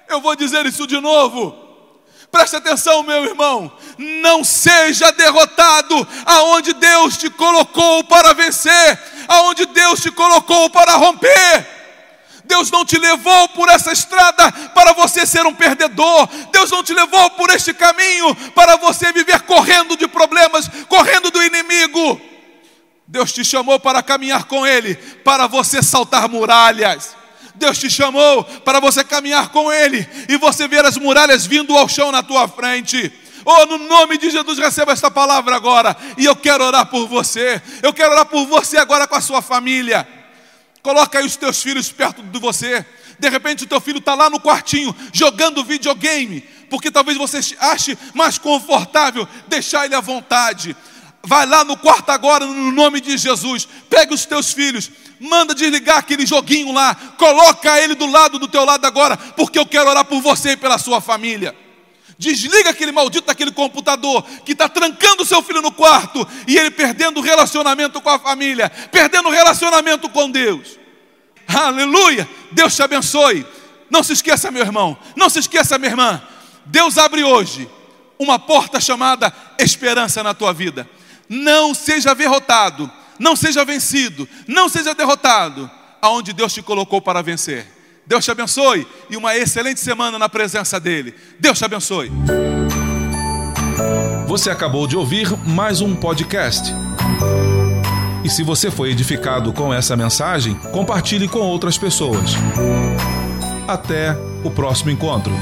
Eu 0.08 0.22
vou 0.22 0.36
dizer 0.36 0.64
isso 0.68 0.86
de 0.86 1.00
novo. 1.00 1.56
Preste 2.32 2.56
atenção, 2.56 3.02
meu 3.02 3.24
irmão. 3.24 3.72
Não 3.98 4.44
seja 4.44 5.12
derrotado 5.12 6.08
aonde 6.24 6.72
Deus 6.74 7.18
te 7.18 7.32
colocou 7.32 8.04
para 8.04 8.34
vencer, 8.34 9.00
aonde 9.28 9.66
Deus 9.66 10.02
te 10.02 10.12
colocou 10.12 10.70
para 10.70 10.98
romper. 10.98 11.77
Deus 12.48 12.72
não 12.72 12.86
te 12.86 12.98
levou 12.98 13.50
por 13.50 13.70
essa 13.70 13.92
estrada 13.92 14.52
para 14.74 14.94
você 14.94 15.26
ser 15.26 15.46
um 15.46 15.54
perdedor. 15.54 16.28
Deus 16.52 16.72
não 16.72 16.84
te 16.84 16.94
levou 16.94 17.30
por 17.32 17.50
este 17.50 17.74
caminho 17.74 18.34
para 18.56 18.78
você 18.78 19.12
viver 19.12 19.42
correndo 19.42 19.98
de 19.98 20.08
problemas, 20.08 20.70
correndo 20.88 21.30
do 21.30 21.44
inimigo. 21.44 22.20
Deus 23.08 23.32
te 23.32 23.44
chamou 23.44 23.80
para 23.80 24.02
caminhar 24.02 24.46
com 24.46 24.66
Ele, 24.66 24.96
para 25.24 25.48
você 25.48 25.84
saltar 25.84 26.28
muralhas. 26.28 27.16
Deus 27.56 27.78
te 27.78 27.90
chamou 27.90 28.44
para 28.44 28.80
você 28.80 29.04
caminhar 29.04 29.50
com 29.50 29.72
Ele 29.72 30.08
e 30.30 30.38
você 30.38 30.68
ver 30.68 30.86
as 30.86 30.98
muralhas 30.98 31.46
vindo 31.46 31.76
ao 31.78 31.88
chão 31.88 32.12
na 32.12 32.24
tua 32.24 32.48
frente. 32.48 33.12
Oh, 33.46 33.66
no 33.66 33.78
nome 33.78 34.18
de 34.18 34.30
Jesus, 34.30 34.58
receba 34.58 34.92
esta 34.92 35.10
palavra 35.10 35.56
agora. 35.56 35.96
E 36.18 36.26
eu 36.26 36.36
quero 36.36 36.66
orar 36.66 36.86
por 36.88 37.08
você. 37.08 37.62
Eu 37.82 37.94
quero 37.94 38.12
orar 38.12 38.26
por 38.26 38.46
você 38.46 38.78
agora 38.78 39.08
com 39.08 39.16
a 39.16 39.22
sua 39.22 39.42
família. 39.42 40.06
Coloca 40.88 41.20
aí 41.20 41.26
os 41.26 41.36
teus 41.36 41.62
filhos 41.62 41.92
perto 41.92 42.24
de 42.24 42.40
você. 42.40 42.86
De 43.20 43.28
repente 43.28 43.66
o 43.66 43.68
teu 43.68 43.82
filho 43.82 43.98
está 43.98 44.16
lá 44.16 44.30
no 44.30 44.40
quartinho 44.40 44.96
jogando 45.12 45.62
videogame, 45.62 46.40
porque 46.70 46.90
talvez 46.90 47.18
você 47.18 47.42
ache 47.60 47.98
mais 48.14 48.38
confortável 48.38 49.28
deixar 49.50 49.84
ele 49.84 49.96
à 49.96 50.00
vontade. 50.00 50.74
Vai 51.22 51.46
lá 51.46 51.66
no 51.66 51.76
quarto 51.76 52.10
agora, 52.12 52.46
no 52.46 52.72
nome 52.72 53.02
de 53.02 53.18
Jesus. 53.18 53.68
Pega 53.90 54.14
os 54.14 54.26
teus 54.26 54.54
filhos, 54.54 54.90
manda 55.20 55.54
desligar 55.54 55.98
aquele 55.98 56.26
joguinho 56.26 56.72
lá, 56.72 56.96
coloca 57.18 57.78
ele 57.82 57.94
do 57.94 58.06
lado 58.10 58.40
do 58.40 58.48
teu 58.48 58.64
lado 58.64 58.86
agora, 58.86 59.18
porque 59.18 59.60
eu 59.60 59.66
quero 59.66 59.90
orar 59.90 60.06
por 60.06 60.22
você 60.22 60.52
e 60.52 60.58
pela 60.58 60.78
sua 60.78 61.02
família. 61.02 61.54
Desliga 62.18 62.72
aquele 62.72 62.92
maldito 62.92 63.28
daquele 63.28 63.52
computador 63.52 64.24
que 64.44 64.54
está 64.54 64.68
trancando 64.68 65.24
seu 65.24 65.42
filho 65.44 65.62
no 65.62 65.72
quarto 65.72 66.28
e 66.48 66.58
ele 66.58 66.72
perdendo 66.72 67.20
o 67.20 67.24
relacionamento 67.24 68.02
com 68.02 68.10
a 68.10 68.18
família, 68.18 68.70
perdendo 68.92 69.30
o 69.30 69.32
relacionamento 69.32 70.10
com 70.10 70.30
Deus. 70.30 70.80
Aleluia! 71.48 72.28
Deus 72.52 72.76
te 72.76 72.82
abençoe. 72.82 73.46
Não 73.90 74.04
se 74.04 74.14
esqueça, 74.14 74.52
meu 74.52 74.64
irmão, 74.64 74.98
não 75.16 75.30
se 75.30 75.40
esqueça, 75.40 75.78
minha 75.78 75.92
irmã. 75.92 76.22
Deus 76.66 76.98
abre 76.98 77.24
hoje 77.24 77.70
uma 78.20 78.40
porta 78.40 78.82
chamada 78.82 79.32
esperança 79.60 80.24
na 80.24 80.34
tua 80.34 80.52
vida. 80.52 80.90
Não 81.30 81.74
seja 81.74 82.16
derrotado, 82.16 82.92
não 83.20 83.36
seja 83.36 83.64
vencido, 83.64 84.28
não 84.48 84.68
seja 84.68 84.94
derrotado 84.94 85.70
aonde 86.02 86.34
Deus 86.34 86.54
te 86.54 86.62
colocou 86.62 87.02
para 87.02 87.22
vencer. 87.22 87.77
Deus 88.08 88.24
te 88.24 88.32
abençoe 88.32 88.88
e 89.10 89.18
uma 89.18 89.36
excelente 89.36 89.82
semana 89.82 90.18
na 90.18 90.30
presença 90.30 90.80
dEle. 90.80 91.14
Deus 91.38 91.58
te 91.58 91.66
abençoe. 91.66 92.10
Você 94.28 94.50
acabou 94.50 94.88
de 94.88 94.96
ouvir 94.96 95.30
mais 95.46 95.82
um 95.82 95.94
podcast. 95.94 96.74
E 98.24 98.30
se 98.30 98.44
você 98.44 98.72
foi 98.72 98.92
edificado 98.92 99.52
com 99.52 99.74
essa 99.74 99.96
mensagem, 99.98 100.56
compartilhe 100.72 101.28
com 101.28 101.40
outras 101.40 101.78
pessoas. 101.78 102.32
Até 103.68 104.18
o 104.44 104.50
próximo 104.50 104.90
encontro. 104.90 105.34